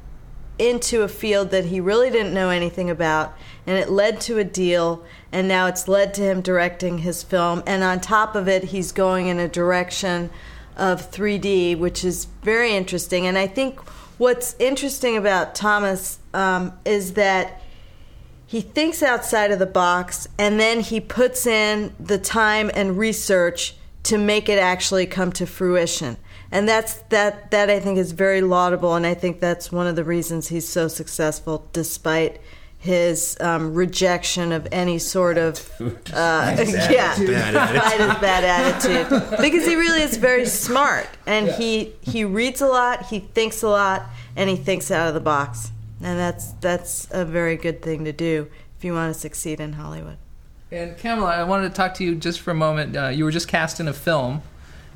into 0.59 1.01
a 1.01 1.07
field 1.07 1.49
that 1.51 1.65
he 1.65 1.79
really 1.79 2.09
didn't 2.09 2.33
know 2.33 2.49
anything 2.49 2.89
about, 2.89 3.33
and 3.65 3.77
it 3.77 3.89
led 3.89 4.19
to 4.21 4.37
a 4.37 4.43
deal, 4.43 5.03
and 5.31 5.47
now 5.47 5.67
it's 5.67 5.87
led 5.87 6.13
to 6.15 6.21
him 6.21 6.41
directing 6.41 6.99
his 6.99 7.23
film. 7.23 7.63
And 7.65 7.83
on 7.83 8.01
top 8.01 8.35
of 8.35 8.47
it, 8.47 8.65
he's 8.65 8.91
going 8.91 9.27
in 9.27 9.39
a 9.39 9.47
direction 9.47 10.29
of 10.75 11.11
3D, 11.11 11.77
which 11.77 12.03
is 12.03 12.25
very 12.41 12.73
interesting. 12.73 13.25
And 13.25 13.37
I 13.37 13.47
think 13.47 13.79
what's 14.17 14.55
interesting 14.59 15.17
about 15.17 15.55
Thomas 15.55 16.19
um, 16.33 16.73
is 16.85 17.13
that 17.13 17.61
he 18.45 18.61
thinks 18.61 19.01
outside 19.01 19.51
of 19.51 19.59
the 19.59 19.65
box 19.65 20.27
and 20.37 20.59
then 20.59 20.81
he 20.81 20.99
puts 20.99 21.47
in 21.47 21.91
the 21.99 22.19
time 22.19 22.69
and 22.75 22.97
research 22.97 23.75
to 24.03 24.17
make 24.17 24.47
it 24.47 24.59
actually 24.59 25.07
come 25.07 25.31
to 25.31 25.47
fruition 25.47 26.17
and 26.51 26.69
that's 26.69 26.95
that 27.09 27.49
that 27.49 27.69
i 27.71 27.79
think 27.79 27.97
is 27.97 28.11
very 28.11 28.41
laudable 28.41 28.95
and 28.95 29.07
i 29.07 29.13
think 29.13 29.39
that's 29.39 29.71
one 29.71 29.87
of 29.87 29.95
the 29.95 30.03
reasons 30.03 30.49
he's 30.49 30.67
so 30.67 30.87
successful 30.87 31.67
despite 31.73 32.39
his 32.83 33.37
um, 33.39 33.73
rejection 33.73 34.51
of 34.51 34.67
any 34.69 34.99
sort 34.99 35.37
of 35.37 35.57
uh, 35.79 35.85
yeah, 36.11 37.15
despite 37.15 38.01
his 38.01 38.13
bad 38.19 38.43
attitude, 38.83 39.39
because 39.39 39.65
he 39.65 39.75
really 39.75 40.01
is 40.01 40.17
very 40.17 40.45
smart 40.45 41.07
and 41.25 41.47
he 41.47 41.93
he 42.01 42.25
reads 42.25 42.59
a 42.59 42.67
lot, 42.67 43.05
he 43.05 43.19
thinks 43.19 43.63
a 43.63 43.69
lot, 43.69 44.03
and 44.35 44.49
he 44.49 44.57
thinks 44.57 44.91
out 44.91 45.07
of 45.07 45.13
the 45.13 45.21
box, 45.21 45.71
and 46.01 46.19
that's 46.19 46.51
that's 46.59 47.07
a 47.11 47.23
very 47.23 47.55
good 47.55 47.81
thing 47.81 48.03
to 48.03 48.11
do 48.11 48.49
if 48.77 48.83
you 48.83 48.93
want 48.93 49.13
to 49.13 49.17
succeed 49.17 49.61
in 49.61 49.73
Hollywood. 49.73 50.17
And 50.69 50.97
Kamala, 50.97 51.37
I 51.37 51.43
wanted 51.43 51.69
to 51.69 51.75
talk 51.75 51.93
to 51.95 52.03
you 52.03 52.15
just 52.15 52.41
for 52.41 52.51
a 52.51 52.55
moment. 52.55 52.97
Uh, 52.97 53.07
you 53.07 53.23
were 53.23 53.31
just 53.31 53.47
cast 53.47 53.79
in 53.79 53.87
a 53.87 53.93
film, 53.93 54.41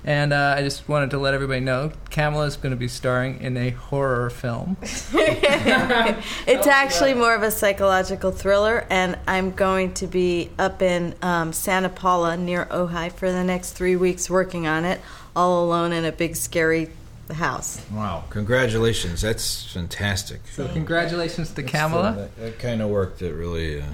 and 0.03 0.31
uh, 0.31 0.55
I 0.57 0.61
just 0.61 0.87
wanted 0.87 1.11
to 1.11 1.17
let 1.17 1.33
everybody 1.33 1.59
know 1.59 1.91
Kamala 2.09 2.45
is 2.45 2.55
going 2.55 2.71
to 2.71 2.77
be 2.77 2.87
starring 2.87 3.41
in 3.41 3.57
a 3.57 3.71
horror 3.71 4.29
film. 4.29 4.77
it's 4.81 6.67
actually 6.67 7.13
more 7.13 7.35
of 7.35 7.43
a 7.43 7.51
psychological 7.51 8.31
thriller, 8.31 8.85
and 8.89 9.17
I'm 9.27 9.51
going 9.51 9.93
to 9.95 10.07
be 10.07 10.49
up 10.57 10.81
in 10.81 11.15
um, 11.21 11.53
Santa 11.53 11.89
Paula 11.89 12.37
near 12.37 12.65
Ojai 12.65 13.11
for 13.11 13.31
the 13.31 13.43
next 13.43 13.73
three 13.73 13.95
weeks 13.95 14.29
working 14.29 14.67
on 14.67 14.85
it, 14.85 15.01
all 15.35 15.65
alone 15.65 15.91
in 15.93 16.05
a 16.05 16.11
big 16.11 16.35
scary 16.35 16.89
house. 17.33 17.83
Wow! 17.91 18.23
Congratulations, 18.29 19.21
that's 19.21 19.71
fantastic. 19.73 20.41
So 20.47 20.67
congratulations 20.69 21.51
to 21.51 21.63
Kamala. 21.63 22.13
That, 22.13 22.37
that, 22.37 22.59
kind 22.59 22.81
of 22.81 22.89
work 22.89 23.17
that 23.17 23.33
really, 23.33 23.81
uh, 23.81 23.85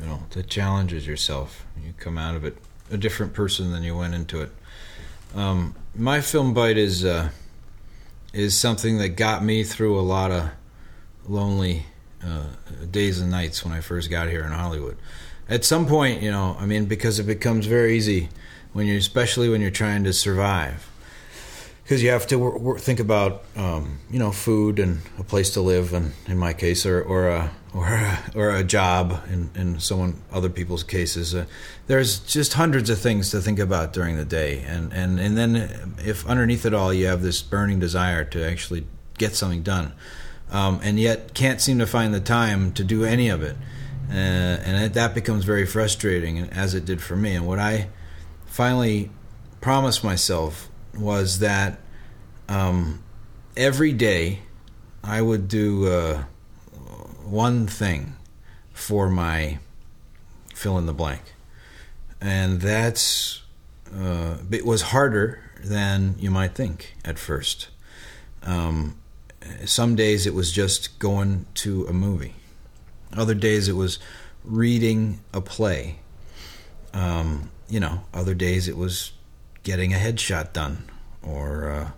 you 0.00 0.06
know, 0.06 0.22
that 0.30 0.48
challenges 0.48 1.06
yourself. 1.06 1.64
You 1.82 1.94
come 1.98 2.18
out 2.18 2.34
of 2.34 2.44
it 2.44 2.58
a 2.90 2.96
different 2.96 3.32
person 3.32 3.72
than 3.72 3.82
you 3.82 3.96
went 3.96 4.14
into 4.14 4.40
it. 4.42 4.50
Um, 5.34 5.74
my 5.96 6.20
film 6.20 6.54
bite 6.54 6.78
is 6.78 7.04
uh, 7.04 7.30
is 8.32 8.56
something 8.56 8.98
that 8.98 9.10
got 9.10 9.44
me 9.44 9.64
through 9.64 9.98
a 9.98 10.02
lot 10.02 10.30
of 10.30 10.50
lonely 11.26 11.86
uh, 12.24 12.46
days 12.90 13.20
and 13.20 13.30
nights 13.30 13.64
when 13.64 13.72
I 13.72 13.80
first 13.80 14.10
got 14.10 14.28
here 14.28 14.44
in 14.44 14.52
Hollywood. 14.52 14.96
At 15.48 15.64
some 15.64 15.86
point, 15.86 16.22
you 16.22 16.30
know, 16.30 16.56
I 16.58 16.66
mean, 16.66 16.86
because 16.86 17.18
it 17.18 17.24
becomes 17.24 17.66
very 17.66 17.96
easy 17.96 18.28
when 18.72 18.86
you, 18.86 18.96
especially 18.96 19.48
when 19.48 19.60
you're 19.60 19.70
trying 19.70 20.04
to 20.04 20.12
survive, 20.12 20.88
because 21.84 22.02
you 22.02 22.08
have 22.08 22.26
to 22.26 22.76
think 22.78 22.98
about, 22.98 23.44
um, 23.56 23.98
you 24.10 24.18
know, 24.18 24.32
food 24.32 24.78
and 24.78 25.02
a 25.18 25.22
place 25.22 25.50
to 25.50 25.60
live, 25.60 25.92
and 25.92 26.12
in 26.26 26.38
my 26.38 26.54
case, 26.54 26.86
or 26.86 27.02
or 27.02 27.28
a 27.28 27.50
or 27.74 27.86
a, 27.86 28.18
or 28.34 28.50
a 28.50 28.64
job 28.64 29.22
in, 29.28 29.50
in 29.54 29.78
someone 29.80 30.22
other 30.32 30.48
people's 30.48 30.82
cases. 30.82 31.34
Uh, 31.34 31.44
there's 31.86 32.20
just 32.20 32.54
hundreds 32.54 32.88
of 32.88 32.98
things 32.98 33.30
to 33.30 33.40
think 33.40 33.58
about 33.58 33.92
during 33.92 34.16
the 34.16 34.24
day, 34.24 34.64
and, 34.66 34.92
and 34.92 35.20
and 35.20 35.36
then 35.36 35.94
if 35.98 36.26
underneath 36.26 36.64
it 36.64 36.72
all 36.72 36.92
you 36.92 37.06
have 37.06 37.20
this 37.20 37.42
burning 37.42 37.78
desire 37.80 38.24
to 38.24 38.42
actually 38.42 38.86
get 39.18 39.34
something 39.34 39.62
done, 39.62 39.92
um, 40.50 40.80
and 40.82 40.98
yet 40.98 41.34
can't 41.34 41.60
seem 41.60 41.78
to 41.78 41.86
find 41.86 42.14
the 42.14 42.20
time 42.20 42.72
to 42.72 42.82
do 42.82 43.04
any 43.04 43.28
of 43.28 43.42
it, 43.42 43.56
uh, 44.08 44.14
and 44.14 44.84
it, 44.84 44.94
that 44.94 45.14
becomes 45.14 45.44
very 45.44 45.66
frustrating, 45.66 46.38
as 46.38 46.74
it 46.74 46.86
did 46.86 47.02
for 47.02 47.14
me. 47.14 47.34
And 47.34 47.46
what 47.46 47.58
I 47.58 47.88
finally 48.46 49.10
promised 49.60 50.02
myself 50.02 50.70
was 50.96 51.38
that 51.40 51.80
um, 52.48 53.02
every 53.56 53.92
day 53.92 54.40
I 55.02 55.22
would 55.22 55.48
do. 55.48 55.88
Uh, 55.88 56.24
one 57.24 57.66
thing 57.66 58.14
for 58.72 59.08
my 59.08 59.58
fill 60.54 60.78
in 60.78 60.86
the 60.86 60.94
blank. 60.94 61.34
And 62.20 62.60
that's, 62.60 63.42
uh, 63.94 64.38
it 64.50 64.64
was 64.64 64.82
harder 64.82 65.40
than 65.62 66.14
you 66.18 66.30
might 66.30 66.54
think 66.54 66.94
at 67.04 67.18
first. 67.18 67.68
Um, 68.42 68.96
some 69.64 69.94
days 69.96 70.26
it 70.26 70.34
was 70.34 70.52
just 70.52 70.98
going 70.98 71.46
to 71.54 71.86
a 71.86 71.92
movie, 71.92 72.34
other 73.14 73.34
days 73.34 73.68
it 73.68 73.74
was 73.74 73.98
reading 74.44 75.20
a 75.32 75.40
play. 75.40 75.98
Um, 76.92 77.50
you 77.68 77.80
know, 77.80 78.04
other 78.12 78.34
days 78.34 78.68
it 78.68 78.76
was 78.76 79.12
getting 79.64 79.92
a 79.92 79.96
headshot 79.96 80.52
done 80.52 80.84
or, 81.22 81.70
uh, 81.70 81.90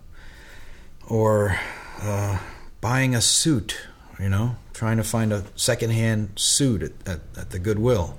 or 1.06 1.58
uh, 2.00 2.38
buying 2.80 3.14
a 3.14 3.20
suit, 3.20 3.76
you 4.18 4.28
know, 4.28 4.56
trying 4.72 4.96
to 4.96 5.04
find 5.04 5.32
a 5.32 5.44
secondhand 5.54 6.30
suit 6.36 6.82
at, 6.82 6.92
at, 7.06 7.20
at 7.36 7.50
the 7.50 7.58
Goodwill. 7.58 8.18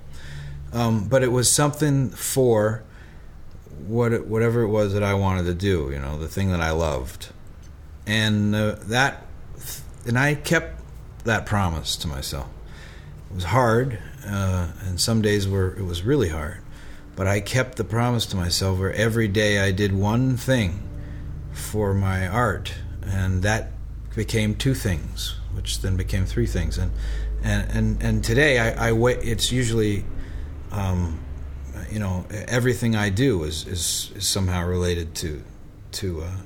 Um, 0.73 1.07
but 1.07 1.23
it 1.23 1.31
was 1.31 1.51
something 1.51 2.09
for 2.09 2.83
what 3.85 4.11
it, 4.11 4.27
whatever 4.27 4.61
it 4.61 4.67
was 4.67 4.93
that 4.93 5.03
I 5.03 5.13
wanted 5.13 5.45
to 5.45 5.53
do, 5.53 5.89
you 5.91 5.99
know, 5.99 6.17
the 6.19 6.27
thing 6.27 6.51
that 6.51 6.61
I 6.61 6.71
loved, 6.71 7.29
and 8.05 8.53
uh, 8.53 8.75
that, 8.83 9.25
and 10.05 10.17
I 10.17 10.35
kept 10.35 10.81
that 11.23 11.45
promise 11.45 11.95
to 11.97 12.07
myself. 12.07 12.47
It 13.29 13.35
was 13.35 13.43
hard, 13.45 13.99
uh, 14.25 14.67
and 14.85 14.99
some 14.99 15.21
days 15.21 15.47
were 15.47 15.75
it 15.75 15.83
was 15.83 16.03
really 16.03 16.29
hard, 16.29 16.61
but 17.17 17.27
I 17.27 17.41
kept 17.41 17.77
the 17.77 17.83
promise 17.83 18.27
to 18.27 18.37
myself 18.37 18.79
where 18.79 18.93
every 18.93 19.27
day 19.27 19.59
I 19.59 19.71
did 19.71 19.91
one 19.91 20.37
thing 20.37 20.87
for 21.51 21.93
my 21.93 22.27
art, 22.27 22.75
and 23.01 23.41
that 23.41 23.71
became 24.15 24.55
two 24.55 24.75
things 24.75 25.35
which 25.53 25.81
then 25.81 25.97
became 25.97 26.25
three 26.27 26.45
things. 26.45 26.77
And 26.77 26.91
and 27.43 27.71
and, 27.71 28.03
and 28.03 28.23
today 28.23 28.59
I, 28.59 28.89
I 28.89 28.91
wait. 28.91 29.17
It's 29.23 29.51
usually, 29.51 30.05
um, 30.71 31.19
you 31.91 31.99
know, 31.99 32.25
everything 32.29 32.95
I 32.95 33.09
do 33.09 33.43
is, 33.43 33.65
is, 33.65 34.11
is 34.15 34.27
somehow 34.27 34.67
related 34.67 35.15
to 35.15 35.43
to 35.93 36.21
uh, 36.21 36.37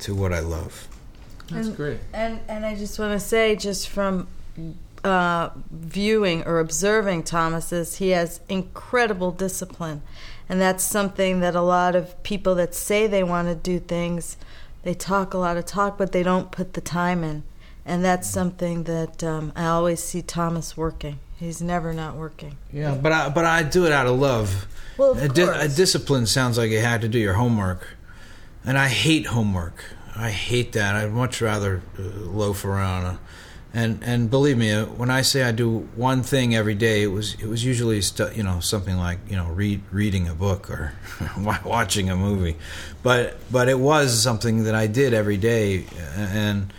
to 0.00 0.14
what 0.14 0.34
I 0.34 0.40
love. 0.40 0.86
That's 1.50 1.68
and, 1.68 1.76
great. 1.76 2.00
And 2.12 2.40
and 2.46 2.66
I 2.66 2.74
just 2.74 2.98
want 2.98 3.18
to 3.18 3.26
say, 3.26 3.56
just 3.56 3.88
from 3.88 4.28
uh, 5.06 5.50
viewing 5.70 6.42
or 6.44 6.58
observing 6.58 7.22
Thomas, 7.22 7.72
is 7.72 7.96
he 7.96 8.10
has 8.10 8.40
incredible 8.48 9.30
discipline, 9.30 10.02
and 10.48 10.60
that's 10.60 10.84
something 10.84 11.40
that 11.40 11.54
a 11.54 11.62
lot 11.62 11.94
of 11.94 12.22
people 12.22 12.54
that 12.56 12.74
say 12.74 13.06
they 13.06 13.22
want 13.22 13.48
to 13.48 13.54
do 13.54 13.78
things, 13.78 14.36
they 14.82 14.94
talk 14.94 15.34
a 15.34 15.38
lot 15.38 15.56
of 15.56 15.66
talk, 15.66 15.98
but 15.98 16.12
they 16.12 16.22
don't 16.22 16.50
put 16.50 16.74
the 16.74 16.80
time 16.80 17.24
in 17.24 17.42
and 17.86 18.04
that's 18.04 18.28
something 18.28 18.82
that 18.84 19.22
um, 19.22 19.52
I 19.54 19.66
always 19.66 20.02
see 20.02 20.20
Thomas 20.20 20.76
working. 20.76 21.20
He's 21.38 21.62
never 21.62 21.92
not 21.92 22.16
working. 22.16 22.56
Yeah, 22.72 22.96
but 22.96 23.12
I, 23.12 23.28
but 23.28 23.44
I 23.44 23.62
do 23.62 23.86
it 23.86 23.92
out 23.92 24.06
of 24.06 24.18
love. 24.18 24.66
Well, 24.98 25.12
of 25.12 25.22
a, 25.22 25.28
di- 25.28 25.64
a 25.64 25.68
discipline 25.68 26.26
sounds 26.26 26.58
like 26.58 26.70
you 26.70 26.80
have 26.80 27.02
to 27.02 27.08
do 27.08 27.18
your 27.18 27.34
homework, 27.34 27.96
and 28.64 28.76
I 28.76 28.88
hate 28.88 29.26
homework. 29.26 29.84
I 30.16 30.30
hate 30.30 30.72
that. 30.72 30.96
I'd 30.96 31.12
much 31.12 31.40
rather 31.40 31.82
uh, 31.98 32.02
loaf 32.02 32.64
around. 32.64 33.18
Uh, 33.76 33.80
and 33.80 34.02
and 34.02 34.30
believe 34.30 34.56
me, 34.56 34.72
uh, 34.72 34.86
when 34.86 35.10
I 35.10 35.22
say 35.22 35.42
I 35.42 35.52
do 35.52 35.88
one 35.94 36.22
thing 36.22 36.54
every 36.54 36.74
day, 36.74 37.02
it 37.02 37.08
was 37.08 37.34
it 37.34 37.46
was 37.46 37.64
usually 37.64 38.00
stu- 38.00 38.32
you 38.34 38.42
know 38.42 38.60
something 38.60 38.96
like 38.96 39.18
you 39.28 39.36
know 39.36 39.48
read 39.48 39.82
reading 39.92 40.28
a 40.28 40.34
book 40.34 40.70
or 40.70 40.92
watching 41.64 42.10
a 42.10 42.16
movie, 42.16 42.56
but 43.02 43.36
but 43.50 43.68
it 43.68 43.78
was 43.78 44.20
something 44.22 44.64
that 44.64 44.74
I 44.74 44.86
did 44.86 45.14
every 45.14 45.36
day, 45.36 45.84
and 46.16 46.72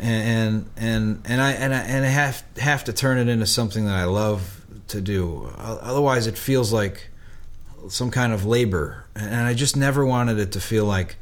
and 0.00 0.70
and 0.76 1.22
and 1.24 1.40
I 1.40 1.52
and 1.52 1.74
I, 1.74 1.80
and 1.80 2.04
I 2.04 2.08
have 2.08 2.42
have 2.56 2.84
to 2.84 2.92
turn 2.92 3.18
it 3.18 3.28
into 3.28 3.46
something 3.46 3.84
that 3.86 3.96
I 3.96 4.04
love 4.04 4.64
to 4.88 5.00
do. 5.00 5.52
Otherwise, 5.56 6.26
it 6.26 6.38
feels 6.38 6.72
like 6.72 7.10
some 7.88 8.10
kind 8.10 8.32
of 8.32 8.44
labor, 8.44 9.04
and 9.14 9.46
I 9.46 9.54
just 9.54 9.76
never 9.76 10.04
wanted 10.04 10.38
it 10.38 10.52
to 10.52 10.60
feel 10.60 10.84
like 10.84 11.16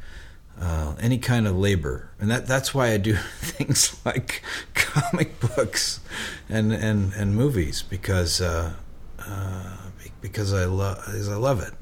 uh, 0.59 0.95
any 0.99 1.17
kind 1.17 1.47
of 1.47 1.55
labor. 1.55 2.09
And 2.19 2.29
that 2.31 2.47
that's 2.47 2.73
why 2.73 2.91
I 2.91 2.97
do 2.97 3.15
things 3.39 3.99
like 4.05 4.43
comic 4.73 5.39
books 5.39 5.99
and 6.49 6.71
and 6.71 7.13
and 7.13 7.35
movies 7.35 7.83
because 7.83 8.41
uh, 8.41 8.73
uh, 9.19 9.77
because 10.21 10.53
I 10.53 10.65
love 10.65 11.03
I 11.07 11.35
love 11.35 11.61
it. 11.61 11.73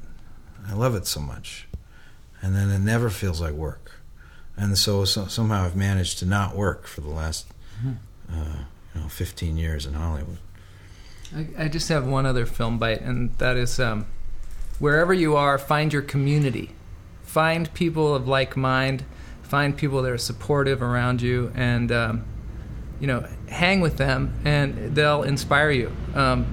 I 0.68 0.74
love 0.74 0.96
it 0.96 1.06
so 1.06 1.20
much, 1.20 1.68
and 2.42 2.56
then 2.56 2.70
it 2.70 2.80
never 2.80 3.08
feels 3.08 3.40
like 3.40 3.52
work 3.52 3.96
and 4.56 4.76
so, 4.78 5.04
so, 5.04 5.26
somehow 5.26 5.64
I've 5.64 5.76
managed 5.76 6.18
to 6.20 6.26
not 6.26 6.56
work 6.56 6.86
for 6.86 7.02
the 7.02 7.10
last 7.10 7.46
mm-hmm. 7.78 7.92
uh, 8.32 8.64
you 8.94 9.00
know 9.02 9.08
15 9.08 9.56
years 9.56 9.86
in 9.86 9.94
Hollywood. 9.94 10.38
I, 11.34 11.64
I, 11.64 11.68
just 11.68 11.88
have 11.88 12.06
one 12.06 12.24
other 12.24 12.46
film 12.46 12.78
bite, 12.78 13.00
and 13.00 13.36
that 13.38 13.56
is 13.56 13.78
um, 13.78 14.06
wherever 14.78 15.12
you 15.12 15.36
are, 15.36 15.58
find 15.58 15.92
your 15.92 16.02
community, 16.02 16.70
find 17.26 17.72
people 17.74 18.14
of 18.14 18.26
like 18.26 18.56
mind, 18.56 19.04
find 19.42 19.76
people 19.76 20.00
that 20.02 20.10
are 20.10 20.18
supportive 20.18 20.80
around 20.80 21.20
you, 21.20 21.52
and 21.54 21.92
um, 21.92 22.24
you 22.98 23.06
know 23.06 23.26
hang 23.48 23.80
with 23.80 23.98
them, 23.98 24.32
and 24.44 24.94
they'll 24.94 25.22
inspire 25.22 25.70
you. 25.70 25.94
Um, 26.14 26.46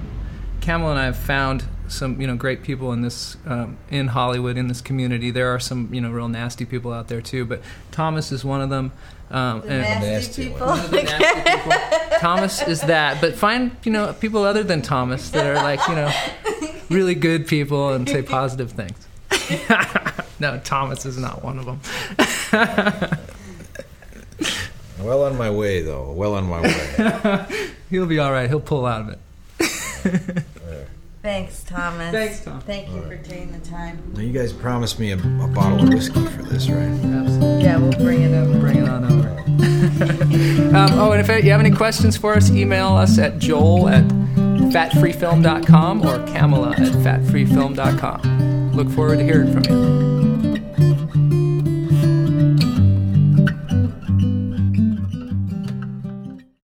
Kamala 0.60 0.92
and 0.92 1.00
I 1.00 1.04
have 1.06 1.18
found 1.18 1.64
some 1.88 2.20
you 2.20 2.26
know 2.26 2.36
great 2.36 2.62
people 2.62 2.92
in 2.92 3.02
this 3.02 3.36
um, 3.46 3.78
in 3.90 4.08
Hollywood 4.08 4.56
in 4.56 4.68
this 4.68 4.80
community. 4.80 5.30
There 5.30 5.54
are 5.54 5.60
some 5.60 5.92
you 5.92 6.00
know 6.00 6.10
real 6.10 6.28
nasty 6.28 6.64
people 6.64 6.92
out 6.92 7.08
there 7.08 7.20
too, 7.20 7.44
but 7.44 7.62
Thomas 7.90 8.32
is 8.32 8.44
one 8.44 8.60
of 8.60 8.70
them. 8.70 8.92
Um, 9.30 9.62
the 9.62 9.68
and 9.68 10.02
nasty, 10.02 10.50
people. 10.50 10.66
nasty 10.66 11.50
people. 11.50 11.72
Thomas 12.18 12.62
is 12.62 12.82
that, 12.82 13.20
but 13.20 13.34
find 13.34 13.76
you 13.84 13.92
know 13.92 14.12
people 14.12 14.44
other 14.44 14.62
than 14.62 14.82
Thomas 14.82 15.30
that 15.30 15.46
are 15.46 15.54
like 15.54 15.80
you 15.88 15.94
know 15.94 16.12
really 16.90 17.14
good 17.14 17.46
people 17.46 17.92
and 17.92 18.08
say 18.08 18.22
positive 18.22 18.72
things. 18.72 18.98
no, 20.40 20.60
Thomas 20.64 21.06
is 21.06 21.18
not 21.18 21.42
one 21.42 21.58
of 21.58 21.66
them. 21.66 21.80
well 25.00 25.24
on 25.24 25.36
my 25.36 25.50
way, 25.50 25.82
though. 25.82 26.12
Well 26.12 26.34
on 26.34 26.44
my 26.44 26.62
way. 26.62 27.66
He'll 27.90 28.06
be 28.06 28.18
all 28.18 28.32
right. 28.32 28.48
He'll 28.48 28.60
pull 28.60 28.86
out 28.86 29.02
of 29.02 29.08
it. 29.10 30.44
Thanks, 31.24 31.64
Thomas. 31.64 32.12
Thanks, 32.12 32.44
Tom. 32.44 32.60
Thank 32.60 32.90
you 32.90 33.00
for 33.00 33.16
taking 33.16 33.50
the 33.50 33.66
time. 33.66 34.12
Now 34.14 34.20
you 34.20 34.30
guys 34.30 34.52
promised 34.52 35.00
me 35.00 35.12
a, 35.12 35.16
a 35.16 35.48
bottle 35.48 35.82
of 35.82 35.88
whiskey 35.88 36.22
for 36.26 36.42
this, 36.42 36.68
right? 36.68 36.82
Absolutely. 36.82 37.62
Yeah, 37.62 37.78
we'll 37.78 37.92
bring 37.92 38.20
it 38.20 38.34
over. 38.34 38.60
Bring 38.60 38.76
it 38.76 38.88
on 38.88 39.04
over. 39.04 39.30
um, 40.76 40.98
oh, 40.98 41.12
and 41.12 41.26
if 41.26 41.44
you 41.44 41.50
have 41.50 41.60
any 41.60 41.70
questions 41.70 42.18
for 42.18 42.34
us, 42.34 42.50
email 42.50 42.88
us 42.88 43.18
at 43.18 43.38
joel 43.38 43.88
at 43.88 44.04
fatfreefilm.com 44.04 46.02
or 46.06 46.18
kamala 46.26 46.72
at 46.72 46.92
fatfreefilm.com. 46.92 48.72
Look 48.72 48.90
forward 48.90 49.20
to 49.20 49.24
hearing 49.24 49.50
from 49.50 49.64
you. 49.64 50.13